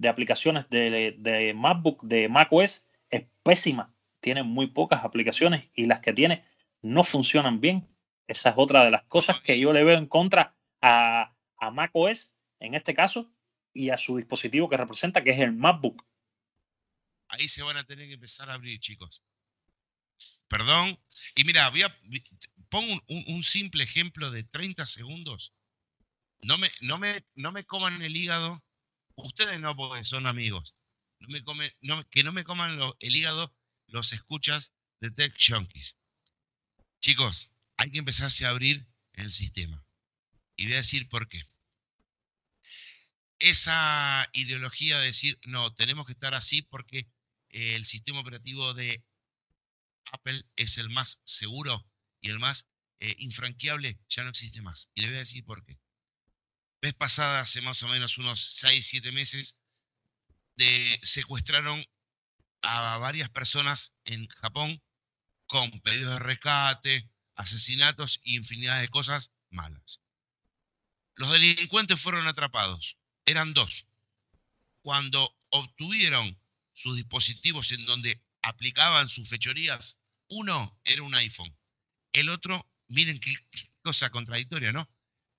[0.08, 3.94] aplicaciones de, de, MacBook, de macOS, es pésima.
[4.20, 6.44] Tiene muy pocas aplicaciones y las que tiene
[6.82, 7.86] no funcionan bien.
[8.26, 12.32] Esa es otra de las cosas que yo le veo en contra a, a macOS,
[12.60, 13.30] en este caso,
[13.78, 16.04] y a su dispositivo que representa, que es el MacBook.
[17.28, 19.22] Ahí se van a tener que empezar a abrir, chicos.
[20.48, 20.98] Perdón.
[21.36, 21.96] Y mira, voy a,
[22.70, 25.54] pongo un, simple ejemplo de 30 segundos.
[26.42, 28.64] No me, no me, no me coman el hígado.
[29.14, 30.74] Ustedes no, porque son amigos.
[31.20, 31.72] No me come,
[32.10, 33.54] que no me coman el hígado
[33.86, 35.96] los escuchas de Tech Junkies.
[37.00, 39.84] Chicos, hay que empezarse a abrir el sistema.
[40.56, 41.44] Y voy a decir por qué.
[43.38, 47.08] Esa ideología de decir, no, tenemos que estar así porque
[47.50, 49.04] el sistema operativo de
[50.12, 51.86] Apple es el más seguro
[52.20, 52.66] y el más
[53.00, 54.90] eh, infranqueable, ya no existe más.
[54.94, 55.78] Y le voy a decir por qué.
[56.80, 59.58] Vez pasada, hace más o menos unos 6, 7 meses,
[61.02, 61.84] secuestraron
[62.62, 64.82] a varias personas en Japón
[65.46, 70.00] con pedidos de rescate, asesinatos y infinidad de cosas malas.
[71.14, 72.98] Los delincuentes fueron atrapados.
[73.28, 73.86] Eran dos.
[74.80, 76.40] Cuando obtuvieron
[76.72, 79.98] sus dispositivos en donde aplicaban sus fechorías,
[80.28, 81.54] uno era un iPhone,
[82.14, 83.34] el otro, miren qué,
[83.82, 84.88] cosa contradictoria, ¿no?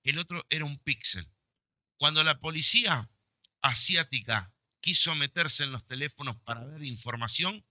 [0.04, 1.26] El otro era un Pixel.
[1.96, 3.10] Cuando la policía
[3.60, 7.66] asiática quiso meterse en los teléfonos para ver información,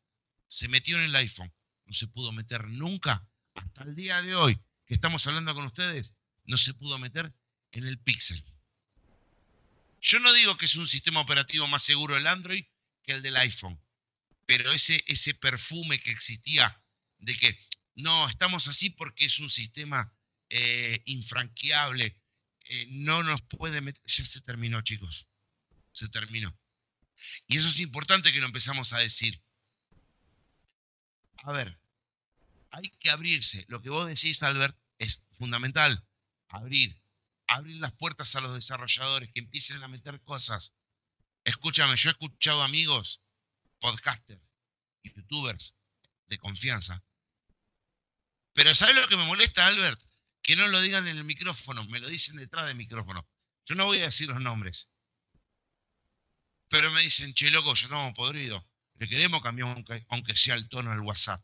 [0.49, 1.53] se metió en el iPhone.
[1.85, 6.13] No se pudo meter nunca, hasta el día de hoy que estamos hablando con ustedes,
[6.43, 7.33] no se pudo meter
[7.71, 8.43] en el Pixel.
[10.01, 12.65] Yo no digo que es un sistema operativo más seguro el Android
[13.03, 13.81] que el del iPhone,
[14.45, 16.81] pero ese, ese perfume que existía
[17.17, 17.59] de que
[17.95, 20.13] no, estamos así porque es un sistema
[20.49, 22.21] eh, infranqueable,
[22.65, 25.27] eh, no nos puede meter, ya se terminó chicos,
[25.91, 26.57] se terminó.
[27.47, 29.41] Y eso es importante que lo empezamos a decir.
[31.43, 31.79] A ver,
[32.71, 33.65] hay que abrirse.
[33.67, 36.05] Lo que vos decís, Albert, es fundamental.
[36.47, 36.98] Abrir.
[37.49, 40.73] Abrir las puertas a los desarrolladores, que empiecen a meter cosas.
[41.43, 43.21] Escúchame, yo he escuchado amigos
[43.79, 44.41] podcasters,
[45.03, 45.75] youtubers
[46.27, 47.03] de confianza.
[48.53, 49.99] Pero ¿sabes lo que me molesta, Albert?
[50.41, 53.27] Que no lo digan en el micrófono, me lo dicen detrás del micrófono.
[53.65, 54.89] Yo no voy a decir los nombres.
[56.69, 58.63] Pero me dicen, che, loco, ya estamos podridos.
[58.95, 61.43] Le queremos cambiar aunque, sea el tono del WhatsApp.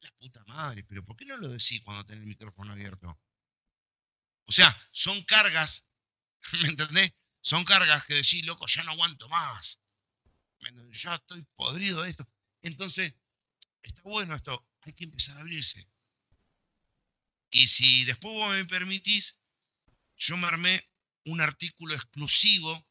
[0.00, 3.18] La puta madre, pero ¿por qué no lo decís cuando tenés el micrófono abierto?
[4.46, 5.86] O sea, son cargas,
[6.62, 7.12] ¿me entendés?
[7.40, 9.82] Son cargas que decís, loco, ya no aguanto más
[10.90, 12.28] ya estoy podrido de esto.
[12.62, 13.14] Entonces,
[13.82, 15.86] está bueno esto, hay que empezar a abrirse.
[17.50, 19.38] Y si después vos me permitís,
[20.16, 20.88] yo me armé
[21.26, 22.86] un artículo exclusivo,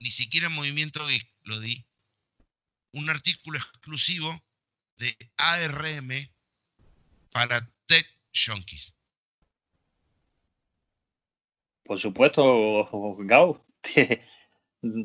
[0.00, 1.86] ni siquiera en Movimiento Geek lo di,
[2.92, 4.44] un artículo exclusivo
[4.96, 6.30] de ARM
[7.30, 8.94] para Tech Junkies.
[11.92, 12.88] Por supuesto,
[13.18, 13.66] Gao,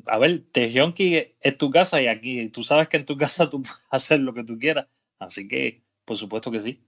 [0.05, 3.61] a ver, Tejonki es tu casa y aquí tú sabes que en tu casa tú
[3.61, 4.87] puedes hacer lo que tú quieras.
[5.19, 6.87] Así que, por supuesto que sí.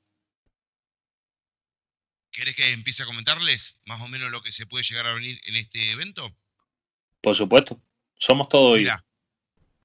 [2.31, 5.37] ¿Quieres que empiece a comentarles más o menos lo que se puede llegar a venir
[5.43, 6.33] en este evento?
[7.19, 7.83] Por supuesto.
[8.17, 9.05] Somos todos Mira,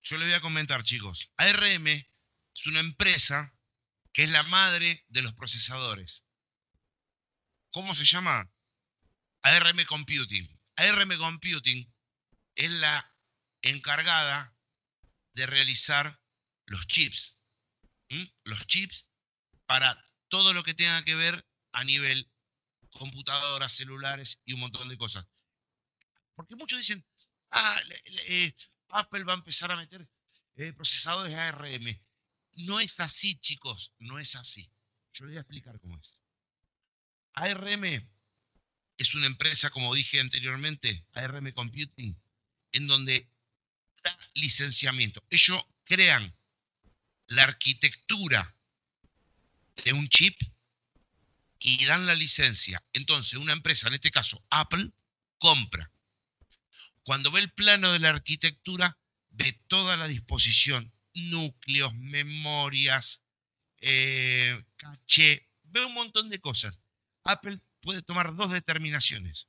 [0.04, 1.32] yo les voy a comentar, chicos.
[1.38, 3.52] ARM es una empresa
[4.12, 6.22] que es la madre de los procesadores.
[7.72, 8.48] ¿Cómo se llama?
[9.44, 10.48] ARM Computing.
[10.76, 11.94] ARM Computing
[12.54, 13.14] es la
[13.60, 14.56] encargada
[15.34, 16.18] de realizar
[16.66, 17.38] los chips.
[18.44, 19.06] Los chips
[19.66, 22.30] para todo lo que tenga que ver a nivel
[22.90, 25.26] computadoras, celulares y un montón de cosas.
[26.34, 27.04] Porque muchos dicen,
[27.50, 27.80] ah,
[28.28, 28.54] eh,
[28.88, 30.08] Apple va a empezar a meter
[30.56, 32.00] eh, procesadores ARM.
[32.56, 34.70] No es así, chicos, no es así.
[35.12, 36.20] Yo les voy a explicar cómo es.
[37.34, 38.13] ARM
[38.96, 42.16] es una empresa, como dije anteriormente, ARM Computing,
[42.72, 43.28] en donde
[44.02, 45.24] da licenciamiento.
[45.30, 46.34] Ellos crean
[47.26, 48.56] la arquitectura
[49.84, 50.40] de un chip
[51.58, 52.84] y dan la licencia.
[52.92, 54.92] Entonces, una empresa, en este caso Apple,
[55.38, 55.90] compra.
[57.02, 58.98] Cuando ve el plano de la arquitectura,
[59.30, 63.22] ve toda la disposición, núcleos, memorias,
[63.80, 66.80] eh, caché, ve un montón de cosas.
[67.24, 69.48] Apple puede tomar dos determinaciones.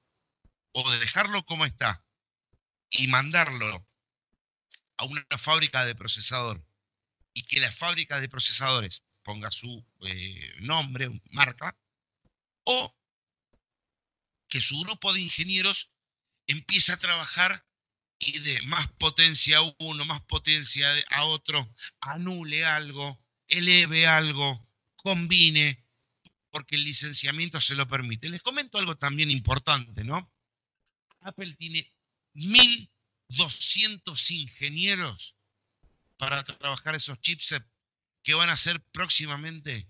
[0.74, 2.06] O de dejarlo como está
[2.92, 3.88] y mandarlo
[4.98, 6.64] a una fábrica de procesador
[7.34, 11.76] y que la fábrica de procesadores ponga su eh, nombre, marca,
[12.66, 12.96] o
[14.48, 15.90] que su grupo de ingenieros
[16.48, 17.66] empiece a trabajar
[18.20, 21.70] y de más potencia a uno, más potencia a otro,
[22.02, 24.66] anule algo, eleve algo,
[24.96, 25.85] combine,
[26.56, 28.30] porque el licenciamiento se lo permite.
[28.30, 30.34] Les comento algo también importante, ¿no?
[31.20, 31.94] Apple tiene
[32.34, 35.36] 1.200 ingenieros
[36.16, 37.68] para trabajar esos chipsets
[38.24, 39.90] que van a ser próximamente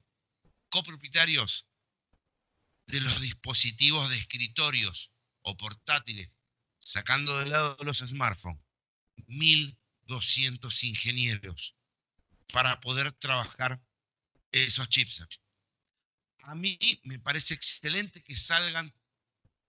[0.69, 1.67] copropietarios
[2.87, 5.11] de los dispositivos de escritorios
[5.43, 6.31] o portátiles,
[6.79, 8.65] sacando de lado los smartphones.
[9.27, 11.75] 1.200 ingenieros
[12.51, 13.79] para poder trabajar
[14.51, 15.44] esos chipsets.
[16.47, 18.93] A mí me parece excelente que salgan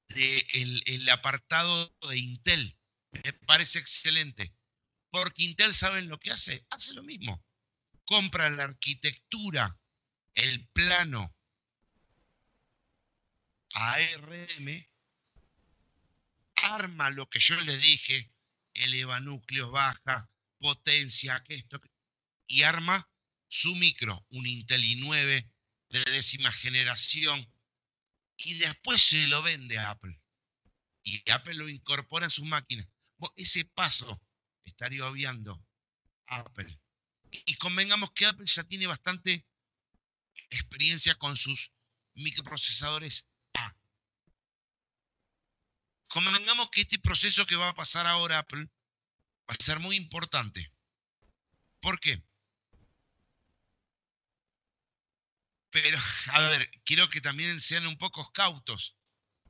[0.09, 2.79] del el apartado de Intel.
[3.13, 4.55] Me parece excelente.
[5.11, 6.67] Porque Intel, ¿saben lo que hace?
[6.71, 7.43] Hace lo mismo.
[8.05, 9.81] Compra la arquitectura,
[10.35, 11.35] el plano
[13.73, 14.87] ARM,
[16.57, 18.31] arma lo que yo le dije,
[18.75, 21.81] eleva núcleos, baja, potencia, que esto,
[22.47, 23.11] y arma
[23.49, 25.56] su micro, un Intel i9
[25.89, 27.49] de décima generación,
[28.39, 30.21] y después se lo vende a Apple.
[31.03, 32.87] Y Apple lo incorpora en sus máquinas.
[33.37, 34.21] ese paso
[34.65, 35.65] estaría obviando
[36.27, 36.79] Apple.
[37.31, 39.47] Y convengamos que Apple ya tiene bastante
[40.51, 41.73] experiencia con sus
[42.15, 43.77] microprocesadores A.
[46.09, 48.69] Convengamos que este proceso que va a pasar ahora Apple
[49.49, 50.73] va a ser muy importante.
[51.81, 52.23] ¿Por qué?
[55.83, 55.99] Pero,
[56.33, 58.97] a ver, quiero que también sean un poco cautos.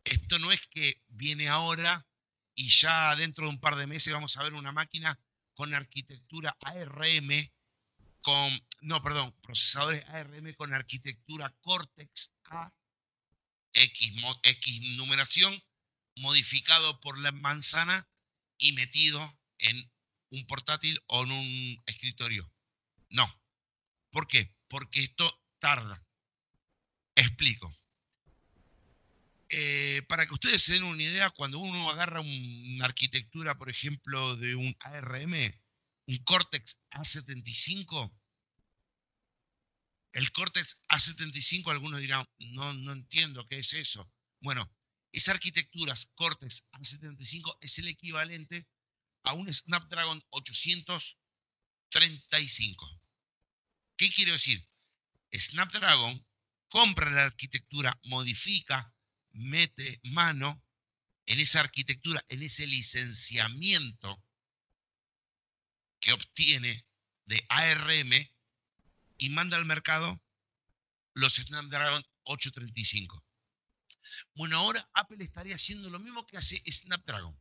[0.02, 2.04] Esto no es que viene ahora
[2.56, 5.16] y ya dentro de un par de meses vamos a ver una máquina
[5.54, 7.48] con arquitectura ARM,
[8.22, 12.74] con, no, perdón, procesadores ARM con arquitectura Cortex A,
[13.72, 15.62] X, X numeración,
[16.16, 18.08] modificado por la manzana
[18.58, 19.20] y metido
[19.58, 19.92] en
[20.30, 22.52] un portátil o en un escritorio.
[23.10, 23.32] No.
[24.10, 24.52] ¿Por qué?
[24.66, 26.02] Porque esto tarda.
[27.16, 27.68] Explico.
[29.48, 34.36] Eh, para que ustedes se den una idea, cuando uno agarra una arquitectura, por ejemplo,
[34.36, 35.32] de un ARM,
[36.06, 38.12] un Cortex A75,
[40.12, 44.10] el Cortex A75, algunos dirán, no, no entiendo qué es eso.
[44.40, 44.70] Bueno,
[45.12, 48.66] esa arquitectura Cortex A75 es el equivalente
[49.22, 53.00] a un Snapdragon 835.
[53.96, 54.68] ¿Qué quiero decir?
[55.32, 56.26] Snapdragon
[56.68, 58.92] compra la arquitectura, modifica,
[59.32, 60.62] mete mano
[61.26, 64.22] en esa arquitectura, en ese licenciamiento
[66.00, 66.86] que obtiene
[67.24, 68.12] de ARM
[69.18, 70.22] y manda al mercado
[71.14, 73.24] los Snapdragon 835.
[74.34, 77.38] Bueno, ahora Apple estaría haciendo lo mismo que hace Snapdragon.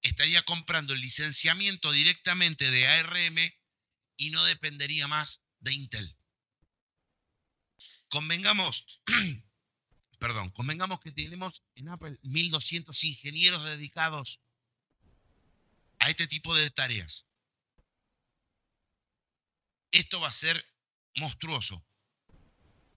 [0.00, 3.36] Estaría comprando el licenciamiento directamente de ARM
[4.16, 6.17] y no dependería más de Intel.
[8.08, 9.02] Convengamos,
[10.18, 14.40] perdón, convengamos que tenemos en Apple 1200 ingenieros dedicados
[15.98, 17.26] a este tipo de tareas.
[19.90, 20.64] Esto va a ser
[21.16, 21.84] monstruoso.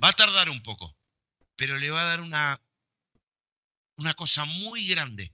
[0.04, 0.98] Va a tardar un poco,
[1.56, 2.62] pero le va a dar una,
[3.98, 5.34] una cosa muy grande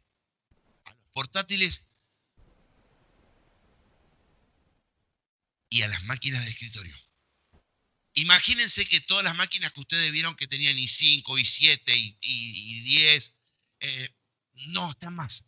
[0.86, 1.88] a los portátiles
[5.70, 6.96] y a las máquinas de escritorio.
[8.18, 13.36] Imagínense que todas las máquinas que ustedes vieron que tenían i5, i7 y, 10,
[13.82, 14.16] eh,
[14.70, 15.46] no, están más.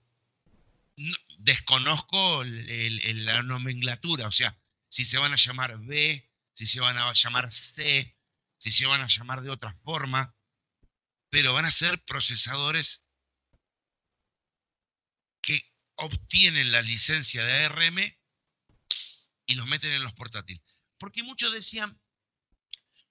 [1.39, 4.55] desconozco la nomenclatura, o sea,
[4.87, 8.15] si se van a llamar B, si se van a llamar C,
[8.59, 10.35] si se van a llamar de otra forma,
[11.31, 13.07] pero van a ser procesadores
[15.41, 17.97] que obtienen la licencia de ARM
[19.47, 20.63] y los meten en los portátiles.
[20.99, 21.99] Porque muchos decían,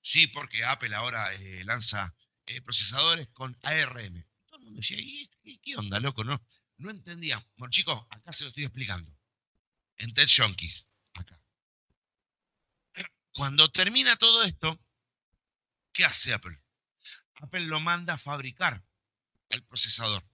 [0.09, 2.15] Sí, porque Apple ahora eh, lanza
[2.47, 4.25] eh, procesadores con ARM.
[4.47, 6.25] Todo el mundo decía, ¿y qué, onda, loco?
[6.25, 6.43] No,
[6.79, 7.47] no entendía.
[7.59, 9.15] Bueno, chicos, acá se lo estoy explicando.
[9.99, 11.39] En TED Junkies, acá.
[13.35, 14.81] Cuando termina todo esto,
[15.93, 16.59] ¿qué hace Apple?
[17.43, 18.83] Apple lo manda a fabricar
[19.51, 20.27] el procesador.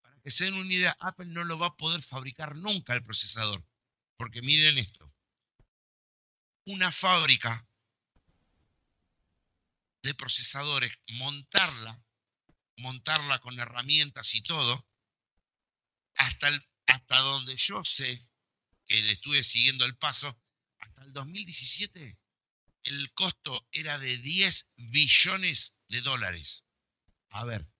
[0.00, 3.02] Para que se den una idea, Apple no lo va a poder fabricar nunca el
[3.02, 3.62] procesador.
[4.16, 5.12] Porque miren esto.
[6.64, 7.67] Una fábrica
[10.08, 12.02] de procesadores, montarla,
[12.76, 14.86] montarla con herramientas y todo,
[16.14, 16.48] hasta,
[16.86, 18.26] hasta donde yo sé
[18.86, 20.40] que le estuve siguiendo el paso,
[20.78, 22.18] hasta el 2017
[22.84, 26.64] el costo era de 10 billones de dólares.
[27.30, 27.70] A ver,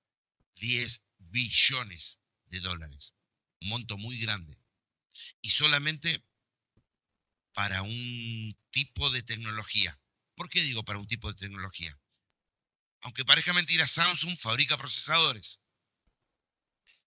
[0.57, 3.15] 10 billones de dólares.
[3.63, 4.61] Un monto muy grande.
[5.41, 6.23] Y solamente
[7.55, 9.99] para un tipo de tecnología.
[10.35, 11.99] ¿Por qué digo para un tipo de tecnología?
[13.03, 15.61] Aunque parezca mentira, Samsung fabrica procesadores.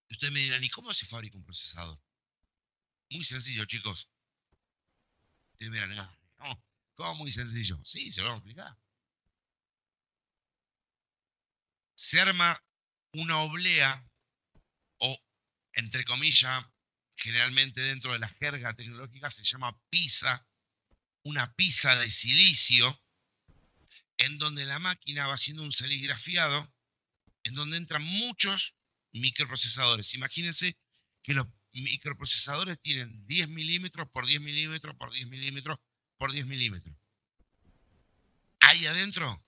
[0.08, 2.00] Y ustedes me dirán, ¿y cómo se fabrica un procesador?
[3.10, 4.10] Muy sencillo, chicos.
[5.54, 6.00] Ustedes me dirán,
[6.38, 6.60] ah,
[6.96, 7.80] ¿cómo muy sencillo?
[7.84, 8.78] Sí, se lo vamos a explicar.
[11.96, 12.62] Se arma
[13.14, 14.10] una oblea
[15.00, 15.18] o,
[15.74, 16.66] entre comillas,
[17.18, 20.48] generalmente dentro de la jerga tecnológica se llama pisa,
[21.24, 23.00] una pisa de silicio,
[24.22, 26.72] en donde la máquina va haciendo un serigrafiado,
[27.44, 28.76] en donde entran muchos
[29.14, 30.14] microprocesadores.
[30.14, 30.78] Imagínense
[31.24, 35.80] que los microprocesadores tienen 10 milímetros por 10 milímetros por 10 milímetros
[36.18, 36.96] por 10 milímetros.
[38.60, 39.44] Ahí adentro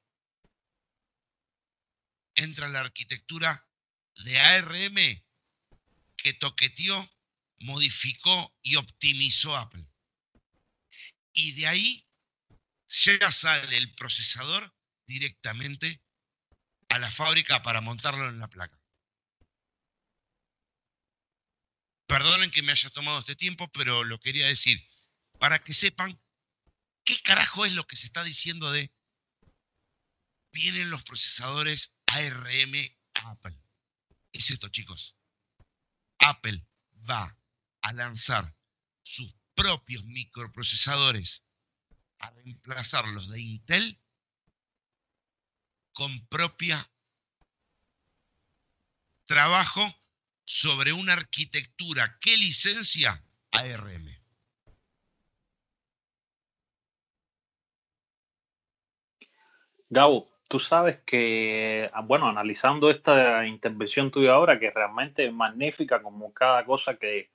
[2.35, 3.67] entra la arquitectura
[4.23, 5.23] de ARM
[6.17, 7.07] que toqueteó,
[7.59, 9.85] modificó y optimizó Apple.
[11.33, 12.07] Y de ahí
[12.93, 14.71] ya sale el procesador
[15.07, 16.01] directamente
[16.89, 18.79] a la fábrica para montarlo en la placa.
[22.07, 24.87] Perdonen que me haya tomado este tiempo, pero lo quería decir
[25.39, 26.21] para que sepan
[27.03, 28.93] qué carajo es lo que se está diciendo de
[30.51, 32.73] vienen los procesadores ARM
[33.15, 33.59] Apple.
[34.31, 35.17] Es esto, chicos.
[36.19, 36.63] Apple
[37.09, 37.35] va
[37.81, 38.55] a lanzar
[39.03, 41.43] sus propios microprocesadores
[42.23, 43.99] a reemplazar los de Intel
[45.93, 46.77] con propia
[49.25, 49.81] trabajo
[50.45, 53.21] sobre una arquitectura que licencia
[53.51, 54.09] ARM.
[59.89, 66.01] Gabo, tú sabes que, ah, bueno, analizando esta intervención tuya ahora, que realmente es magnífica
[66.01, 67.31] como cada cosa que,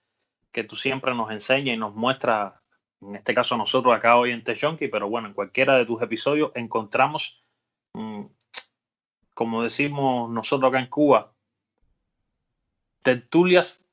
[0.51, 2.55] que tú siempre nos enseñas y nos muestras,
[3.01, 6.51] en este caso nosotros acá hoy en Techonky, pero bueno, en cualquiera de tus episodios
[6.55, 7.43] encontramos,
[7.95, 8.25] mm,
[9.35, 11.33] como decimos nosotros acá en Cuba,
[13.03, 13.85] tertulias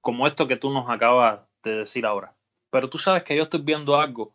[0.00, 2.34] como esto que tú nos acabas de decir ahora.
[2.70, 4.34] Pero tú sabes que yo estoy viendo algo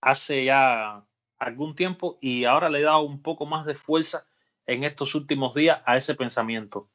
[0.00, 1.04] hace ya
[1.38, 4.26] algún tiempo y ahora le he dado un poco más de fuerza
[4.66, 6.88] en estos últimos días a ese pensamiento.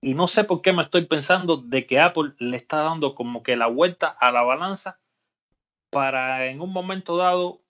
[0.00, 3.42] Y no sé por qué me estoy pensando de que Apple le está dando como
[3.42, 5.00] que la vuelta a la balanza
[5.94, 7.62] para en un momento dado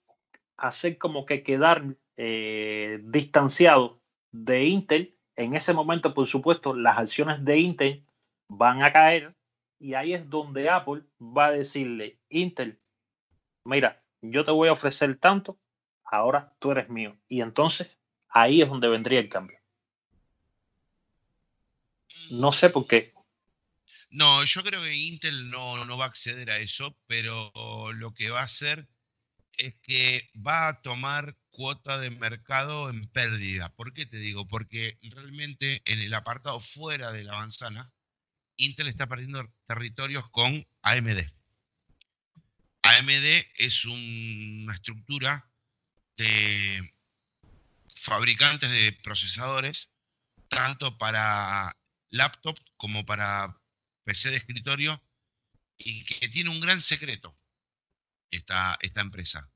[0.57, 4.01] hacer como que quedar eh, distanciado
[4.31, 8.05] de Intel en ese momento, por supuesto, las acciones de Intel
[8.49, 9.35] van a caer
[9.79, 12.79] y ahí es donde Apple va a decirle, Intel,
[13.63, 15.59] mira, yo te voy a ofrecer tanto,
[16.03, 17.15] ahora tú eres mío.
[17.27, 17.95] Y entonces
[18.29, 19.59] ahí es donde vendría el cambio.
[22.31, 23.14] No sé por qué.
[24.15, 27.51] No, yo creo que Intel no, no va a acceder a eso, pero
[27.91, 28.87] lo que va a hacer
[29.57, 33.75] es que va a tomar cuota de mercado en pérdida.
[33.75, 34.47] ¿Por qué te digo?
[34.47, 37.91] Porque realmente en el apartado fuera de la manzana,
[38.55, 41.29] Intel está perdiendo territorios con AMD.
[42.83, 45.51] AMD es una estructura
[46.15, 46.93] de
[47.93, 49.91] fabricantes de procesadores,
[50.47, 51.75] tanto para
[52.11, 53.59] laptop como para
[54.05, 55.03] PC de escritorio,
[55.77, 57.37] y que tiene un gran secreto
[58.31, 59.49] esta, esta empresa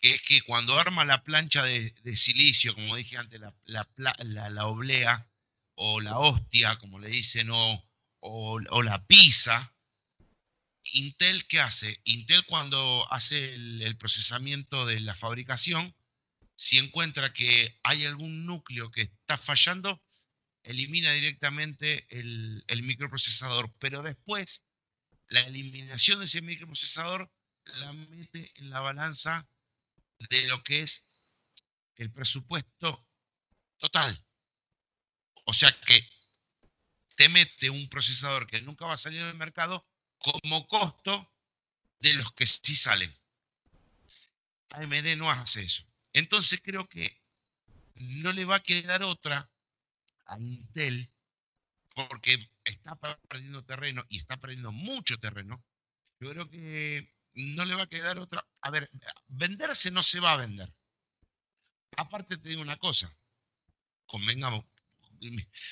[0.00, 5.28] que es que cuando arma la plancha de, silicio, como dije antes, la, la, oblea
[5.74, 7.84] o la hostia, como le dicen, o,
[8.20, 9.74] o, la pizza,
[10.92, 12.00] Intel, ¿qué hace?
[12.04, 15.94] Intel cuando hace el, procesamiento de la fabricación,
[16.56, 20.02] si encuentra que hay algún núcleo que está fallando,
[20.66, 24.64] elimina directamente el, microprocesador, pero después
[25.28, 27.30] la eliminación de ese microprocesador
[27.64, 29.48] la mete en la balanza
[30.28, 31.08] de lo que es
[31.94, 33.06] el presupuesto
[33.78, 34.24] total.
[35.44, 36.08] O sea que
[37.14, 39.86] te mete un procesador que nunca va a salir del mercado
[40.18, 41.32] como costo
[42.00, 43.14] de los que sí salen.
[44.70, 45.84] AMD no hace eso.
[46.12, 47.22] Entonces creo que
[47.94, 49.48] no le va a quedar otra
[50.26, 51.10] a Intel,
[51.94, 52.96] porque está
[53.28, 55.64] perdiendo terreno y está perdiendo mucho terreno.
[56.20, 58.46] Yo creo que no le va a quedar otra.
[58.62, 58.90] A ver,
[59.28, 60.72] venderse no se va a vender.
[61.96, 63.14] Aparte te digo una cosa,
[64.06, 64.64] convengamos,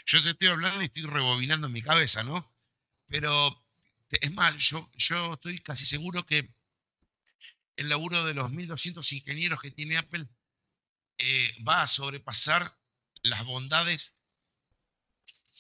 [0.07, 2.51] yo te estoy hablando y estoy rebobinando mi cabeza, ¿no?
[3.09, 3.63] Pero
[4.11, 6.49] es más, yo, yo estoy casi seguro que
[7.77, 10.27] el laburo de los 1200 ingenieros que tiene Apple
[11.19, 12.77] eh, va a sobrepasar
[13.23, 14.17] las bondades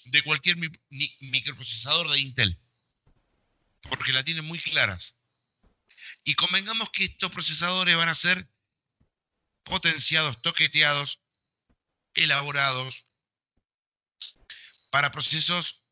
[0.05, 0.57] de cualquier
[1.21, 2.61] microprocesador de Intel,
[3.89, 5.17] porque la tienen muy claras.
[6.25, 8.49] Y convengamos que estos procesadores van a ser
[9.63, 11.21] potenciados, toqueteados,
[12.15, 13.07] elaborados
[14.91, 15.83] para procesos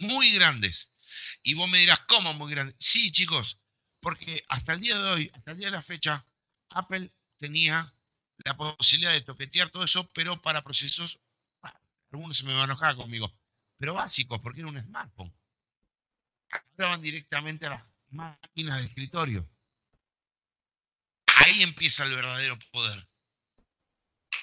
[0.00, 0.90] muy grandes.
[1.42, 2.76] Y vos me dirás, ¿cómo muy grandes?
[2.78, 3.58] Sí, chicos,
[4.00, 6.26] porque hasta el día de hoy, hasta el día de la fecha,
[6.70, 7.94] Apple tenía
[8.44, 11.20] la posibilidad de toquetear todo eso, pero para procesos,
[12.12, 13.32] algunos se me van a enojar conmigo,
[13.78, 15.34] pero básicos, porque era un smartphone.
[16.78, 19.48] Ahora directamente a las máquinas de escritorio.
[21.26, 23.08] Ahí empieza el verdadero poder.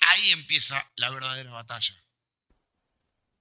[0.08, 1.96] Ahí empieza la verdadera batalla.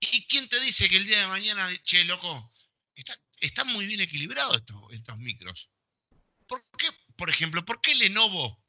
[0.00, 2.50] ¿Y quién te dice que el día de mañana, che, loco,
[3.40, 5.70] están muy bien equilibrados estos, estos micros?
[6.46, 8.62] ¿Por qué, por ejemplo, por qué Lenovo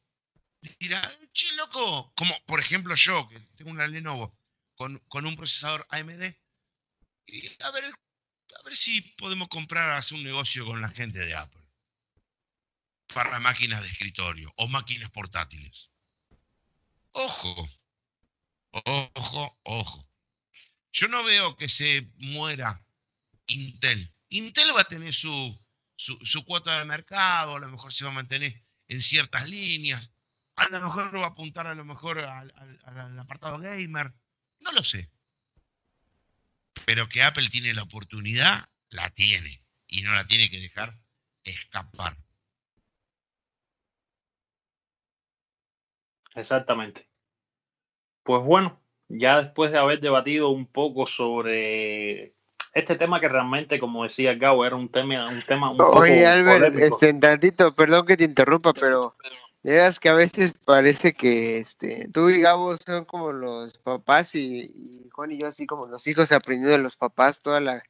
[0.79, 1.01] dirá,
[1.33, 4.38] che, loco, como por ejemplo yo, que tengo una Lenovo
[4.79, 6.33] con, un procesador AMD,
[7.27, 11.35] y a ver, a ver si podemos comprar, hacer un negocio con la gente de
[11.35, 11.61] Apple
[13.13, 15.91] para máquinas de escritorio o máquinas portátiles.
[17.11, 17.69] Ojo,
[18.71, 20.09] ojo, ojo.
[20.93, 22.81] Yo no veo que se muera
[23.47, 24.13] Intel.
[24.29, 25.59] Intel va a tener su,
[25.97, 30.13] su, cuota de mercado, a lo mejor se va a mantener en ciertas líneas,
[30.55, 34.13] a lo mejor va a apuntar a lo mejor al apartado gamer,
[34.61, 35.09] no lo sé.
[36.85, 40.97] Pero que Apple tiene la oportunidad, la tiene, y no la tiene que dejar
[41.43, 42.17] escapar.
[46.35, 47.07] Exactamente.
[48.23, 52.35] Pues bueno, ya después de haber debatido un poco sobre
[52.73, 56.75] este tema que realmente, como decía Gao, era un tema, un tema un Oye, Albert,
[56.75, 59.15] este, tantito, perdón que te interrumpa, pero
[59.63, 65.09] es que a veces parece que este, tú y Gabo son como los papás y,
[65.11, 67.83] Juan y yo así como los hijos aprendiendo de los papás toda la,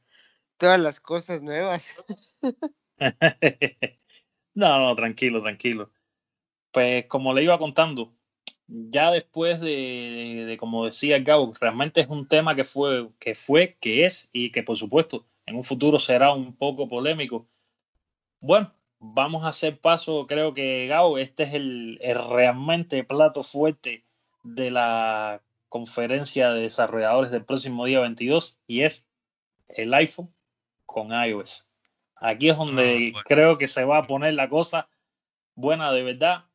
[0.58, 1.96] todas las cosas nuevas.
[4.56, 5.92] no, no, tranquilo, tranquilo.
[6.72, 8.14] Pues como le iba contando,
[8.68, 14.06] ya después de, como decía Gabo, realmente es un tema que fue, que fue, que
[14.06, 17.48] es y que por supuesto en un futuro será un poco polémico.
[18.40, 24.06] Bueno, vamos a hacer paso, creo que Gabo, este es el, realmente plato fuerte
[24.44, 29.06] de la conferencia de desarrolladores del próximo día 22 y es
[29.68, 30.34] el iPhone
[30.86, 31.70] con iOS.
[32.16, 34.90] Aquí es donde ah, creo que se va a poner la cosa
[35.56, 36.46] buena de verdad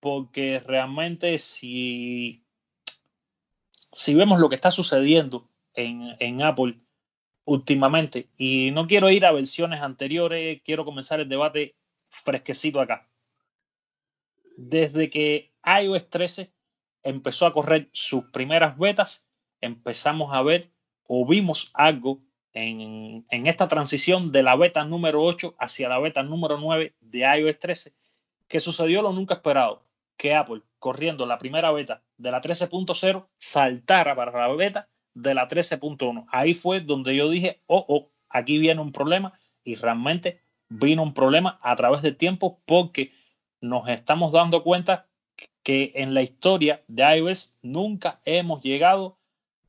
[0.00, 2.44] porque realmente si,
[3.92, 6.78] si vemos lo que está sucediendo en, Apple
[7.46, 11.74] últimamente, y no quiero ir a versiones anteriores, quiero comenzar el debate
[12.22, 13.08] fresquecito acá.
[14.56, 16.52] Desde que iOS 13
[17.02, 19.28] empezó a correr sus primeras betas,
[19.60, 20.70] empezamos a ver
[21.06, 22.22] o vimos algo
[22.52, 27.18] en, en, esta transición de la beta número 8 hacia la beta número 9 de
[27.18, 27.94] iOS 13,
[28.46, 29.84] que sucedió lo nunca esperado
[30.16, 35.48] que Apple, corriendo la primera beta de la 13.0, saltara para la beta de la
[35.48, 36.26] 13.1.
[36.30, 41.14] Ahí fue donde yo dije, oh, oh, aquí viene un problema y realmente vino un
[41.14, 43.12] problema a través del tiempo porque
[43.60, 45.06] nos estamos dando cuenta
[45.62, 49.18] que en la historia de iOS nunca hemos llegado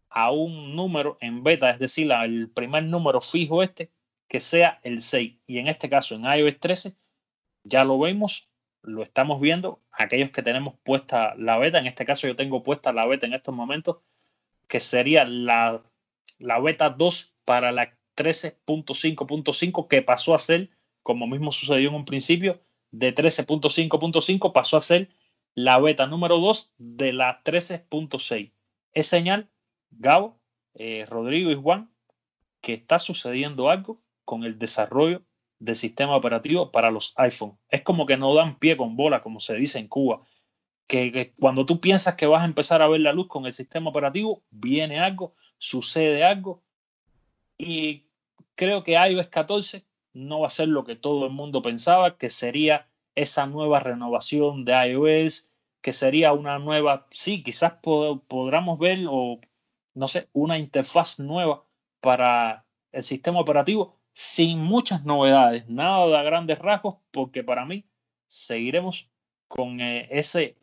[0.10, 3.92] a un número en beta, es decir, el primer número fijo este,
[4.28, 5.36] que sea el 6.
[5.48, 6.96] Y en este caso, en iOS 13,
[7.64, 8.50] ya lo vemos,
[8.82, 12.94] lo estamos viendo, aquellos que tenemos puesta la beta, en este caso yo tengo puesta
[12.94, 13.98] la beta en estos momentos,
[14.68, 15.82] que sería la,
[16.40, 20.70] la beta 2 para la 13.5.5 que pasó a ser,
[21.06, 25.10] como mismo sucedió en un principio, de 13.5.5 pasó a ser
[25.54, 28.52] la beta número 2 de la 13.6.
[28.92, 29.48] Es señal,
[29.92, 30.42] Gabo,
[30.74, 31.92] eh, Rodrigo y Juan,
[32.60, 35.22] que está sucediendo algo con el desarrollo
[35.60, 37.56] de sistema operativo para los iPhone.
[37.70, 40.24] Es como que no dan pie con bola, como se dice en Cuba.
[40.88, 43.92] Que, cuando tú piensas que vas a empezar a ver la luz con el sistema
[43.92, 46.64] operativo, viene algo, sucede algo.
[47.60, 48.08] Y
[48.56, 52.30] creo que iOS 14 no va a ser lo que todo el mundo pensaba, que
[52.30, 55.52] sería esa nueva renovación de iOS,
[55.82, 59.40] que sería una nueva, sí, quizás podamos ver o
[59.94, 61.66] no sé, una interfaz nueva
[62.02, 67.86] para el sistema operativo sin muchas novedades, nada de grandes rasgos, porque para mí
[68.28, 69.10] seguiremos
[69.48, 70.58] con eh, ese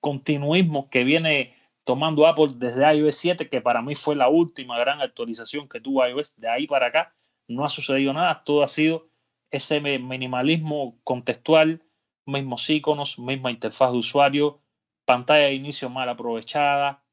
[0.00, 1.54] continuismo que viene
[1.84, 6.06] tomando Apple desde iOS 7, que para mí fue la última gran actualización que tuvo
[6.06, 6.36] iOS.
[6.36, 7.14] De ahí para acá
[7.48, 9.08] no ha sucedido nada, todo ha sido
[9.50, 11.82] ese minimalismo contextual,
[12.26, 14.60] mismos iconos, misma interfaz de usuario,
[15.04, 17.04] pantalla de inicio mal aprovechada,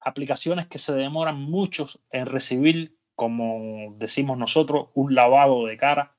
[0.00, 6.16] aplicaciones que se demoran muchos en recibir, como decimos nosotros, un lavado de cara.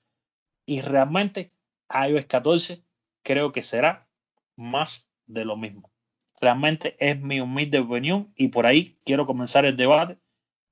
[0.66, 1.52] Y realmente
[1.90, 2.84] iOS 14
[3.24, 4.08] creo que será
[4.56, 5.92] más de lo mismo.
[6.40, 10.18] Realmente es mi humilde opinión y por ahí quiero comenzar el debate.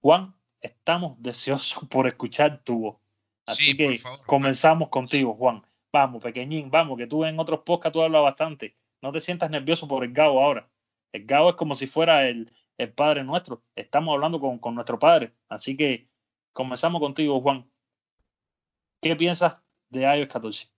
[0.02, 2.98] Juan, estamos deseosos por escuchar tu voz.
[3.46, 5.64] Así que comenzamos contigo, Juan.
[5.92, 8.78] Vamos, pequeñín, vamos, que tú en otros podcasts tú hablas bastante.
[9.02, 10.70] No te sientas nervioso por el Gao ahora.
[11.12, 13.64] El Gao es como si fuera el, el Padre nuestro.
[13.76, 15.34] Estamos hablando con, con nuestro Padre.
[15.48, 16.08] Así que
[16.54, 17.68] comenzamos contigo, Juan.
[19.02, 19.58] ¿Qué piensas
[19.90, 20.70] de iOS 14?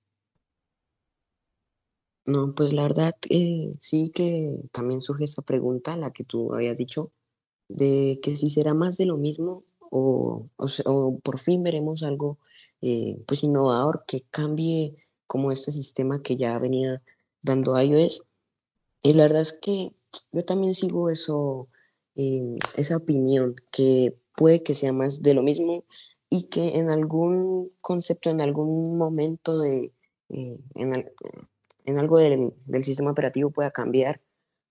[2.25, 6.77] No, pues la verdad eh, sí que también surge esta pregunta, la que tú habías
[6.77, 7.11] dicho,
[7.67, 12.39] de que si será más de lo mismo o, o, por fin veremos algo
[12.81, 14.95] eh, pues innovador que cambie
[15.27, 17.03] como este sistema que ya venía
[17.43, 18.23] dando iOS.
[19.03, 19.93] Y la verdad es que
[20.31, 21.69] yo también sigo eso,
[22.15, 25.85] eh, esa opinión, que puede que sea más de lo mismo
[26.29, 29.93] y que en algún concepto, en algún momento de,
[30.29, 30.63] en,
[31.85, 32.53] en algo del,
[32.83, 34.21] sistema operativo pueda cambiar,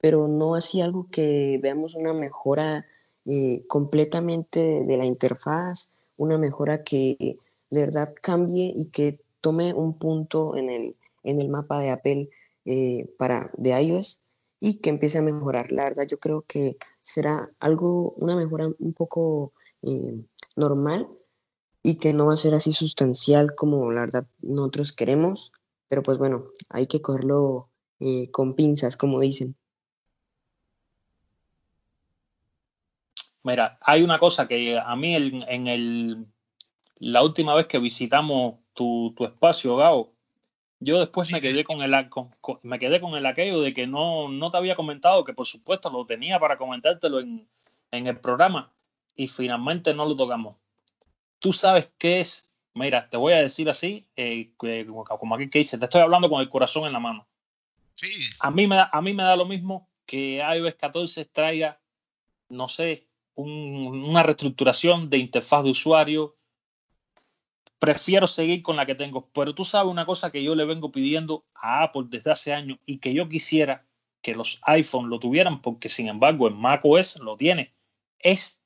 [0.00, 2.86] pero no así algo que veamos una mejora
[3.26, 7.38] eh, completamente de, la interfaz, una mejora que
[7.70, 12.30] de verdad cambie y que tome un punto en el, en el mapa de Apple
[12.64, 14.20] eh, para, de iOS
[14.58, 15.70] y que empiece a mejorar.
[15.70, 19.52] La verdad yo creo que será algo, una mejora un poco
[19.82, 20.24] eh,
[20.56, 21.08] normal
[21.82, 25.52] y que no va a ser así sustancial como la verdad nosotros queremos,
[25.88, 27.68] pero pues bueno, hay que cogerlo
[28.32, 29.56] con pinzas, como dicen.
[33.42, 36.26] Mira, hay una cosa que a mí en, el,
[36.96, 40.12] la última vez que visitamos tu, espacio, Gao,
[40.78, 41.94] yo después me quedé con el
[42.62, 45.90] me quedé con el aquello de que no, no te había comentado, que por supuesto
[45.90, 47.48] lo tenía para comentártelo en,
[47.90, 48.72] en el programa
[49.14, 50.56] y finalmente no lo tocamos.
[51.38, 55.78] ¿Tú sabes qué es Mira, te voy a decir así, eh, como aquí que dice,
[55.78, 57.26] te estoy hablando con el corazón en la mano.
[57.96, 58.30] Sí.
[58.38, 61.80] A mí me da, a mí me da lo mismo que iOS 14 traiga,
[62.48, 63.08] no sé,
[63.40, 66.36] una reestructuración de interfaz de usuario.
[67.78, 70.92] Prefiero seguir con la que tengo, pero tú sabes una cosa que yo le vengo
[70.92, 73.86] pidiendo a Apple desde hace años y que yo quisiera
[74.22, 77.74] que los iPhone lo tuvieran, porque sin embargo en macOS lo tiene,
[78.18, 78.62] es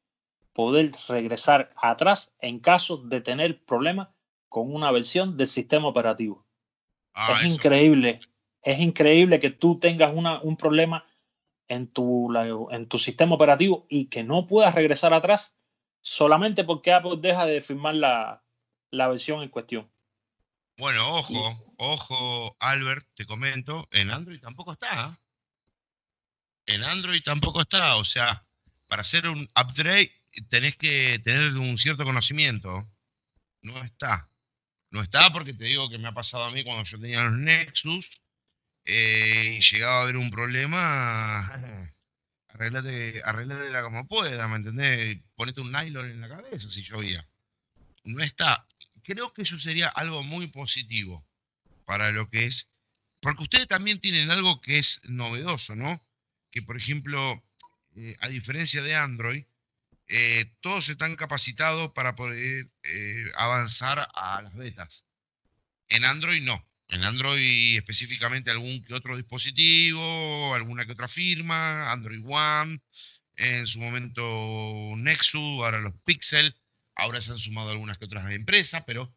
[0.53, 4.09] poder regresar atrás en caso de tener problemas
[4.49, 6.45] con una versión del sistema operativo.
[7.13, 8.21] Ah, es increíble,
[8.63, 11.05] es increíble que tú tengas una, un problema
[11.69, 12.31] en tu,
[12.71, 15.57] en tu sistema operativo y que no puedas regresar atrás
[16.01, 18.45] solamente porque Apple deja de firmar la,
[18.91, 19.91] la versión en cuestión.
[20.77, 25.17] Bueno, ojo, ojo, Albert, te comento, en Android tampoco está.
[26.67, 26.75] ¿eh?
[26.75, 28.45] En Android tampoco está, o sea,
[28.89, 30.13] para hacer un upgrade
[30.49, 32.89] tenés que tener un cierto conocimiento.
[33.63, 34.29] No está.
[34.91, 37.33] No está porque te digo que me ha pasado a mí cuando yo tenía los
[37.33, 38.23] Nexus
[38.85, 41.41] eh, y llegaba a haber un problema.
[42.49, 45.19] Arreglate, arreglatela como pueda, ¿me entendés?
[45.35, 47.29] Ponete un nylon en la cabeza si llovía.
[48.05, 48.69] No está.
[49.03, 51.27] Creo que eso sería algo muy positivo
[51.85, 52.69] para lo que es.
[53.21, 56.01] Porque ustedes también tienen algo que es novedoso, ¿no?
[56.51, 57.43] Que por ejemplo,
[57.97, 59.45] eh, a diferencia de Android,
[60.07, 65.05] eh, todos están capacitados para poder eh, avanzar a las betas.
[65.89, 66.65] En Android no.
[66.89, 72.81] En Android específicamente algún que otro dispositivo, alguna que otra firma, Android One,
[73.37, 74.23] en su momento
[74.97, 76.55] Nexus, ahora los Pixel,
[76.95, 79.15] ahora se han sumado algunas que otras empresas, pero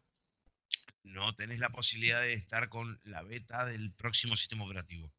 [1.04, 5.12] no tenés la posibilidad de estar con la beta del próximo sistema operativo.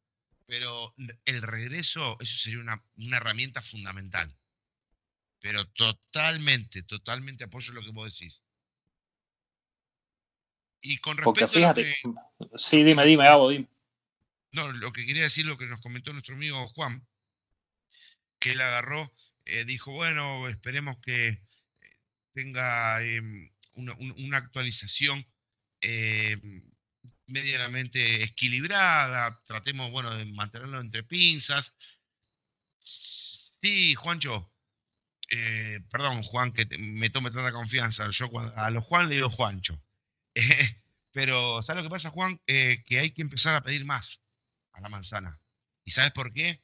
[0.45, 0.93] Pero
[1.25, 4.35] el regreso, eso sería una herramienta fundamental.
[5.39, 8.41] Pero totalmente, totalmente apoyo lo que vos decís.
[10.81, 11.93] Y con respecto a que,
[12.55, 13.67] Sí, dime, dime, Gabo, dime.
[14.51, 17.05] No, lo que quería decir, lo que nos comentó nuestro amigo Juan,
[18.39, 19.13] que él agarró,
[19.45, 21.41] eh, dijo, bueno, esperemos que eh,
[22.33, 25.25] tenga em, una, actualización
[25.81, 26.63] em,
[27.27, 31.75] medianamente equilibrada, tratemos, bueno, de mantenerlo entre pinzas.
[32.79, 34.51] Sí, Juancho,
[35.29, 38.09] eh, perdón, Juan, que me tome tanta confianza.
[38.09, 39.79] Yo a los Juan le digo Juancho.
[41.11, 42.41] pero, ¿sabes lo que pasa, Juan?
[42.47, 44.21] Eh, que hay que empezar a pedir más
[44.73, 45.39] a la manzana.
[45.85, 46.61] ¿Y sabes por qué?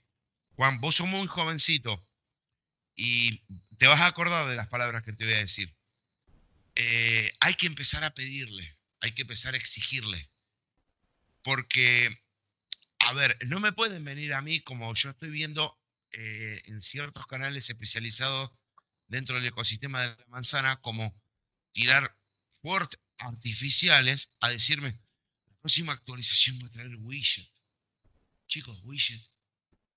[0.56, 2.06] Juan, vos sos muy jovencito
[2.96, 3.44] y
[3.78, 5.76] te vas a acordar de las palabras que te voy a decir.
[6.76, 10.30] Eh, hay que empezar a pedirle, hay que empezar a exigirle.
[11.42, 12.10] Porque,
[13.00, 15.78] a ver, no me pueden venir a mí como yo estoy viendo
[16.12, 18.52] eh, en ciertos canales especializados
[19.08, 21.14] dentro del ecosistema de la manzana, como
[21.72, 22.18] tirar
[22.62, 25.00] fuertes artificiales a decirme,
[25.46, 27.50] la próxima actualización va a traer widget.
[28.48, 29.22] Chicos, widget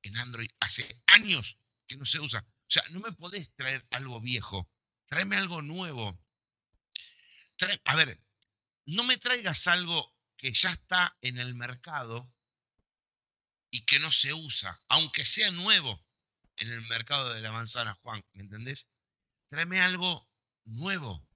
[0.03, 2.41] en Android hace años que no se usa.
[2.41, 4.69] O sea, no me podés traer algo viejo,
[5.07, 6.19] tráeme algo nuevo.
[7.85, 8.21] a ver,
[8.87, 12.33] no me traigas algo que ya está en el mercado
[13.71, 16.03] y que no se usa, aunque sea nuevo
[16.57, 18.89] en el mercado de la manzana, Juan, ¿me entendés?
[19.49, 20.29] Tráeme algo
[20.65, 21.28] nuevo.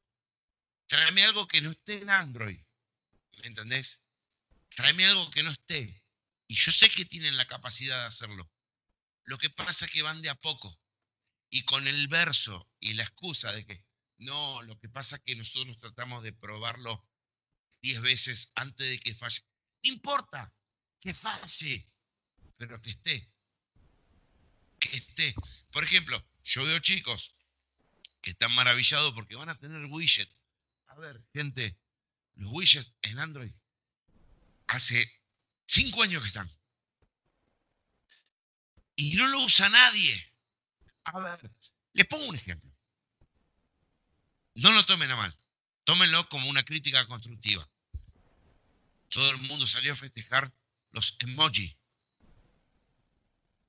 [0.92, 2.60] Tráeme algo que no esté en Android.
[3.40, 4.02] ¿Me entendés?
[4.76, 6.04] Tráeme algo que no esté.
[6.48, 8.50] Y yo sé que tienen la capacidad de hacerlo.
[9.24, 10.78] Lo que pasa es que van de a poco.
[11.48, 13.86] Y con el verso y la excusa de que
[14.18, 17.02] no, lo que pasa es que nosotros tratamos de probarlo
[17.80, 19.40] 10 veces antes de que falle.
[19.82, 20.52] No importa
[21.00, 21.88] que falle,
[22.58, 23.32] pero que esté
[24.96, 25.34] esté.
[25.70, 27.34] Por ejemplo, yo veo chicos
[28.20, 30.28] que están maravillados porque van a tener widget.
[30.92, 31.74] A ver, gente,
[32.34, 33.50] los widgets en Android
[34.66, 35.10] hace
[35.66, 36.50] cinco años que están.
[38.96, 40.34] Y no lo usa nadie.
[41.04, 41.50] A ver,
[41.94, 42.70] les pongo un ejemplo.
[44.56, 45.34] No lo tomen a mal.
[45.84, 47.66] Tómenlo como una crítica constructiva.
[49.08, 50.52] Todo el mundo salió a festejar
[50.90, 51.74] los emojis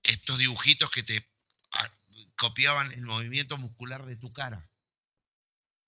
[0.04, 1.26] estos dibujitos que te
[1.72, 1.90] ah,
[2.36, 4.70] copiaban el movimiento muscular de tu cara.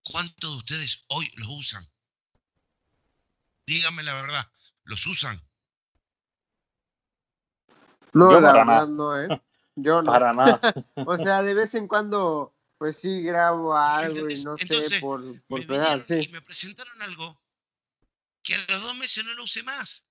[0.06, 1.90] ¿Cuántos de ustedes hoy los usan?
[3.65, 4.52] Díganme la verdad,
[4.84, 5.41] ¿los usan?
[8.14, 9.27] No, la verdad no, ¿eh?
[9.76, 10.11] Yo no.
[10.11, 10.61] Para nada.
[10.95, 15.61] o sea, de vez en cuando, pues sí grabo algo y no sé, por, por
[15.61, 17.41] Y me presentaron algo
[18.44, 20.06] que a los dos meses no lo use más.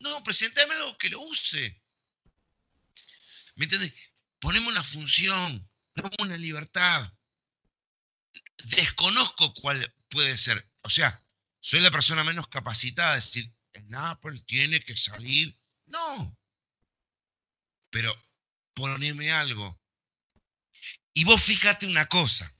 [0.00, 1.80] No, preséntame algo que lo use.
[3.56, 3.92] ¿Me entiendes?
[4.40, 7.12] Ponemos una función, ponemos una libertad.
[8.64, 10.68] Desconozco cuál puede ser.
[10.82, 11.22] O sea,
[11.60, 15.58] soy la persona menos capacitada de decir, en Apple tiene que salir.
[15.86, 16.38] No.
[17.90, 18.14] Pero
[18.74, 19.80] poneme algo.
[21.14, 22.54] Y vos fíjate una cosa.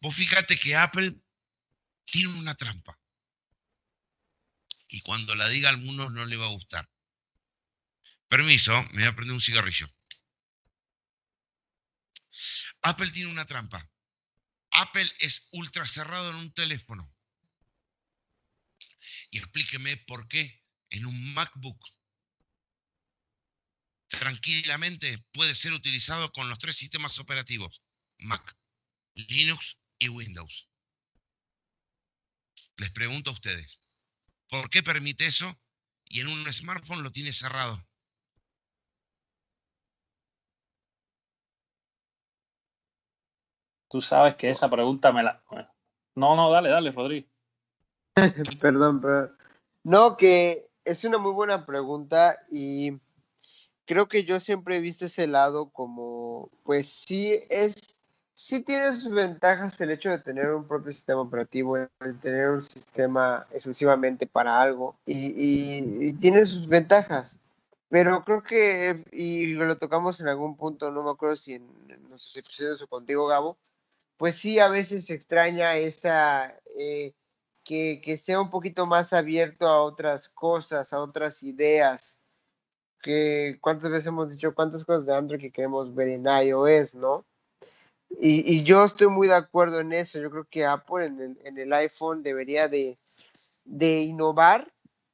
[0.00, 1.14] Vos fíjate que Apple
[2.04, 2.98] tiene una trampa.
[4.88, 6.90] Y cuando la diga a algunos no le va a gustar.
[8.28, 9.88] Permiso, me voy a prender un cigarrillo.
[12.82, 13.88] Apple tiene una trampa.
[14.80, 17.14] Apple es ultra cerrado en un teléfono.
[19.30, 21.78] Y explíqueme por qué en un MacBook
[24.08, 27.82] tranquilamente puede ser utilizado con los tres sistemas operativos,
[28.20, 28.56] Mac,
[29.14, 30.68] Linux y Windows.
[32.76, 33.80] Les pregunto a ustedes,
[34.48, 35.60] ¿por qué permite eso
[36.06, 37.86] y en un smartphone lo tiene cerrado?
[43.90, 45.42] Tú sabes que esa pregunta me la...
[46.14, 47.26] No, no, dale, dale, Rodrigo.
[48.60, 49.32] Perdón, pero...
[49.82, 52.92] No, que es una muy buena pregunta y
[53.86, 57.74] creo que yo siempre he visto ese lado como, pues sí es,
[58.32, 62.62] sí tiene sus ventajas el hecho de tener un propio sistema operativo, el tener un
[62.62, 65.34] sistema exclusivamente para algo y,
[66.06, 67.40] y tiene sus ventajas.
[67.88, 71.66] Pero creo que, y lo tocamos en algún punto, no me acuerdo si en
[72.08, 73.58] nuestros episodios o contigo, Gabo,
[74.20, 77.14] pues sí, a veces se extraña esa, eh,
[77.64, 82.18] que, sea un poquito más abierto a otras cosas, a otras ideas.
[83.00, 87.24] Que cuántas veces hemos dicho cuántas cosas de Android que queremos ver en iOS, ¿no?
[88.10, 90.18] Y, yo estoy muy de acuerdo en eso.
[90.20, 92.98] Yo creo que Apple en el, iPhone debería de,
[93.80, 94.70] innovar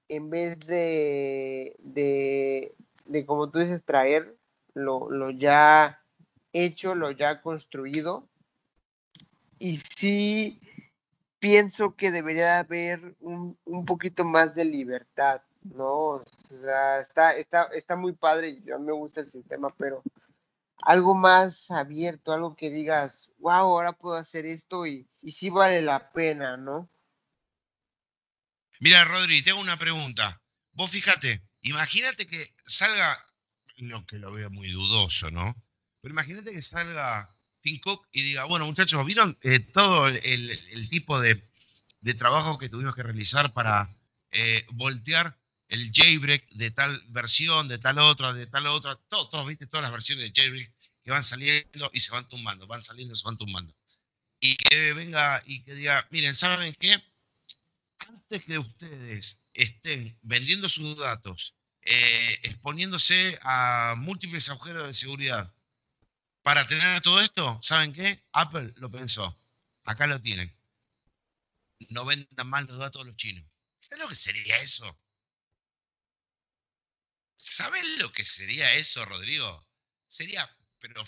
[0.09, 2.75] en vez de, de,
[3.05, 4.35] de, como tú dices, traer
[4.75, 6.03] lo, lo ya
[6.53, 8.27] hecho, lo ya construido
[9.59, 10.61] y sí
[11.39, 15.93] pienso que debería haber un, un poquito más de libertad, ¿no?
[15.93, 20.03] O sea, está, está, está muy padre, mí me gusta el sistema, pero
[20.83, 25.83] algo más abierto, algo que digas, wow, ahora puedo hacer esto y, y sí vale
[25.83, 26.89] la pena, ¿no?
[28.81, 30.41] Mira, Rodri, tengo una pregunta.
[30.73, 33.25] Vos fíjate, imagínate que salga,
[33.79, 35.55] lo que lo veo muy dudoso, ¿no?
[36.03, 37.36] Pero imagínate que salga
[37.67, 41.43] Tim Cook y diga, bueno, muchachos, ¿vieron eh, todo el, tipo de,
[42.17, 43.93] trabajo que tuvimos que realizar para
[44.31, 45.37] eh, voltear
[45.67, 49.67] el jailbreak de tal versión, de tal otra, de tal otra, todos, ¿viste?
[49.67, 50.73] Todas las versiones de jailbreak
[51.03, 53.75] que van saliendo y se van tumbando, van saliendo y se van tumbando.
[54.39, 57.03] Y que venga y que diga, miren, ¿saben qué?
[58.09, 65.53] Antes que ustedes estén vendiendo sus datos, eh, exponiéndose a múltiples agujeros de seguridad,
[66.47, 68.23] para tener todo esto, ¿saben qué?
[68.31, 69.37] Apple lo pensó.
[69.83, 70.57] Acá lo tienen.
[71.89, 73.45] No vendan más los datos a los chinos.
[73.81, 74.97] ¿Sabes lo que sería eso?
[77.35, 79.67] ¿Sabes lo que sería eso, Rodrigo?
[80.07, 80.49] Sería,
[80.79, 81.03] pero...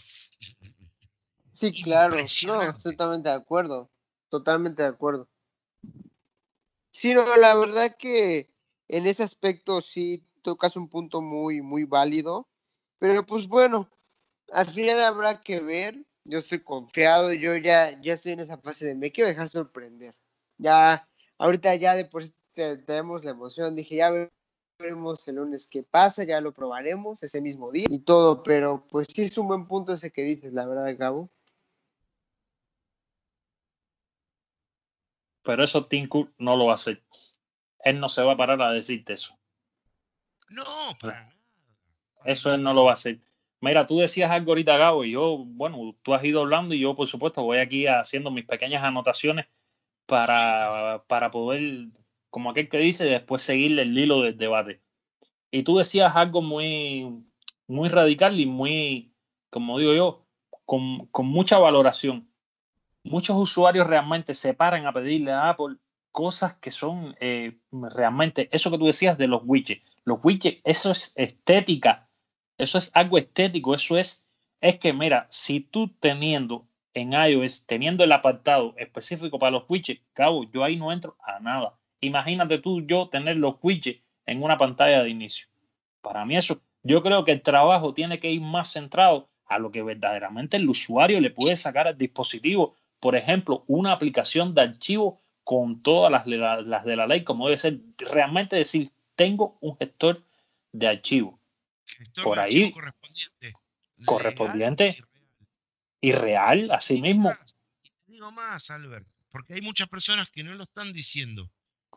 [1.52, 2.16] Sí, claro.
[2.44, 3.93] No, totalmente de acuerdo.
[4.31, 5.28] Totalmente de acuerdo.
[6.90, 8.52] Sí, no, la verdad que
[8.89, 12.48] en ese aspecto sí tocas un punto muy, muy válido.
[12.98, 13.89] Pero pues bueno,
[14.52, 16.04] al final habrá que ver.
[16.24, 20.14] Yo estoy confiado, yo ya, ya estoy en esa fase de me quiero dejar sorprender.
[20.58, 21.08] Ya,
[21.38, 23.74] ahorita ya de por sí tenemos la emoción.
[23.74, 24.12] Dije, ya
[24.78, 29.08] veremos el lunes qué pasa, ya lo probaremos ese mismo día y todo, pero pues
[29.14, 31.30] sí es un buen punto ese que dices, la verdad, Gabo.
[35.42, 37.02] Pero eso Tinku no lo va a hacer.
[37.80, 39.38] Él no se va a parar a decirte eso.
[40.50, 40.64] No,
[41.00, 41.34] para nada.
[42.24, 43.20] Eso él no lo va a hacer.
[43.60, 46.94] Mira, tú decías algo ahorita, Gabo, y yo, bueno, tú has ido hablando y yo,
[46.94, 49.47] por supuesto, voy aquí haciendo mis pequeñas anotaciones
[50.06, 51.89] para, para poder,
[52.30, 54.80] como aquel que dice, después seguirle el hilo del debate.
[55.51, 57.24] Y tú decías algo muy,
[57.66, 59.12] muy radical y muy,
[59.51, 60.26] como digo yo,
[60.64, 62.30] con, con mucha valoración.
[63.02, 65.76] Muchos usuarios realmente se paran a pedirle a Apple
[66.12, 69.82] cosas que son eh, realmente, eso que tú decías de los widgets.
[70.05, 72.07] Los widgets, eso es estética
[72.59, 74.26] eso es algo estético, eso es,
[74.60, 80.02] es que mira, si tú teniendo en iOS, teniendo el apartado específico para los widgets,
[80.12, 81.78] cabo, yo ahí no entro a nada.
[82.01, 85.47] Imagínate tú yo tener los widgets en una pantalla de inicio.
[86.02, 89.70] Para mí eso, yo creo que el trabajo tiene que ir más centrado a lo
[89.70, 92.74] que verdaderamente el usuario le puede sacar al dispositivo.
[92.98, 97.59] Por ejemplo, una aplicación de archivo con todas las, las de la ley, como debe
[97.59, 100.22] ser realmente decir, tengo un gestor
[100.72, 101.38] de archivo
[102.23, 103.55] por ahí correspondiente,
[104.05, 105.05] correspondiente
[106.01, 107.31] y real, así mismo.
[107.82, 111.51] te digo más, Albert, porque hay muchas personas que no lo están diciendo.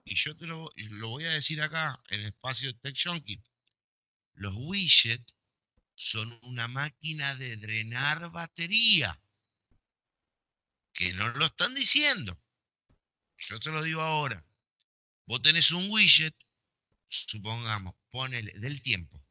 [0.04, 0.70] Y yo te lo,
[1.02, 2.98] voy a decir acá en el espacio de Tech
[4.34, 5.36] Los widgets
[5.94, 9.20] son una máquina de drenar batería.
[10.94, 12.38] Que no lo están diciendo.
[13.38, 14.44] Yo te lo digo ahora.
[15.26, 16.36] Vos tenés un widget,
[17.08, 19.24] supongamos, ponele del tiempo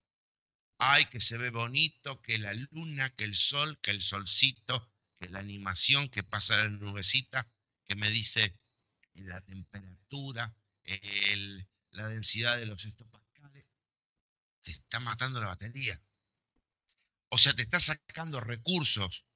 [0.81, 5.29] ay, que se ve bonito, que la luna, que el sol, que el solcito, que
[5.29, 7.47] la animación, que pasa la nubecita,
[7.85, 8.59] que me dice
[9.15, 10.55] la temperatura,
[11.91, 13.67] la densidad de los estopascales,
[14.63, 16.01] te está matando la batería.
[17.29, 19.27] O sea, te está sacando recursos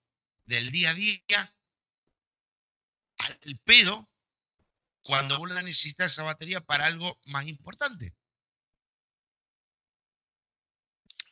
[0.44, 1.54] del día a día
[3.18, 4.10] al pedo
[5.02, 8.14] cuando vos la necesitas esa batería para algo más importante.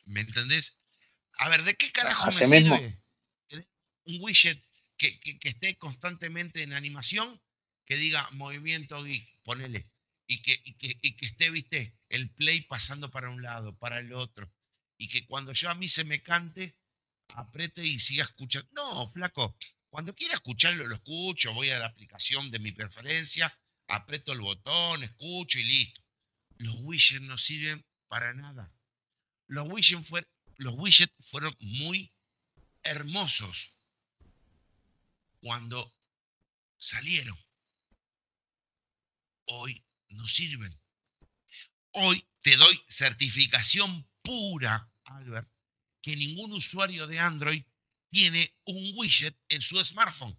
[0.05, 0.77] ¿Me entendés?
[1.37, 3.03] A ver, ¿de qué carajo me sirve
[4.05, 4.61] un widget
[4.97, 7.41] que, esté constantemente en animación,
[7.85, 9.89] que diga movimiento geek, ponele,
[10.27, 14.51] y que, que, esté, viste, el play pasando para un lado, para el otro,
[14.97, 16.77] y que cuando yo a mí se me cante,
[17.29, 18.69] apriete y siga escuchando.
[18.73, 19.57] No, flaco,
[19.89, 23.57] cuando quiera escucharlo, lo escucho, voy a la aplicación de mi preferencia,
[23.87, 26.01] aprieto el botón, escucho y listo.
[26.57, 28.71] Los widgets no sirven para nada.
[29.53, 32.11] Los widgets, fueron muy
[32.81, 33.75] hermosos
[35.41, 35.95] cuando
[36.75, 37.37] salieron.
[39.45, 40.81] Hoy no sirven.
[41.91, 45.47] Hoy te doy certificación pura, Albert,
[46.01, 47.63] que ningún usuario de Android
[48.09, 50.35] tiene un widget en su smartphone.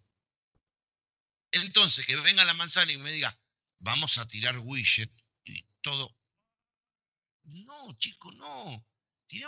[1.52, 3.38] Entonces, que venga la manzana y me diga,
[3.78, 5.12] vamos a tirar widget
[5.44, 6.16] y todo.
[7.44, 8.84] No, chico, no.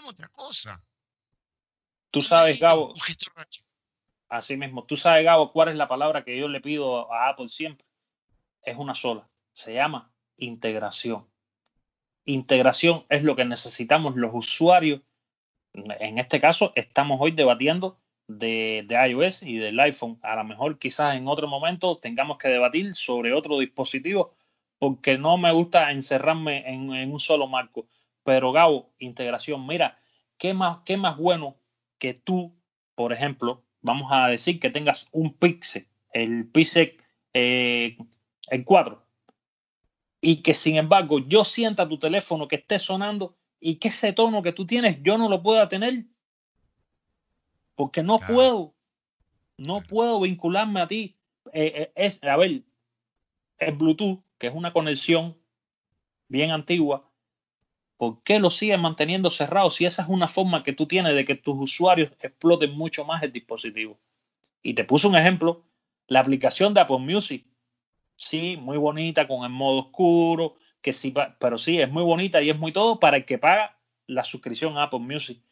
[0.06, 0.84] Otra cosa.
[2.10, 2.94] Tú sabes, Gabo.
[4.28, 7.48] Así mismo, tú sabes, Gabo, cuál es la palabra que yo le pido a Apple
[7.48, 7.86] siempre.
[8.62, 9.28] Es una sola.
[9.52, 11.28] Se llama integración.
[12.24, 15.00] Integración es lo que necesitamos los usuarios.
[15.72, 20.18] En este caso, estamos hoy debatiendo de, de, iOS y del iPhone.
[20.22, 24.34] A lo mejor quizás en otro momento tengamos que debatir sobre otro dispositivo,
[24.78, 27.88] porque no me gusta encerrarme en, un solo marco.
[28.26, 30.00] Pero Gabo, integración, mira,
[30.36, 31.58] ¿qué más, qué más bueno
[31.96, 32.52] que tú,
[32.96, 37.00] por ejemplo, vamos a decir que tengas un Pixel, el Pixel
[37.32, 37.96] eh,
[38.50, 39.06] en 4,
[40.20, 44.42] y que sin embargo yo sienta tu teléfono que esté sonando y que ese tono
[44.42, 46.06] que tú tienes yo no lo pueda tener,
[47.76, 48.74] porque no puedo,
[49.56, 51.16] no puedo vincularme a ti.
[51.52, 52.64] Eh, eh, es, a ver,
[53.58, 55.38] el Bluetooth, que es una conexión
[56.26, 57.05] bien antigua,
[57.96, 61.24] ¿por qué lo sigues manteniendo cerrado si esa es una forma que tú tienes de
[61.24, 63.98] que tus usuarios exploten mucho más el dispositivo?
[64.62, 65.64] Y te puse un ejemplo,
[66.06, 67.46] la aplicación de Apple Music,
[68.16, 72.50] sí, muy bonita con el modo oscuro, que sí, pero sí, es muy bonita y
[72.50, 75.42] es muy todo para el que paga la suscripción a Apple Music.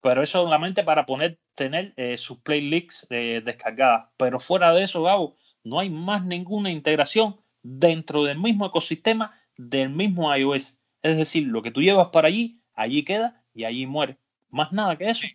[0.00, 4.06] Pero eso solamente para poner, tener eh, sus playlists eh, descargadas.
[4.16, 9.90] Pero fuera de eso, Gabo, no hay más ninguna integración dentro del mismo ecosistema del
[9.90, 10.77] mismo iOS.
[11.02, 14.18] Es decir, lo que tú llevas para allí, allí queda y allí muere.
[14.50, 15.26] Más nada que eso.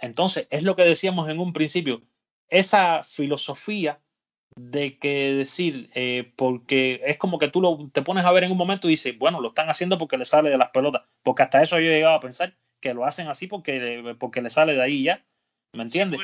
[0.00, 2.02] Entonces, es lo que decíamos en un principio.
[2.48, 4.00] Esa filosofía
[4.56, 8.52] de que decir, eh, porque es como que tú lo, te pones a ver en
[8.52, 11.02] un momento y dices, bueno, lo están haciendo porque le sale de las pelotas.
[11.22, 14.50] Porque hasta eso yo he llegado a pensar que lo hacen así porque, porque le
[14.50, 15.24] sale de ahí ya.
[15.72, 16.20] ¿Me entiendes?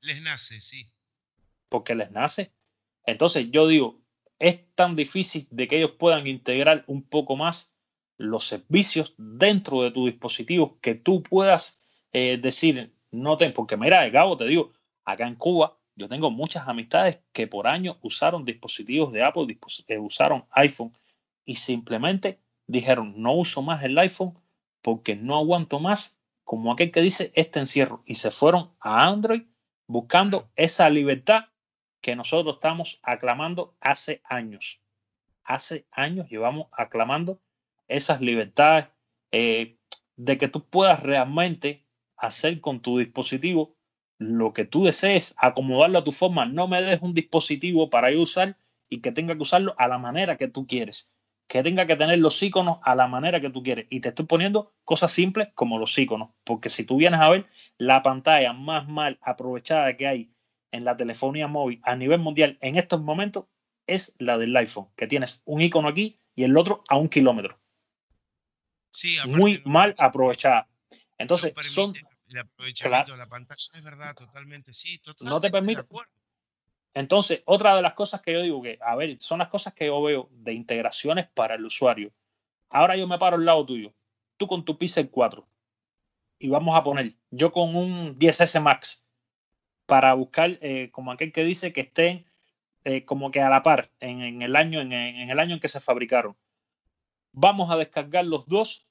[0.00, 0.90] les nace, sí.
[1.68, 2.52] Porque les nace.
[3.06, 4.03] Entonces yo digo,
[4.38, 7.74] es tan difícil de que ellos puedan integrar un poco más
[8.16, 11.80] los servicios dentro de tu dispositivo que tú puedas
[12.12, 14.72] eh, decir, no te, porque mira, Gabo, te digo,
[15.04, 19.98] acá en Cuba yo tengo muchas amistades que por años usaron dispositivos de Apple, eh,
[19.98, 20.92] usaron iPhone
[21.44, 24.38] y simplemente dijeron, no uso más el iPhone
[24.82, 28.02] porque no aguanto más, como aquel que dice, este encierro.
[28.06, 29.42] Y se fueron a Android
[29.86, 31.44] buscando esa libertad
[32.04, 34.78] que nosotros estamos aclamando hace años.
[35.42, 37.40] Hace años llevamos aclamando
[37.88, 38.88] esas libertades
[39.32, 39.78] eh,
[40.14, 41.86] de que tú puedas realmente
[42.18, 43.74] hacer con tu dispositivo
[44.18, 46.44] lo que tú desees, acomodarlo a tu forma.
[46.44, 48.58] No me des un dispositivo para yo usar
[48.90, 51.10] y que tenga que usarlo a la manera que tú quieres.
[51.48, 53.86] Que tenga que tener los iconos a la manera que tú quieres.
[53.88, 56.32] Y te estoy poniendo cosas simples como los iconos.
[56.44, 57.46] Porque si tú vienes a ver
[57.78, 60.33] la pantalla más mal aprovechada que hay
[60.74, 63.44] en la telefonía móvil a nivel mundial en estos momentos
[63.86, 64.88] es la del iPhone.
[64.96, 67.60] Que tienes un icono aquí y el otro a un kilómetro.
[68.90, 70.68] Sí, Muy mal aprovechada.
[71.16, 71.94] Entonces, son
[72.28, 75.32] el aprovechamiento de la pantalla, es verdad, totalmente, sí, totalmente.
[75.32, 75.84] No te permite.
[76.92, 79.86] Entonces, otra de las cosas que yo digo que, a ver, son las cosas que
[79.86, 82.12] yo veo de integraciones para el usuario.
[82.68, 83.94] Ahora yo me paro al lado tuyo,
[84.36, 85.46] tú con tu Pixel 4,
[86.40, 89.03] y vamos a poner, yo con un 10S Max,
[89.86, 92.26] para buscar, eh, como aquel que dice que estén
[92.84, 95.80] eh, como que a la par en, el año, en, el año en que se
[95.80, 96.36] fabricaron.
[97.32, 98.86] Vamos a descargar los dos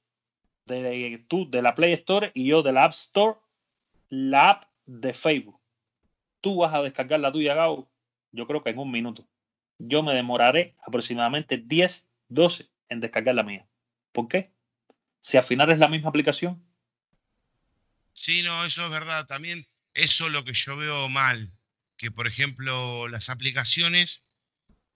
[0.66, 3.38] de tú de la Play Store y yo de la App Store
[4.10, 5.60] la app de Facebook.
[6.42, 7.90] Tú vas a descargar la tuya, Gabo,
[8.32, 9.28] yo creo que en un minuto.
[9.80, 13.68] Yo me demoraré aproximadamente 10, 12 en descargar la mía.
[14.12, 14.52] ¿Por qué?
[15.20, 16.64] Si al final es la misma aplicación.
[18.12, 19.26] Sí, no, eso es verdad.
[19.26, 21.52] También eso es lo que yo veo mal.
[21.98, 24.24] Que, por ejemplo, las aplicaciones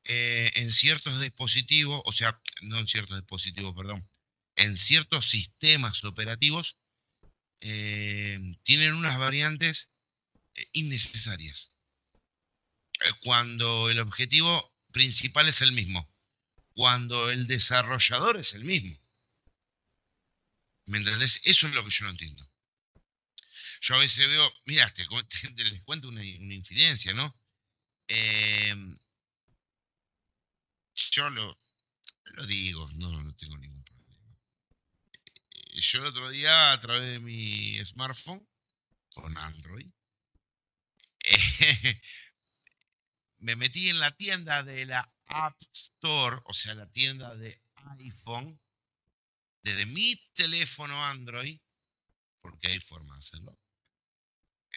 [0.04, 4.10] eh, en ciertos dispositivos, o sea, no en ciertos dispositivos, perdón,
[4.56, 6.78] en ciertos sistemas operativos
[7.62, 9.90] eh, tienen unas variantes
[10.56, 11.72] eh, innecesarias.
[13.22, 16.10] Cuando el objetivo principal es el mismo,
[16.74, 18.98] cuando el desarrollador es el mismo.
[20.86, 21.42] ¿Me entendés?
[21.44, 22.50] Eso es lo que yo no entiendo.
[23.82, 25.06] Yo a veces veo, mira, te,
[25.64, 27.36] les cuento una, infidencia, ¿no?
[31.12, 31.60] yo lo,
[32.36, 33.98] lo digo, no, no tengo ningún problema
[35.74, 38.48] yo el otro día a través de mi smartphone
[39.10, 39.90] con Android
[43.40, 47.62] me metí en la tienda de la App Store, o sea, la tienda de
[48.00, 48.60] iPhone,
[49.62, 51.60] desde mi teléfono Android,
[52.40, 53.60] porque hay forma de hacerlo,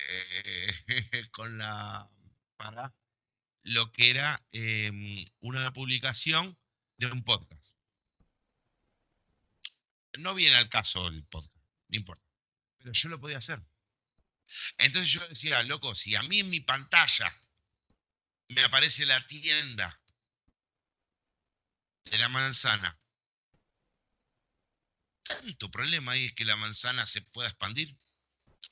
[0.08, 2.08] eh, con la
[2.56, 2.94] para
[3.62, 6.58] lo que era em, una publicación
[6.96, 7.76] de un podcast.
[10.18, 11.54] No viene al caso el podcast,
[11.88, 12.24] no importa.
[12.78, 13.62] Pero yo lo podía hacer.
[14.78, 17.34] Entonces yo decía, loco, si a mí en mi pantalla
[18.48, 20.00] me aparece la tienda
[22.04, 22.98] de la manzana,
[25.22, 27.96] tanto problema hay que la manzana se pueda expandir.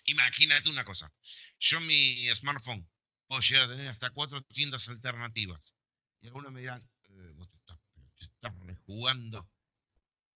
[0.05, 1.13] Imagínate una cosa,
[1.59, 2.89] yo mi smartphone
[3.27, 5.75] puedo llegar a tener hasta cuatro tiendas alternativas.
[6.21, 7.79] Y algunos me dirán, eh, vos te estás
[8.19, 9.49] te estás rejugando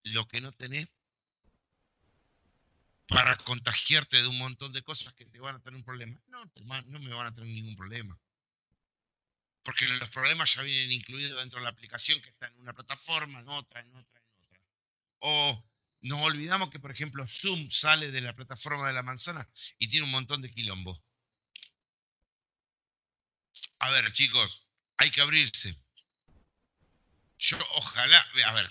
[0.04, 0.88] lo que no tenés
[3.08, 6.20] para contagiarte de un montón de cosas que te van a tener un problema.
[6.28, 6.44] No,
[6.86, 8.18] no me van a tener ningún problema.
[9.62, 13.40] Porque los problemas ya vienen incluidos dentro de la aplicación que está en una plataforma,
[13.40, 14.60] en otra, en otra, en otra.
[15.18, 15.64] O
[16.02, 19.48] nos olvidamos que, por ejemplo, Zoom sale de la plataforma de la manzana
[19.78, 21.00] y tiene un montón de quilombo.
[23.78, 24.66] A ver, chicos,
[24.96, 25.76] hay que abrirse.
[27.38, 28.68] Yo ojalá, a ver,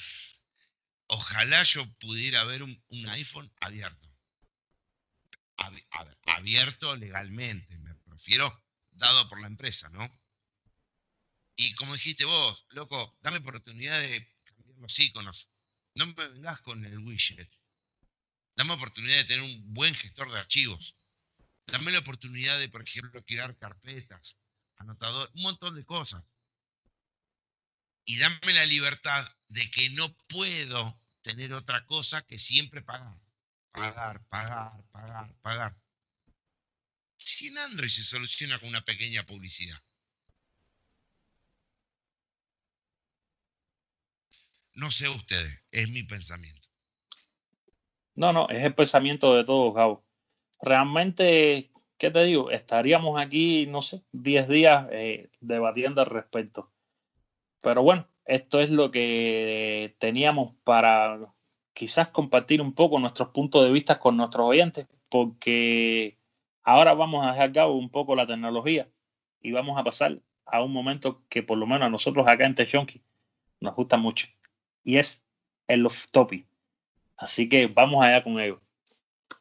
[1.08, 4.10] ojalá yo pudiera ver un, iPhone abierto.
[6.26, 10.10] abierto legalmente, me refiero dado por la empresa, ¿no?
[11.56, 15.51] Y como dijiste vos, loco, dame oportunidad de cambiar los iconos.
[15.96, 17.50] No me vengas con el widget.
[18.56, 20.96] Dame oportunidad de tener un buen gestor de archivos.
[21.68, 24.38] Dame la oportunidad de, por ejemplo, crear carpetas,
[24.78, 26.24] anotador, un montón de cosas.
[28.06, 33.20] Y dame la libertad de que no puedo tener otra cosa que siempre pagar.
[33.72, 35.82] Pagar, pagar, pagar, pagar.
[37.18, 39.82] Si en Android se soluciona con una pequeña publicidad.
[44.82, 46.68] No sé ustedes, es mi pensamiento.
[48.16, 50.04] No, no, es el pensamiento de todos, Gabo.
[50.60, 52.50] Realmente, ¿qué te digo?
[52.50, 56.72] Estaríamos aquí, no sé, 10 días eh, debatiendo al respecto.
[57.62, 61.32] Pero bueno, esto es lo que teníamos para
[61.74, 66.18] quizás compartir un poco nuestros puntos de vista con nuestros oyentes, porque
[66.64, 68.90] ahora vamos a dejar cabo un poco la tecnología
[69.42, 72.56] y vamos a pasar a un momento que por lo menos a nosotros acá en
[72.56, 73.04] Techonky
[73.60, 74.26] nos gusta mucho
[74.84, 75.24] y es
[75.68, 76.46] el off topic.
[77.18, 78.62] Así que vamos allá con ello.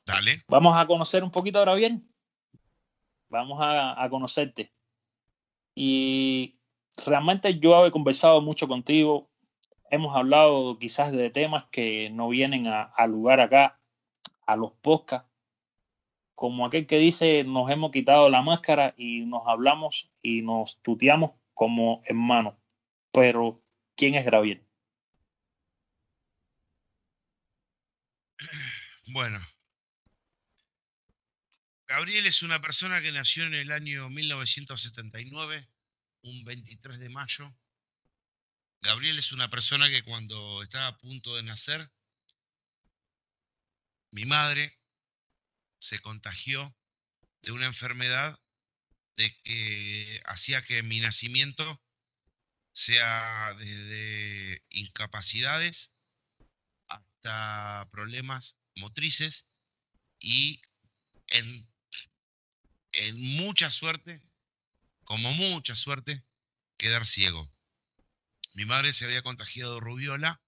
[0.04, 0.42] Dale.
[0.48, 2.06] Vamos a conocer un poquito ahora bien.
[3.28, 4.72] Vamos a, conocerte.
[5.74, 6.58] Y
[7.06, 9.30] realmente yo he conversado mucho contigo.
[9.88, 13.80] Hemos hablado quizás de temas que no vienen a, lugar acá,
[14.46, 15.28] a los podcasts.
[16.34, 21.32] Como aquel que dice, nos hemos quitado la máscara y nos hablamos y nos tuteamos
[21.54, 22.54] como hermanos.
[23.12, 23.62] Pero,
[23.94, 24.64] ¿quién es Graviel?
[29.12, 29.44] Bueno,
[31.88, 35.68] Gabriel es una persona que nació en el año 1979,
[36.22, 37.52] un 23 de mayo.
[38.82, 41.90] Gabriel es una persona que cuando estaba a punto de nacer,
[44.12, 44.78] mi madre
[45.80, 46.72] se contagió
[47.42, 48.38] de una enfermedad
[49.16, 51.82] de que hacía que mi nacimiento
[52.70, 55.92] sea desde incapacidades
[56.86, 59.46] hasta problemas motrices
[60.18, 60.60] y
[61.28, 61.68] en,
[63.36, 64.20] mucha suerte,
[65.04, 66.24] como mucha suerte,
[66.76, 67.50] quedar ciego.
[68.54, 70.42] Mi madre se había contagiado rubiola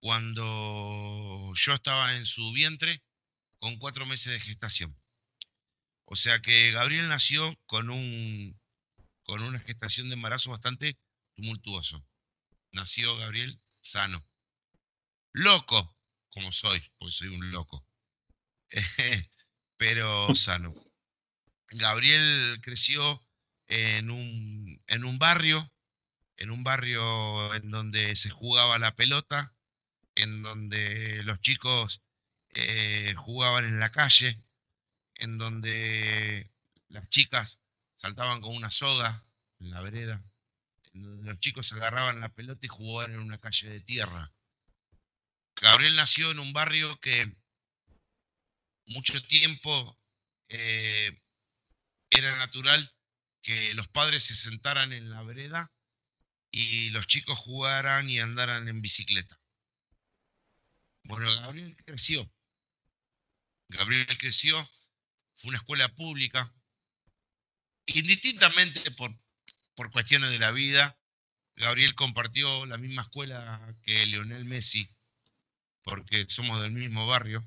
[0.00, 3.02] cuando yo estaba en su vientre
[3.58, 4.94] con cuatro meses de gestación.
[6.04, 8.60] O sea que Gabriel nació con un
[9.22, 10.98] con una gestación de embarazo bastante
[11.34, 12.06] tumultuoso.
[12.72, 14.22] Nació Gabriel sano.
[15.32, 15.96] Loco,
[16.34, 17.86] como soy, porque soy un loco.
[19.76, 20.74] Pero sano.
[21.70, 23.20] Gabriel creció
[23.68, 25.70] en un, en un barrio,
[26.36, 29.54] en un barrio en donde se jugaba la pelota,
[30.14, 32.02] en donde los chicos
[32.54, 34.40] eh, jugaban en la calle,
[35.16, 36.50] en donde
[36.88, 37.60] las chicas
[37.96, 39.24] saltaban con una soga
[39.60, 40.22] en la vereda,
[40.92, 44.32] en donde los chicos agarraban la pelota y jugaban en una calle de tierra.
[45.60, 47.34] Gabriel nació en un barrio que
[48.86, 49.98] mucho tiempo
[50.48, 51.18] eh,
[52.10, 52.92] era natural
[53.42, 55.72] que los padres se sentaran en la vereda
[56.50, 59.40] y los chicos jugaran y andaran en bicicleta.
[61.02, 62.30] Bueno, Gabriel creció.
[63.68, 64.56] Gabriel creció,
[65.34, 66.54] fue una escuela pública,
[67.86, 69.14] indistintamente por,
[69.74, 70.98] por cuestiones de la vida,
[71.56, 74.88] Gabriel compartió la misma escuela que Lionel Messi
[75.84, 77.44] porque somos del mismo barrio.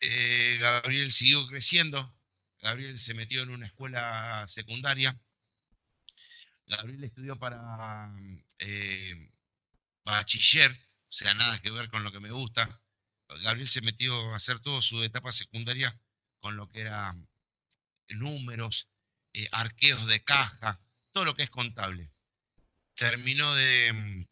[0.00, 2.14] Eh, Gabriel siguió creciendo,
[2.60, 5.20] Gabriel se metió en una escuela secundaria,
[6.66, 8.12] Gabriel estudió para
[8.58, 9.30] eh,
[10.04, 12.80] bachiller, o sea, nada que ver con lo que me gusta.
[13.42, 15.98] Gabriel se metió a hacer toda su etapa secundaria
[16.40, 17.16] con lo que era
[18.08, 18.88] números,
[19.32, 20.80] eh, arqueos de caja,
[21.12, 22.10] todo lo que es contable.
[22.94, 24.26] Terminó de,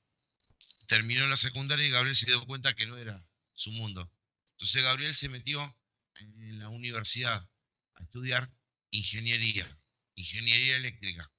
[0.87, 4.11] terminó la secundaria y Gabriel se dio cuenta que no era su mundo.
[4.51, 5.77] Entonces Gabriel se metió
[6.17, 7.49] en la universidad
[7.95, 8.51] a estudiar
[8.91, 9.67] ingeniería,
[10.15, 11.31] ingeniería eléctrica.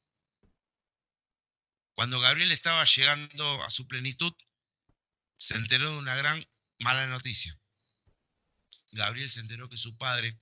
[1.94, 4.34] Cuando Gabriel estaba llegando a su plenitud,
[5.36, 6.46] se enteró de una gran
[6.80, 7.60] mala noticia.
[8.92, 10.38] Gabriel se enteró que su padre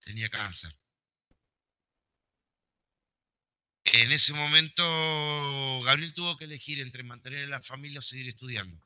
[0.00, 0.76] tenía cáncer.
[3.96, 4.82] En ese momento,
[5.84, 8.78] Gabriel tuvo que elegir entre mantener a la familia o seguir estudiando.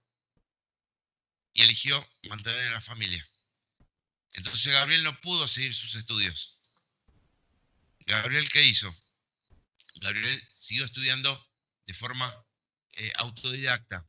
[1.53, 3.29] Y eligió mantener a la familia.
[4.31, 6.61] Entonces Gabriel no pudo seguir sus estudios.
[8.07, 8.95] Gabriel, ¿qué hizo?
[9.97, 11.45] Gabriel siguió estudiando
[11.87, 12.33] de forma
[12.93, 14.09] eh, autodidacta,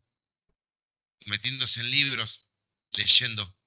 [1.25, 2.45] metiéndose en libros,
[2.91, 3.57] leyendo.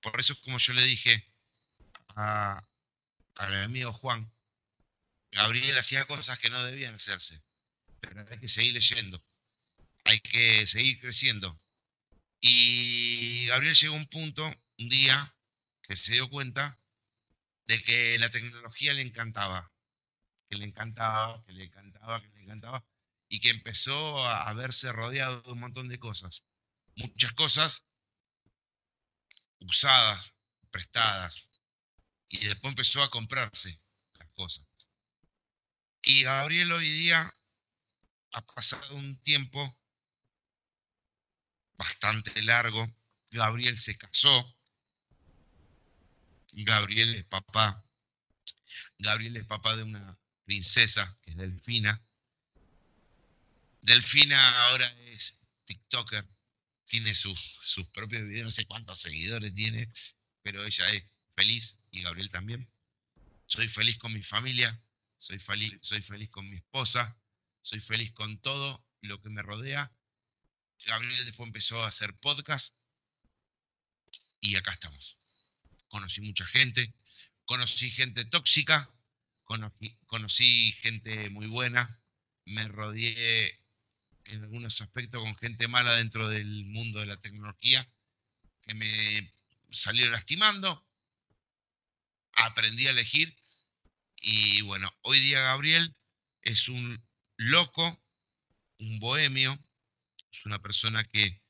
[0.00, 1.32] Por eso es como yo le dije
[2.16, 2.68] a,
[3.36, 4.32] al amigo Juan,
[5.32, 7.42] Gabriel hacía cosas que no debían hacerse,
[8.00, 9.22] pero hay que seguir leyendo,
[10.04, 11.60] hay que seguir creciendo.
[12.40, 14.44] Y Gabriel llegó a un punto,
[14.78, 15.34] un día,
[15.82, 16.78] que se dio cuenta
[17.66, 19.70] de que la tecnología le encantaba,
[20.48, 22.84] que le encantaba, que le encantaba, que le encantaba,
[23.28, 26.44] y que empezó a, verse rodeado de un montón de cosas.
[26.96, 27.84] Muchas cosas
[29.60, 30.38] usadas,
[30.70, 31.50] prestadas,
[32.28, 33.80] y después empezó a comprarse
[34.14, 34.69] las cosas.
[36.02, 37.34] Y Gabriel hoy día
[38.32, 39.78] ha pasado un tiempo
[41.74, 42.86] bastante largo.
[43.30, 44.56] Gabriel se casó,
[46.52, 47.84] Gabriel es papá.
[48.98, 52.02] Gabriel es papá de una princesa, que es Delfina.
[53.82, 56.26] Delfina ahora es TikToker,
[56.84, 59.90] tiene sus, propios videos, no sé cuántos seguidores tiene,
[60.42, 61.04] pero ella es
[61.34, 62.70] feliz y Gabriel también.
[63.46, 64.80] Soy feliz con mi familia,
[65.20, 67.14] soy feliz, soy feliz con mi esposa,
[67.60, 69.92] soy feliz con todo lo que me rodea.
[70.86, 72.74] Gabriel después empezó a hacer podcast.
[74.40, 75.18] Y acá estamos.
[75.88, 76.94] Conocí mucha gente,
[77.44, 78.90] conocí gente tóxica,
[80.06, 82.00] conocí, gente muy buena,
[82.46, 83.60] me rodeé
[84.24, 87.86] en algunos aspectos con gente mala dentro del mundo de la tecnología
[88.62, 89.34] que me
[89.70, 90.82] salieron lastimando,
[92.32, 93.36] aprendí a elegir
[94.20, 95.96] y bueno, hoy día Gabriel
[96.42, 97.02] es un
[97.36, 98.02] loco,
[98.78, 99.58] un bohemio,
[100.30, 101.42] es una persona que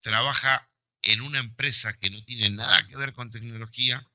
[0.00, 0.68] trabaja
[1.02, 4.08] en una empresa que no tiene nada que ver con tecnología,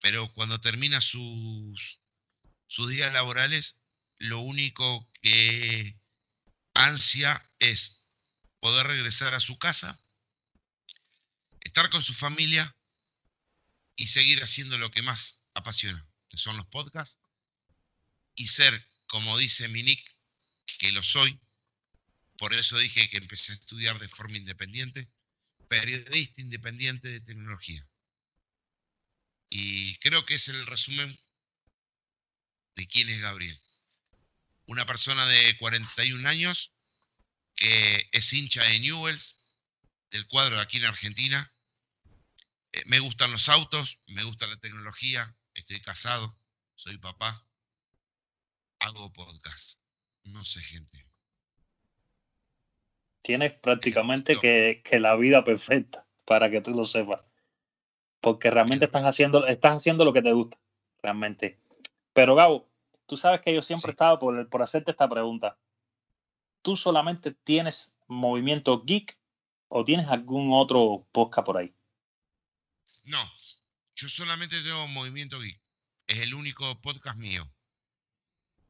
[0.00, 2.00] pero cuando termina sus,
[2.66, 3.80] sus días laborales,
[4.18, 5.98] lo único que
[6.74, 8.02] ansia es
[8.60, 9.98] poder regresar a su casa,
[11.60, 12.76] estar con su familia
[13.96, 17.18] y seguir haciendo lo que más apasiona, son los podcasts,
[18.34, 19.96] y ser, como dice mi
[20.78, 21.40] que lo soy,
[22.36, 25.08] por eso dije que empecé a estudiar de forma independiente,
[25.68, 27.86] periodista independiente de tecnología.
[29.48, 31.16] Y creo que es el resumen
[32.74, 33.60] de quién es Gabriel.
[34.66, 36.72] Una persona de 41 años
[37.54, 39.38] que es hincha de Newells,
[40.10, 41.52] del cuadro de aquí en Argentina.
[42.72, 46.36] Eh, me gustan los autos, me gusta la tecnología, estoy casado,
[46.74, 47.46] soy papá,
[48.80, 49.78] hago podcast.
[50.24, 51.06] No sé, gente
[53.24, 57.22] tienes prácticamente que, la vida perfecta para que tú lo sepas.
[58.20, 60.58] Porque realmente estás haciendo, estás haciendo lo que te gusta,
[61.02, 61.58] realmente.
[62.12, 62.68] Pero Gabo,
[63.06, 65.58] tú sabes que yo siempre he estado por, por hacerte esta pregunta.
[66.60, 69.18] ¿Tú solamente tienes movimiento geek
[69.68, 71.74] o tienes algún otro podcast por ahí?
[73.04, 73.18] No,
[73.96, 75.60] yo solamente tengo movimiento geek.
[76.06, 77.50] Es el único podcast mío.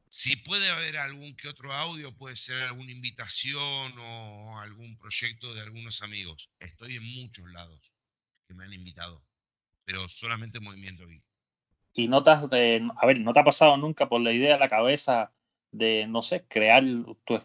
[0.07, 5.61] Si puede haber algún que otro audio, puede ser alguna invitación o algún proyecto de
[5.61, 6.49] algunos amigos.
[6.59, 7.91] Estoy en muchos lados
[8.47, 9.25] que me han invitado,
[9.83, 11.23] pero solamente Movimiento Geek.
[11.93, 12.47] ¿Y no te, has, a
[13.05, 15.33] ver, no te ha pasado nunca por la idea de la cabeza
[15.71, 16.83] de, no sé, crear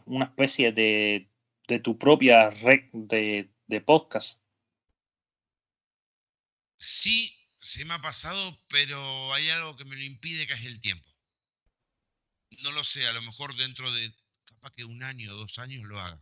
[0.05, 1.31] una especie de,
[1.67, 4.41] de tu propia red de, de podcast?
[6.77, 10.81] Sí, se me ha pasado, pero hay algo que me lo impide, que es el
[10.81, 11.11] tiempo
[12.63, 14.13] no lo sé, a lo mejor dentro de
[14.45, 16.21] capaz que un año o dos años lo haga.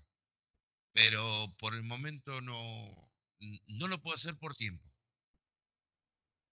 [0.93, 3.11] Pero por el momento no,
[3.67, 4.85] no lo puedo hacer por tiempo.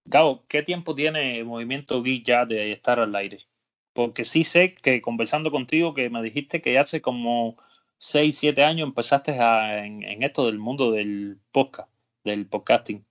[0.05, 3.45] Gabo, ¿qué tiempo tiene Movimiento Geek ya de estar al aire?
[3.93, 7.57] Porque sí sé que conversando contigo que me dijiste que hace como
[7.97, 11.91] 6, 7 años empezaste en, esto del mundo del podcast,
[12.23, 13.05] del podcasting.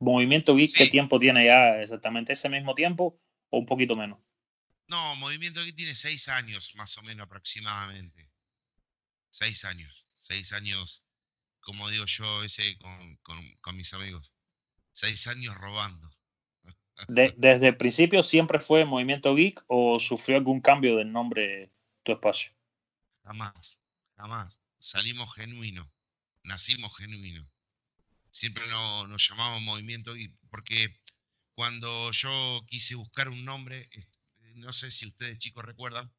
[0.00, 2.32] Movimiento Geek, ¿qué tiempo tiene ya exactamente?
[2.32, 3.20] ¿Ese mismo tiempo
[3.50, 4.18] o un poquito menos?
[4.88, 8.28] No, Movimiento aquí tiene seis años, más o menos aproximadamente.
[9.28, 10.06] Seis años.
[10.18, 11.04] Seis años,
[11.60, 14.32] como digo yo, ese con, mis amigos.
[14.92, 16.10] Seis años robando.
[17.08, 21.70] ¿Desde el principio siempre fue Movimiento Geek o sufrió algún cambio del nombre
[22.02, 22.52] tu espacio?
[23.22, 23.78] jamás,
[24.16, 24.58] jamás.
[24.78, 25.86] Salimos genuinos,
[26.42, 27.46] nacimos genuinos.
[28.40, 30.98] Siempre nos, llamamos movimiento y porque
[31.52, 33.90] cuando yo quise buscar un nombre,
[34.54, 36.10] no sé si ustedes chicos recuerdan,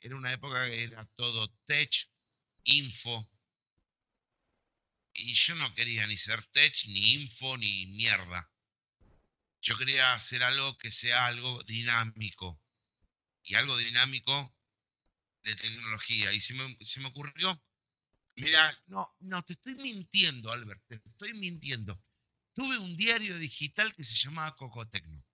[0.00, 2.10] era una época que era todo tech,
[2.64, 3.30] info,
[5.12, 8.50] y yo no quería ni ser tech, ni info, ni mierda.
[9.62, 12.60] Yo quería hacer algo que sea algo dinámico.
[13.44, 14.52] Y algo dinámico
[15.44, 16.32] de tecnología.
[16.32, 17.62] Y se me, se me ocurrió,
[18.36, 22.00] mira, no, no, te estoy mintiendo, Albert, te estoy mintiendo.
[22.52, 25.24] Tuve un diario digital que se llamaba Cocotecno.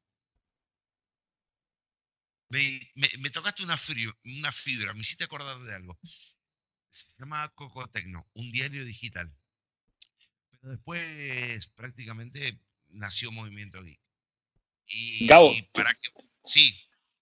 [2.48, 5.98] Me, me, tocaste una fibra, una fibra, me hiciste acordar de algo.
[6.89, 9.32] Se llamaba Cocotecno, un diario digital
[10.68, 14.01] después prácticamente nació Movimiento Geek.
[14.86, 16.10] Y, Gabo, para que,
[16.44, 16.74] sí.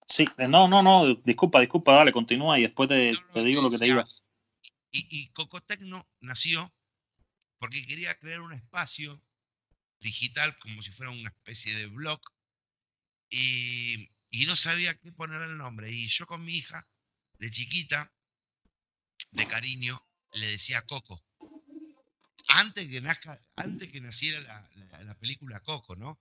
[0.05, 3.11] Sí, no, no, no, disculpa, disculpa, dale, continúa y después te,
[3.41, 4.03] digo lo que te iba.
[4.91, 6.73] Y, y Cocotecno nació
[7.59, 9.21] porque quería crear un espacio
[9.99, 12.21] digital como si fuera una especie de blog
[13.29, 14.09] y,
[14.45, 15.91] no sabía qué poner el nombre.
[15.91, 16.87] Y yo con mi hija,
[17.33, 18.11] de chiquita,
[19.31, 20.03] de cariño,
[20.33, 21.23] le decía Coco
[22.47, 26.19] antes que nazca, antes que naciera la, película Coco, ¿no?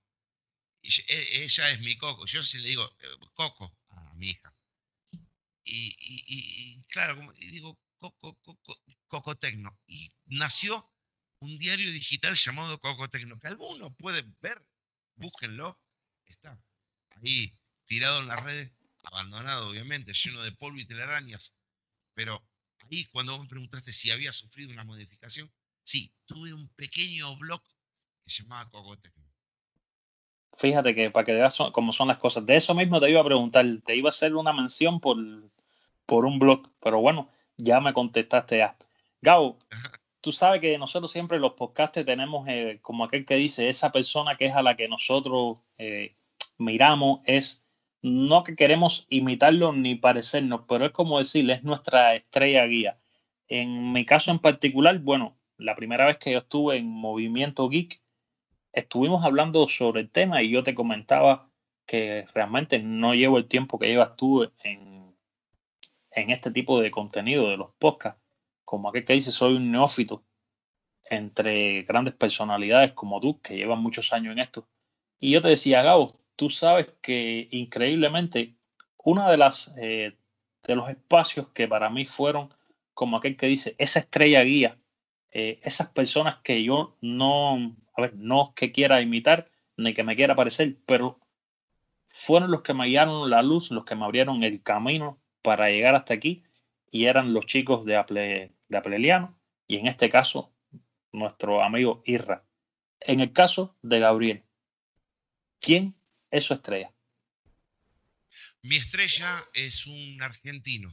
[0.83, 4.55] E, ella es mi Coco, yo sí le digo eh, Coco a mi hija.
[5.65, 8.77] Y, claro, como, digo Coco, Coco,
[9.07, 9.79] Coco Tecno.
[9.87, 10.91] Y nació
[11.41, 14.65] un diario digital llamado Coco Tecno, que algunos pueden ver,
[15.17, 15.81] búsquenlo,
[16.27, 16.61] está
[17.23, 17.57] ahí
[17.87, 18.73] tirado en las redes,
[19.05, 21.55] abandonado obviamente, lleno de polvo y telarañas,
[22.15, 22.45] pero
[22.79, 25.51] ahí cuando me preguntaste si había sufrido una modificación,
[25.89, 27.63] Sí, tuve un pequeño blog
[28.23, 29.25] que se llamaba Cocotecno.
[30.59, 32.45] Fíjate que para que veas cómo son las cosas.
[32.45, 35.17] De eso mismo te iba a preguntar, te iba a hacer una mención por,
[36.05, 38.77] por un blog, pero bueno, ya me contestaste ya.
[39.21, 39.59] Gabo,
[40.21, 44.37] tú sabes que nosotros siempre los podcasts tenemos eh, como aquel que dice, esa persona
[44.37, 46.15] que es a la que nosotros eh,
[46.57, 47.69] miramos es
[48.01, 52.99] no que queremos imitarlo ni parecernos, pero es como decirle, es nuestra estrella guía.
[53.49, 58.01] En mi caso en particular, bueno, la primera vez que yo estuve en Movimiento Geek,
[58.73, 61.49] estuvimos hablando sobre el tema y yo te comentaba
[61.87, 64.98] que realmente no llevo el tiempo que llevas tú en,
[66.21, 68.21] en este tipo de contenido de los podcasts.
[68.65, 70.25] Como aquel que dice, soy un neófito
[71.05, 74.69] entre grandes personalidades como tú, que llevan muchos años en esto.
[75.19, 78.55] Y yo te decía, Gabo, tú sabes que increíblemente
[78.99, 80.17] una de las eh,
[80.65, 82.53] de los espacios que para mí fueron
[82.93, 84.79] como aquel que dice esa estrella guía
[85.31, 90.17] eh, esas personas que yo no, a ver, no que quiera imitar ni que me
[90.17, 91.21] quiera parecer, pero
[92.09, 95.19] fueron los que me guiaron la luz, los que me abrieron el camino
[95.49, 96.45] para llegar hasta aquí
[96.91, 100.53] y eran los chicos de, Aple, Apleliano y en este caso
[101.11, 102.45] nuestro amigo Irra.
[103.01, 104.45] En el caso de Gabriel,
[105.59, 105.97] ¿quién
[106.31, 106.93] es su estrella?
[108.63, 110.91] Mi estrella es un argentino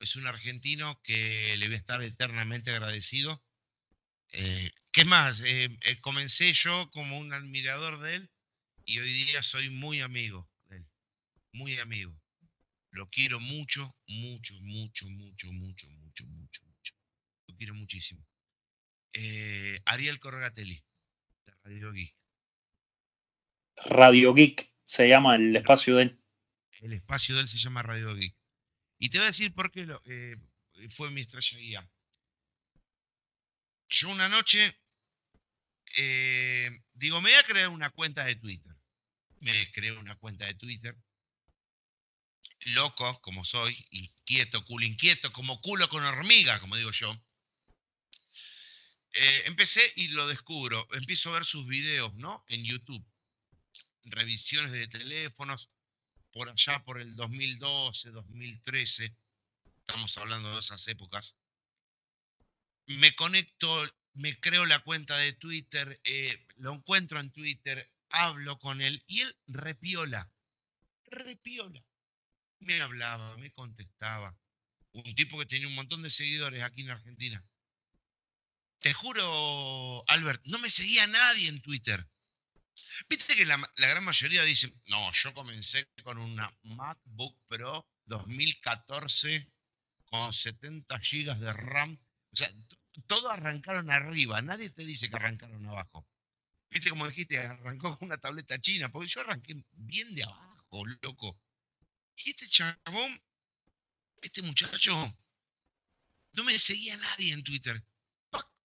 [0.00, 3.42] es un argentino que le voy a estar eternamente agradecido.
[4.32, 5.40] Eh, ¿Qué más?
[5.42, 8.30] Eh, eh, comencé yo como un admirador de él
[8.84, 10.86] y hoy día soy muy amigo de él,
[11.52, 12.20] muy amigo.
[12.96, 16.94] Lo quiero mucho, mucho, mucho, mucho, mucho, mucho, mucho, mucho.
[17.46, 18.26] Lo quiero muchísimo.
[19.86, 20.82] Ariel Corgatelli,
[21.46, 22.16] de Radio Geek.
[23.84, 26.20] Radio Geek se llama el espacio de él.
[26.80, 28.34] El espacio de él se llama Radio Geek.
[28.98, 30.36] Y te voy a decir por qué eh,
[30.90, 31.90] fue mi estrella guía.
[33.88, 34.74] Yo una noche
[35.96, 38.74] eh, digo, me voy a crear una cuenta de Twitter.
[39.40, 40.96] Me creé una cuenta de Twitter.
[42.66, 47.16] Loco, como soy, inquieto, culo inquieto, como culo con hormiga, como digo yo.
[49.12, 50.86] Eh, empecé y lo descubro.
[50.92, 52.44] Empiezo a ver sus videos, ¿no?
[52.48, 53.04] En YouTube.
[54.02, 55.70] Revisiones de teléfonos,
[56.32, 59.16] por allá por el 2012, 2013,
[59.78, 61.36] estamos hablando de esas épocas,
[62.86, 63.68] me conecto,
[64.14, 69.20] me creo la cuenta de Twitter, eh, lo encuentro en Twitter, hablo con él y
[69.20, 70.30] él repiola,
[71.04, 71.82] repiola.
[72.60, 74.36] Me hablaba, me contestaba.
[74.92, 77.44] Un tipo que tenía un montón de seguidores aquí en Argentina.
[78.78, 82.06] Te juro, Albert, no me seguía nadie en Twitter.
[83.08, 89.50] Viste que la, gran mayoría dice, no, yo comencé con una MacBook Pro 2014
[90.04, 91.98] con 70 GB de RAM.
[92.32, 92.50] O sea,
[93.06, 96.06] todos arrancaron arriba, nadie te dice que arrancaron abajo.
[96.70, 101.40] Viste como dijiste, arrancó con una tableta china, porque yo arranqué bien de abajo, loco.
[102.16, 103.22] Y este chabón,
[104.22, 105.18] este muchacho,
[106.32, 107.82] No me seguía nadie en Twitter.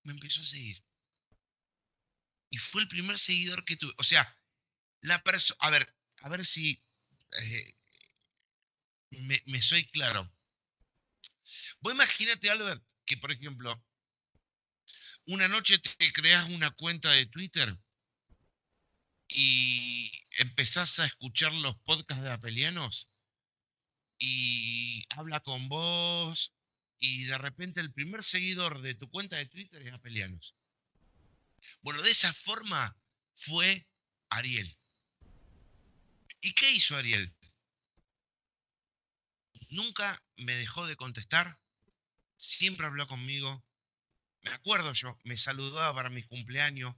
[0.03, 0.83] Me empezó a seguir.
[2.49, 3.93] Y fue el primer seguidor que tuve.
[3.97, 4.37] O sea,
[5.01, 5.57] la persona.
[5.61, 6.83] A ver, a ver si
[7.39, 7.77] eh,
[9.11, 10.29] me, soy claro.
[11.79, 13.83] Vos imagínate, Albert, que por ejemplo,
[15.25, 17.77] una noche te creas una cuenta de Twitter
[19.27, 23.10] y empezás a escuchar los podcasts de Apelianos
[24.21, 26.53] y habla con vos
[26.99, 30.55] y de repente el primer seguidor de tu cuenta de Twitter es Apelianos.
[31.81, 32.95] Bueno, de esa forma
[33.33, 33.87] fue
[34.29, 34.77] Ariel.
[36.39, 37.35] ¿Y qué hizo Ariel?
[39.69, 41.59] Nunca me dejó de contestar,
[42.37, 43.63] siempre habló conmigo.
[44.43, 46.95] Me acuerdo yo, me saludaba para mi cumpleaños,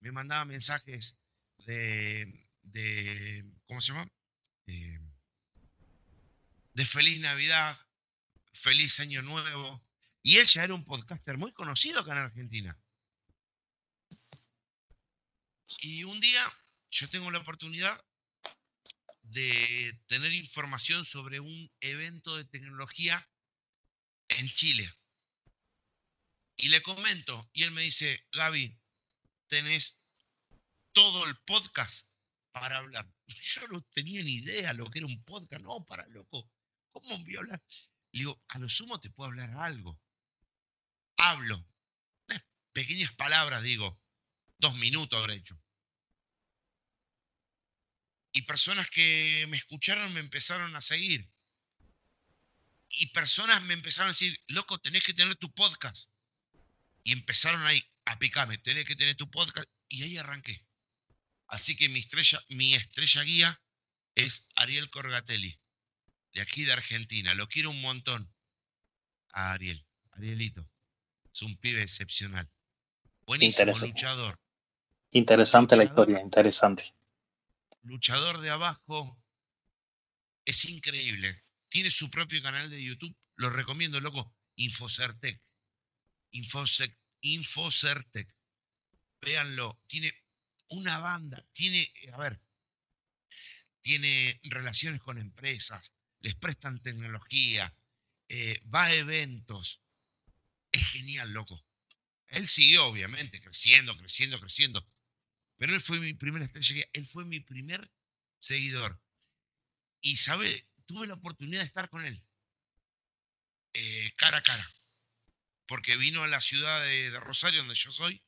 [0.00, 1.18] me mandaba mensajes
[1.66, 4.08] de, de ¿cómo se llama?
[4.66, 5.01] Eh,
[6.74, 7.76] de feliz Navidad,
[8.52, 9.84] feliz Año Nuevo.
[10.22, 12.78] Y él ya era un podcaster muy conocido acá en Argentina.
[15.80, 16.42] Y un día
[16.90, 17.98] yo tengo la oportunidad
[19.22, 23.26] de tener información sobre un evento de tecnología
[24.28, 24.92] en Chile.
[26.56, 28.78] Y le comento, y él me dice, Gaby,
[29.48, 30.00] tenés
[30.92, 32.06] todo el podcast
[32.52, 33.10] para hablar.
[33.26, 36.48] Yo no tenía ni idea lo que era un podcast, no, para loco.
[36.92, 37.62] ¿Cómo voy a hablar?
[38.12, 40.00] Le digo, a lo sumo te puedo hablar algo.
[41.16, 41.66] Hablo.
[42.72, 44.00] Pequeñas palabras, digo.
[44.58, 45.60] Dos minutos habré hecho.
[48.32, 51.30] Y personas que me escucharon me empezaron a seguir.
[52.88, 56.10] Y personas me empezaron a decir, loco, tenés que tener tu podcast.
[57.04, 59.68] Y empezaron ahí a picarme, tenés que tener tu podcast.
[59.88, 60.66] Y ahí arranqué.
[61.48, 63.62] Así que mi estrella, mi estrella guía
[64.14, 65.60] es Ariel Corgatelli,
[66.32, 67.34] de aquí de Argentina.
[67.34, 68.32] Lo quiero un montón
[69.32, 70.68] a Ariel, Arielito.
[71.32, 72.50] Es un pibe excepcional.
[73.26, 74.38] Buenísimo, luchador.
[75.10, 76.94] Interesante la historia, interesante
[77.82, 79.18] luchador de abajo,
[80.44, 81.44] es increíble.
[81.68, 85.40] Tiene su propio canal de YouTube, lo recomiendo, loco, Infocertec.
[86.32, 88.34] Infosec, Infocertec.
[89.20, 90.12] Véanlo, tiene
[90.68, 92.40] una banda, tiene, a ver,
[93.80, 97.74] tiene relaciones con empresas, les prestan tecnología,
[98.28, 99.82] eh, va a eventos.
[100.70, 101.62] Es genial, loco.
[102.28, 104.86] Él siguió, obviamente, creciendo, creciendo, creciendo.
[105.56, 107.90] Pero él fue mi primera estrella, él fue mi primer
[108.38, 109.00] seguidor.
[110.00, 110.66] Y, ¿sabe?
[110.86, 112.22] Tuve la oportunidad de estar con él,
[113.74, 114.74] eh, cara a cara,
[115.66, 118.22] porque vino a la ciudad de, Rosario, donde yo soy,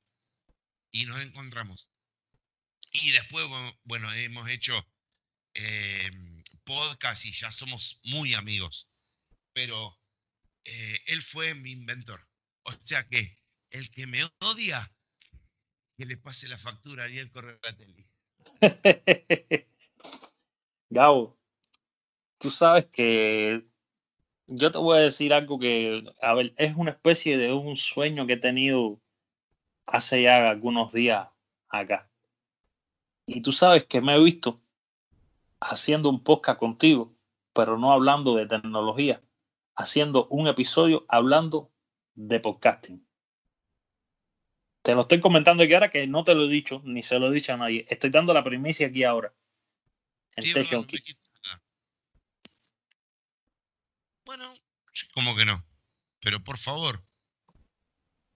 [0.92, 1.90] y nos encontramos.
[2.92, 3.44] Y después,
[3.82, 4.86] bueno, hemos hecho
[5.54, 6.10] eh,
[6.64, 8.88] podcast y ya somos muy amigos.
[9.52, 9.98] Pero
[10.64, 12.26] eh, él fue mi inventor.
[12.64, 13.38] O sea que
[13.70, 14.90] el que me odia
[15.96, 18.06] que le pase la factura a Ariel Corregatelli.
[20.90, 21.38] Gabo,
[22.38, 23.64] tú sabes que
[24.46, 28.26] yo te voy a decir algo que, a ver, es una especie de un sueño
[28.26, 29.00] que he tenido
[29.86, 31.28] hace ya algunos días
[31.68, 32.08] acá.
[33.26, 34.60] Y tú sabes que me he visto
[35.64, 37.16] haciendo un podcast contigo,
[37.52, 39.22] pero no hablando de tecnología,
[39.74, 41.72] haciendo un episodio hablando
[42.14, 43.06] de podcasting.
[44.82, 47.28] Te lo estoy comentando aquí ahora que no te lo he dicho, ni se lo
[47.28, 47.86] he dicho a nadie.
[47.88, 49.34] Estoy dando la primicia aquí ahora.
[50.36, 50.44] En
[54.26, 54.44] Bueno,
[55.14, 55.64] como que no.
[56.20, 57.02] Pero por favor.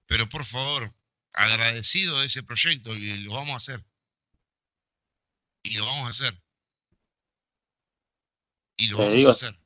[0.06, 0.94] Pero por favor,
[1.32, 3.84] agradecido de ese proyecto y lo vamos a hacer.
[5.62, 6.40] Y lo vamos a hacer.
[8.78, 9.60] Y lo vamos a hacer.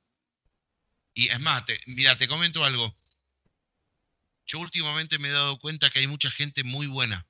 [1.14, 2.96] Y es más, mira, te comento algo
[4.46, 7.26] yo últimamente me he dado cuenta que hay mucha gente muy buena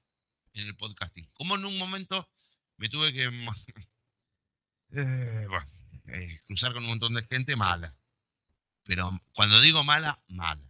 [0.55, 1.29] en el podcasting.
[1.35, 2.29] Como en un momento
[2.79, 3.27] me tuve que
[4.91, 5.47] eh,
[6.09, 7.95] eh, cruzar con un montón de gente mala.
[8.85, 10.69] Pero cuando digo mala, mala.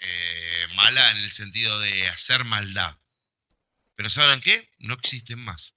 [0.00, 2.94] Eh, mala en el sentido de hacer maldad.
[3.94, 4.70] Pero ¿saben qué?
[4.78, 5.74] No existen más.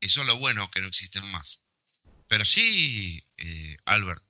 [0.00, 1.62] Eso es lo bueno, que no existen más.
[2.28, 3.24] Pero sí,
[3.86, 4.22] Albert,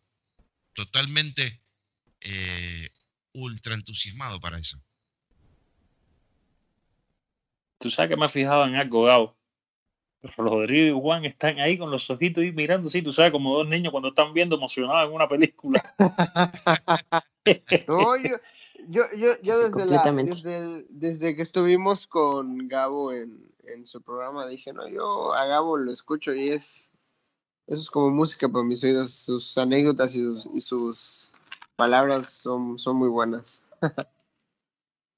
[0.73, 1.61] totalmente
[3.35, 4.79] ultra entusiasmado para eso.
[7.79, 9.39] Tú sabes que me he fijado en algo, Gabo.
[10.37, 13.69] Rodrigo y Juan están ahí con los ojitos y mirando, sí, tú sabes, como dos
[13.69, 15.95] niños cuando están viendo emocionados en una película.
[17.89, 18.37] no, yo,
[18.89, 19.05] yo,
[19.43, 23.47] yo, desde, desde, que estuvimos con Gabo en,
[23.85, 26.91] su programa dije, no, yo a Gabo lo escucho y es,
[27.69, 31.31] eso es como música para mis oídos, sus anécdotas y sus, y sus
[31.77, 33.63] palabras son, son muy buenas.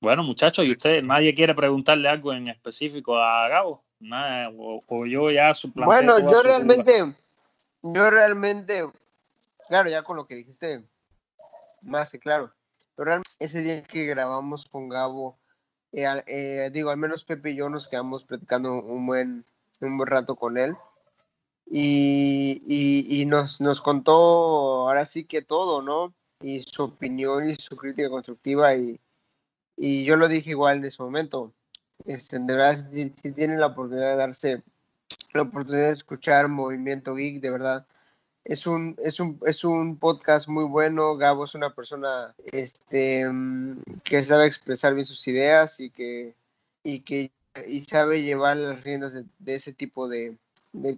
[0.01, 3.85] bueno, muchachos, ¿y usted nadie quiere preguntarle algo en específico a Gabo?
[4.01, 7.14] Nada, o, yo ya Bueno, yo realmente,
[7.82, 8.85] yo realmente,
[9.68, 10.82] claro, ya con lo que dijiste,
[11.82, 12.52] más que claro,
[12.97, 15.39] pero realmente ese día que grabamos con Gabo,
[15.93, 19.44] eh, eh, digo, al menos Pepe y yo nos quedamos platicando un buen,
[19.81, 20.77] un buen rato con él.
[21.72, 24.12] Y, y, nos, nos contó
[24.88, 26.12] ahora sí que todo, ¿no?
[26.40, 28.74] Y su opinión y su crítica constructiva.
[28.74, 29.01] Y,
[29.76, 31.55] y yo lo dije igual en ese momento.
[32.06, 34.62] Este, de verdad, si, tienen la oportunidad de darse
[35.32, 37.86] la oportunidad de escuchar Movimiento Geek, de verdad,
[38.44, 41.16] es un, es un, es un podcast muy bueno.
[41.16, 43.30] Gabo es una persona este,
[44.02, 46.34] que sabe expresar bien sus ideas y que,
[46.82, 47.30] y que
[47.66, 50.36] y sabe llevar las riendas de, ese tipo de,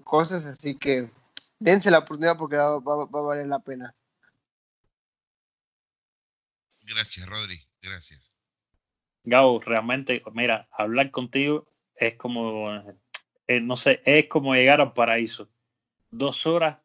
[0.04, 0.44] cosas.
[0.46, 1.10] Así que
[1.58, 3.94] dense la oportunidad porque va, va, a valer la pena.
[6.82, 7.60] Gracias, Rodri.
[7.80, 8.32] Gracias.
[9.24, 12.76] Gabo, realmente, mira, hablar contigo es como,
[13.46, 15.48] eh, no sé, es como llegar al paraíso.
[16.10, 16.78] Dos horas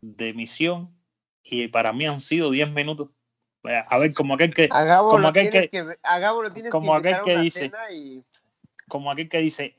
[0.00, 0.96] de emisión
[1.42, 3.10] y para mí han sido 10 minutos.
[3.88, 4.68] A ver, como aquel que.
[4.68, 5.88] como aquel que,
[6.70, 7.72] como aquel que dice.
[8.88, 9.76] Como aquel que dice,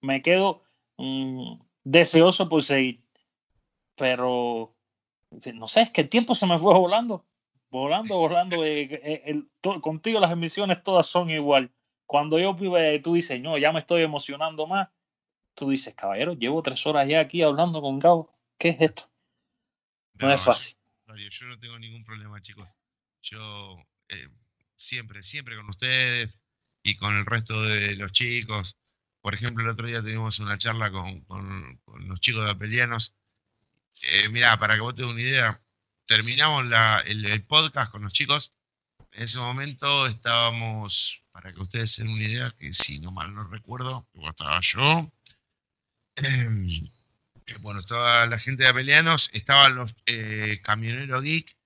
[0.00, 0.64] me, quedo
[0.98, 3.02] mm, deseoso por seguir.
[3.96, 4.76] Pero
[5.54, 7.26] no sé, es que el tiempo se me fue volando.
[7.70, 8.64] Volando, volando.
[8.64, 9.42] Eh, eh,
[9.80, 11.72] contigo las emisiones todas son igual.
[12.06, 12.56] Cuando yo
[13.02, 14.88] tú dices, no, ya me estoy emocionando más.
[15.54, 18.32] Tú dices, caballero, llevo tres horas ya aquí hablando con Gabo.
[18.56, 19.10] ¿Qué es esto?
[20.14, 20.76] No, es fácil.
[21.30, 22.74] Yo no tengo ningún problema, chicos.
[23.20, 23.76] Yo
[24.08, 24.28] eh,
[24.76, 26.38] siempre, siempre con ustedes
[26.82, 28.76] y con el resto de los chicos.
[29.20, 31.24] Por ejemplo, el otro día tuvimos una charla con,
[32.06, 33.14] los chicos de Apelianos.
[34.02, 35.60] Eh, mirá, para que vos tengas una idea,
[36.06, 36.64] terminamos
[37.06, 38.54] el, podcast con los chicos.
[39.12, 43.34] En ese momento estábamos, para que ustedes se den una idea, que si no mal
[43.34, 45.12] no recuerdo, estaba yo.
[46.16, 46.88] Em,
[47.60, 51.56] bueno, estaba la gente de Apelianos, estaban los eh, Camioneros Geek,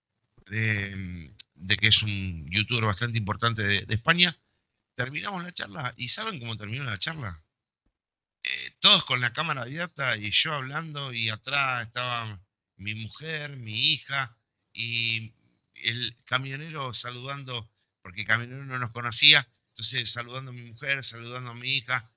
[0.47, 1.33] de,
[1.79, 4.37] que es un youtuber bastante importante de, España.
[4.95, 7.43] Terminamos la charla y ¿saben cómo terminó la charla?
[8.43, 12.41] Eh, todos con la cámara abierta y yo hablando y atrás estaba
[12.77, 14.37] mi mujer, mi hija
[14.73, 15.35] y
[15.75, 17.71] el camionero saludando,
[18.03, 22.13] porque el camionero no nos conocía, entonces saludando a mi mujer, saludando a mi hija,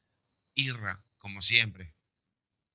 [0.56, 1.93] Irra, como siempre,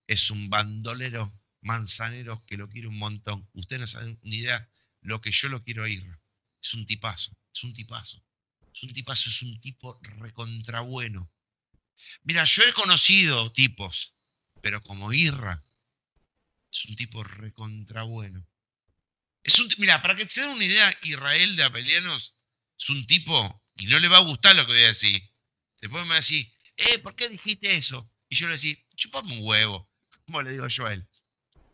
[0.06, 1.32] es un bandolero
[1.62, 3.48] manzanero que lo quiere un montón.
[3.52, 4.68] Ustedes no saben ni idea
[5.00, 6.04] lo que yo lo quiero ir.
[6.62, 8.22] Es un tipazo, es un tipazo.
[8.80, 11.30] Es un tipazo, es un tipo recontrabueno.
[12.22, 14.14] Mira, yo he conocido tipos,
[14.62, 15.62] pero como Irra,
[16.72, 18.48] es un tipo recontrabueno.
[19.42, 22.38] Es un, mira, para que se den una idea, Israel de Apelianos
[22.78, 25.30] es un tipo, y no le va a gustar lo que voy a decir.
[25.82, 28.10] Después me va a decir, eh, ¿por qué dijiste eso?
[28.30, 29.90] Y yo le voy a decir, chupame un huevo
[30.24, 31.06] como le digo yo a él.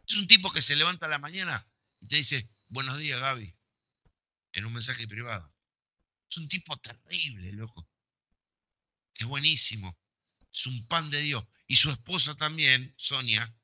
[0.09, 1.69] Es un tipo que se levanta a la mañana
[2.01, 3.55] y te dice, buenos días Gaby,
[4.55, 5.56] en un mensaje privado.
[6.37, 7.89] Es un tipo terrible, loco.
[9.15, 9.99] Es buenísimo.
[10.53, 11.43] Es un pan de Dios.
[11.67, 13.57] Y su esposa también, Sonia,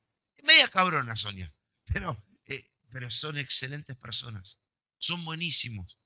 [0.43, 1.53] media cabrona Sonia,
[1.85, 4.59] pero, eh, pero son excelentes personas.
[4.97, 5.99] Son buenísimos.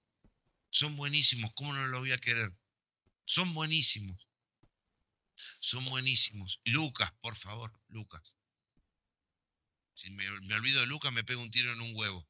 [0.68, 1.52] Son buenísimos.
[1.55, 2.52] ¿Cómo no lo voy a querer?
[3.24, 4.28] Son buenísimos.
[5.60, 6.60] Son buenísimos.
[6.64, 8.36] Lucas, por favor, Lucas.
[9.94, 12.28] Si me, olvido de Lucas, me pego un tiro en un huevo.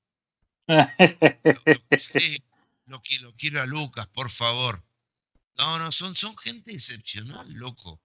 [1.96, 2.44] sí,
[2.86, 3.02] lo,
[3.36, 4.84] quiero a Lucas, por favor.
[5.56, 8.02] No, no, son, son gente excepcional, loco.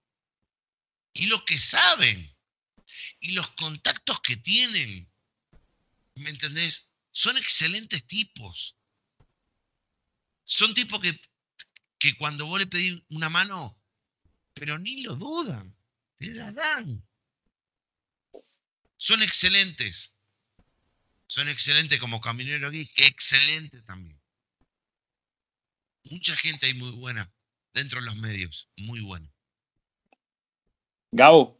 [1.14, 2.34] Y lo que saben,
[3.20, 5.10] y los contactos que tienen,
[6.16, 6.90] ¿me entendés?
[7.10, 8.76] Son excelentes tipos.
[10.44, 11.20] Son tipos que,
[11.98, 13.78] que cuando vos le pedís una mano,
[14.54, 15.76] pero ni lo dudan,
[16.16, 17.04] te la dan
[19.02, 20.16] son excelentes.
[21.26, 24.21] Son excelentes como Caminero aquí, que excelente también.
[26.12, 27.32] Mucha gente ahí muy buena
[27.72, 29.32] dentro de los medios, muy buena.
[31.10, 31.58] Gabo,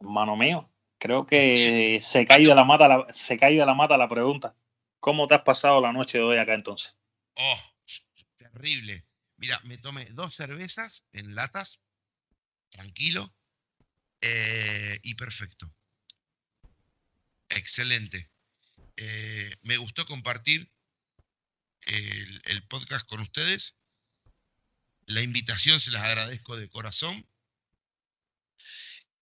[0.00, 3.98] mano mío, creo que se cae de la mata la, se cae de la mata
[3.98, 4.56] la pregunta.
[5.00, 6.96] ¿Cómo te has pasado la noche de hoy acá entonces?
[7.34, 7.60] Oh,
[8.38, 9.04] terrible.
[9.36, 11.82] Mira, me tomé dos cervezas en latas,
[12.70, 13.34] tranquilo
[14.22, 15.70] eh, y perfecto.
[17.50, 18.30] Excelente.
[18.96, 20.72] Eh, me gustó compartir
[21.86, 23.76] el, podcast con ustedes.
[25.06, 27.28] La invitación se las agradezco de corazón.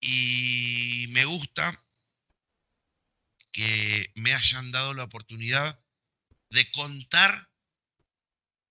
[0.00, 1.84] Y me gusta
[3.52, 5.80] que me hayan dado la oportunidad
[6.50, 7.50] de contar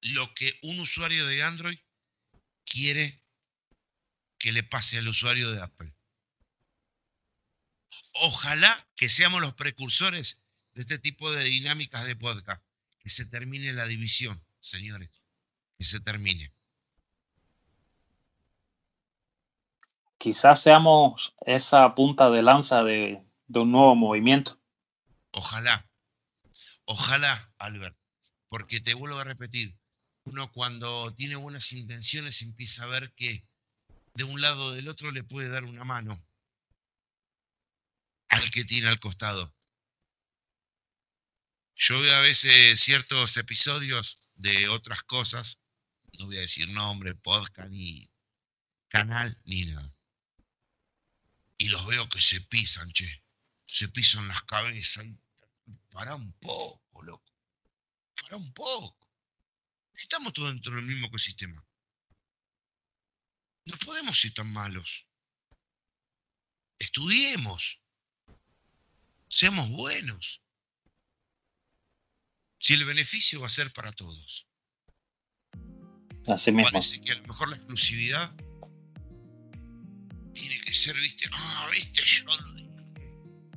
[0.02, 1.80] lo que un usuario de Android
[2.66, 3.22] quiere
[4.38, 5.94] que le pase al usuario de Apple.
[8.14, 10.42] Ojalá que seamos los precursores
[10.74, 12.64] de este tipo de dinámicas de podcast.
[13.04, 15.10] Que se termine la división, señores.
[15.78, 16.54] Que se termine.
[20.18, 24.62] Quizás seamos esa punta de lanza de, de un nuevo movimiento.
[25.32, 25.90] Ojalá.
[26.86, 27.98] Ojalá, Albert.
[28.50, 29.76] Porque te vuelvo a repetir,
[30.26, 33.48] uno cuando tiene buenas intenciones empieza a ver que
[34.14, 36.22] de un lado o del otro le puede dar una mano
[38.30, 39.54] al que tiene al costado.
[41.84, 45.58] Yo veo a veces ciertos episodios de otras cosas,
[46.20, 48.08] no voy a decir nombre, podcast, ni
[48.88, 49.92] canal, ni nada.
[51.58, 53.24] Y los veo que se pisan, che.
[53.66, 55.08] Se pisan las cabezas.
[55.90, 57.34] para un poco, loco.
[58.22, 59.10] Para un poco.
[59.96, 61.66] Estamos todos dentro del mismo ecosistema.
[63.66, 65.08] No podemos ser tan malos.
[66.78, 67.82] Estudiemos.
[69.28, 70.41] Seamos buenos.
[72.62, 74.48] Si el beneficio va a ser para todos.
[76.28, 76.72] Así mismo.
[76.72, 78.36] Parece que a lo mejor la exclusividad
[80.32, 82.70] tiene que ser, viste, ah, viste, yo lo dije.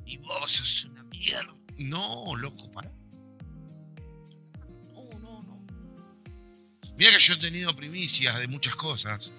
[0.07, 1.53] Y vos sos una mierda.
[1.77, 2.89] No, loco, para.
[4.91, 5.67] No, no, no.
[6.97, 9.35] Mira que yo he tenido primicias de muchas cosas.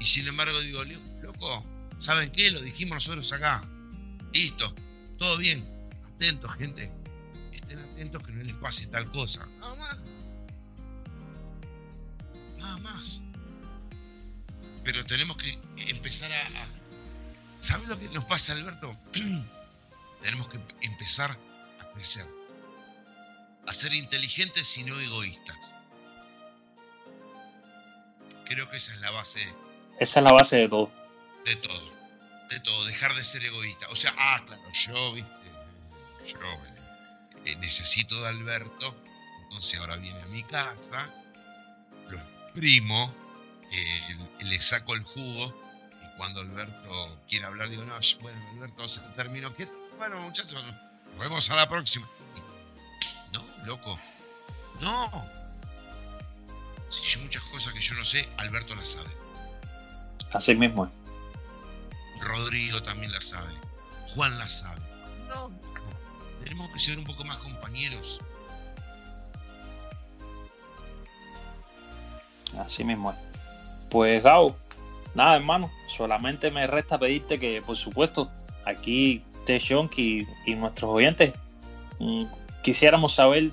[0.00, 0.82] Y sin embargo digo,
[1.22, 1.64] loco,
[1.96, 2.50] ¿saben qué?
[2.50, 3.62] Lo dijimos nosotros acá.
[4.32, 4.74] Listo,
[5.16, 5.64] todo bien.
[6.02, 7.01] Atentos, gente.
[7.72, 9.46] Estén atentos que no les pase tal cosa.
[9.46, 9.98] Nada más.
[12.58, 13.22] Nada más.
[14.84, 15.58] Pero tenemos que
[15.88, 16.66] empezar a...
[17.60, 18.94] ¿Sabes lo que nos pasa, Alberto?
[20.20, 21.30] tenemos que empezar
[21.80, 22.28] a crecer.
[23.66, 25.74] A ser inteligentes y no egoístas.
[28.44, 29.40] Creo que esa es la base
[29.98, 30.90] esa es la base de todo.
[31.46, 31.92] De todo.
[32.50, 32.84] De todo.
[32.84, 33.88] Dejar de ser egoísta.
[33.88, 35.30] O sea, ah, claro, yo, viste,
[36.26, 36.38] yo
[37.44, 38.94] eh, necesito de Alberto.
[39.44, 41.10] Entonces ahora viene a mi casa,
[42.08, 43.12] lo exprimo,
[43.70, 45.54] eh, le saco el jugo.
[46.02, 49.54] Y cuando Alberto quiere hablar, digo, no, bueno, Alberto, se terminó.
[49.54, 49.68] ¿Qué?
[49.98, 52.08] Bueno, muchachos, nos vemos a la próxima.
[53.32, 53.98] No, loco.
[54.80, 55.26] No.
[56.88, 59.10] Si yo muchas cosas que yo no sé, Alberto las sabe.
[60.32, 60.90] Así mismo.
[62.20, 63.52] Rodrigo también la sabe.
[64.14, 64.80] Juan la sabe.
[65.28, 65.50] No,
[66.42, 68.20] tenemos que ser un poco más compañeros.
[72.58, 73.14] Así mismo
[73.88, 74.54] Pues Gao,
[75.14, 78.30] nada hermano, solamente me resta pedirte que por supuesto
[78.66, 79.56] aquí Te
[79.96, 81.32] y, y nuestros oyentes
[81.98, 82.24] mm,
[82.62, 83.50] quisiéramos saber,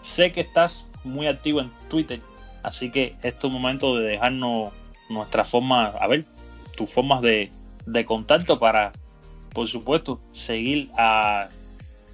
[0.00, 2.20] sé que estás muy activo en Twitter,
[2.62, 4.72] así que es tu momento de dejarnos
[5.08, 6.24] nuestra forma, a ver,
[6.76, 7.50] tus formas de,
[7.86, 8.92] de contacto para,
[9.52, 11.48] por supuesto, seguir a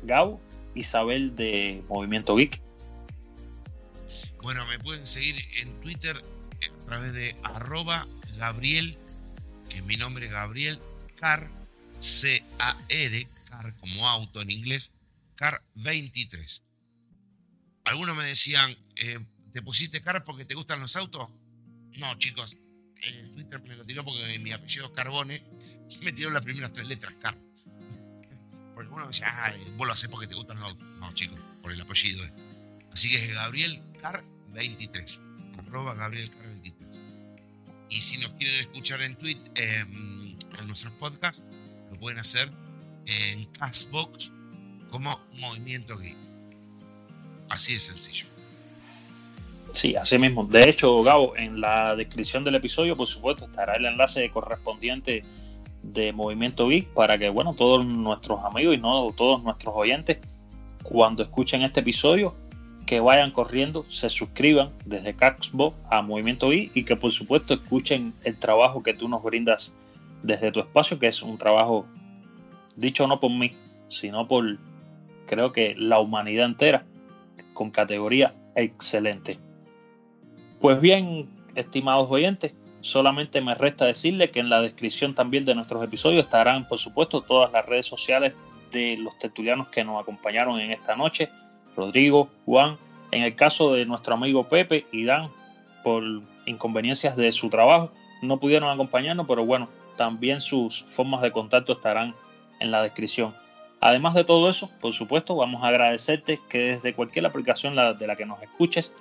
[0.02, 0.40] Gau,
[0.74, 2.60] Isabel de Movimiento Geek.
[4.42, 8.06] Bueno, me pueden seguir en Twitter a través de arroba
[8.38, 8.96] Gabriel,
[9.68, 10.78] que es mi nombre Gabriel
[11.16, 11.50] Car,
[11.98, 14.92] C-A-R, Car como auto en inglés,
[15.34, 16.62] Car 23.
[17.86, 19.18] Algunos me decían, eh,
[19.52, 21.28] ¿te pusiste Car porque te gustan los autos?
[21.96, 22.56] No, chicos,
[23.02, 25.42] en Twitter me lo tiró porque mi apellido es Carbone,
[26.02, 27.36] me tiró las primeras tres letras, Car.
[28.78, 31.80] Porque uno decía, ah, vos lo haces porque te gustan los No, chicos, por el
[31.80, 32.24] apellido.
[32.24, 32.32] Eh.
[32.92, 34.22] Así que es Gabriel Car
[34.52, 35.20] 23,
[35.58, 37.00] arroba Gabriel Car 23.
[37.88, 40.38] Y si nos quieren escuchar en Twitter, en
[40.68, 41.42] nuestros podcasts,
[41.90, 42.52] lo pueden hacer
[43.06, 44.30] en Castbox
[44.92, 46.14] como Movimiento Gay.
[47.48, 48.28] Así de sencillo.
[49.74, 50.44] Sí, así mismo.
[50.44, 55.24] De hecho, Gabo, en la descripción del episodio, por supuesto, estará el enlace correspondiente
[55.92, 60.18] de Movimiento Geek para que, bueno, todos nuestros amigos y no todos nuestros oyentes,
[60.82, 62.34] cuando escuchen este episodio,
[62.86, 68.14] que vayan corriendo, se suscriban desde Caxbo a Movimiento Geek y que, por supuesto, escuchen
[68.24, 69.74] el trabajo que tú nos brindas
[70.22, 71.86] desde tu espacio, que es un trabajo
[72.76, 73.52] dicho no por mí,
[73.88, 74.58] sino por,
[75.26, 76.86] creo que, la humanidad entera,
[77.52, 79.38] con categoría excelente.
[80.60, 82.54] Pues bien, estimados oyentes,
[82.88, 87.20] solamente me resta decirle que en la descripción también de nuestros episodios estarán, por supuesto,
[87.20, 88.36] todas las redes sociales
[88.72, 91.28] de los tertulianos que nos acompañaron en esta noche,
[91.76, 92.76] Rodrigo, Juan,
[93.10, 95.28] en el caso de nuestro amigo Pepe y Dan,
[95.84, 96.02] por
[96.46, 97.92] inconveniencias de su trabajo,
[98.22, 102.14] no pudieron acompañarnos, pero bueno, también sus formas de contacto estarán
[102.60, 103.34] en la descripción.
[103.80, 108.16] Además de todo eso, por supuesto, vamos a agradecerte que desde cualquier aplicación de la
[108.16, 108.92] que nos escuches,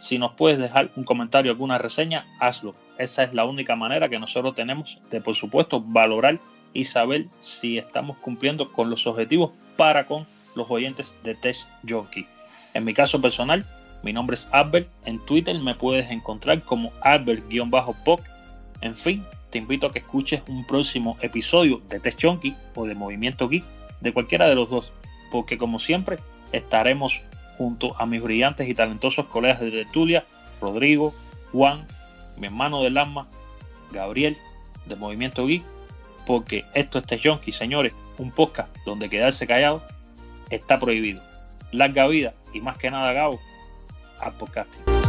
[0.00, 2.74] Si nos puedes dejar un comentario, alguna reseña, hazlo.
[2.96, 6.38] Esa es la única manera que nosotros tenemos de, por supuesto, valorar
[6.72, 12.26] y saber si estamos cumpliendo con los objetivos para con los oyentes de Test Jockey.
[12.72, 13.66] En mi caso personal,
[14.02, 14.88] mi nombre es Albert.
[15.04, 18.22] En Twitter me puedes encontrar como Albert-Poc.
[18.80, 22.94] En fin, te invito a que escuches un próximo episodio de Test Junkie o de
[22.94, 23.64] Movimiento Geek,
[24.00, 24.92] de cualquiera de los dos,
[25.30, 26.16] porque como siempre
[26.52, 27.20] estaremos
[27.60, 30.24] junto a mis brillantes y talentosos colegas de tertulia,
[30.62, 31.14] Rodrigo,
[31.52, 31.86] Juan,
[32.38, 33.28] mi hermano del alma,
[33.92, 34.38] Gabriel,
[34.86, 35.62] de Movimiento Geek,
[36.26, 39.82] porque esto es Test Junkie, señores, un podcast donde quedarse callado
[40.48, 41.22] está prohibido.
[41.70, 43.38] Larga vida y más que nada, Gabo,
[44.20, 44.99] al podcasting.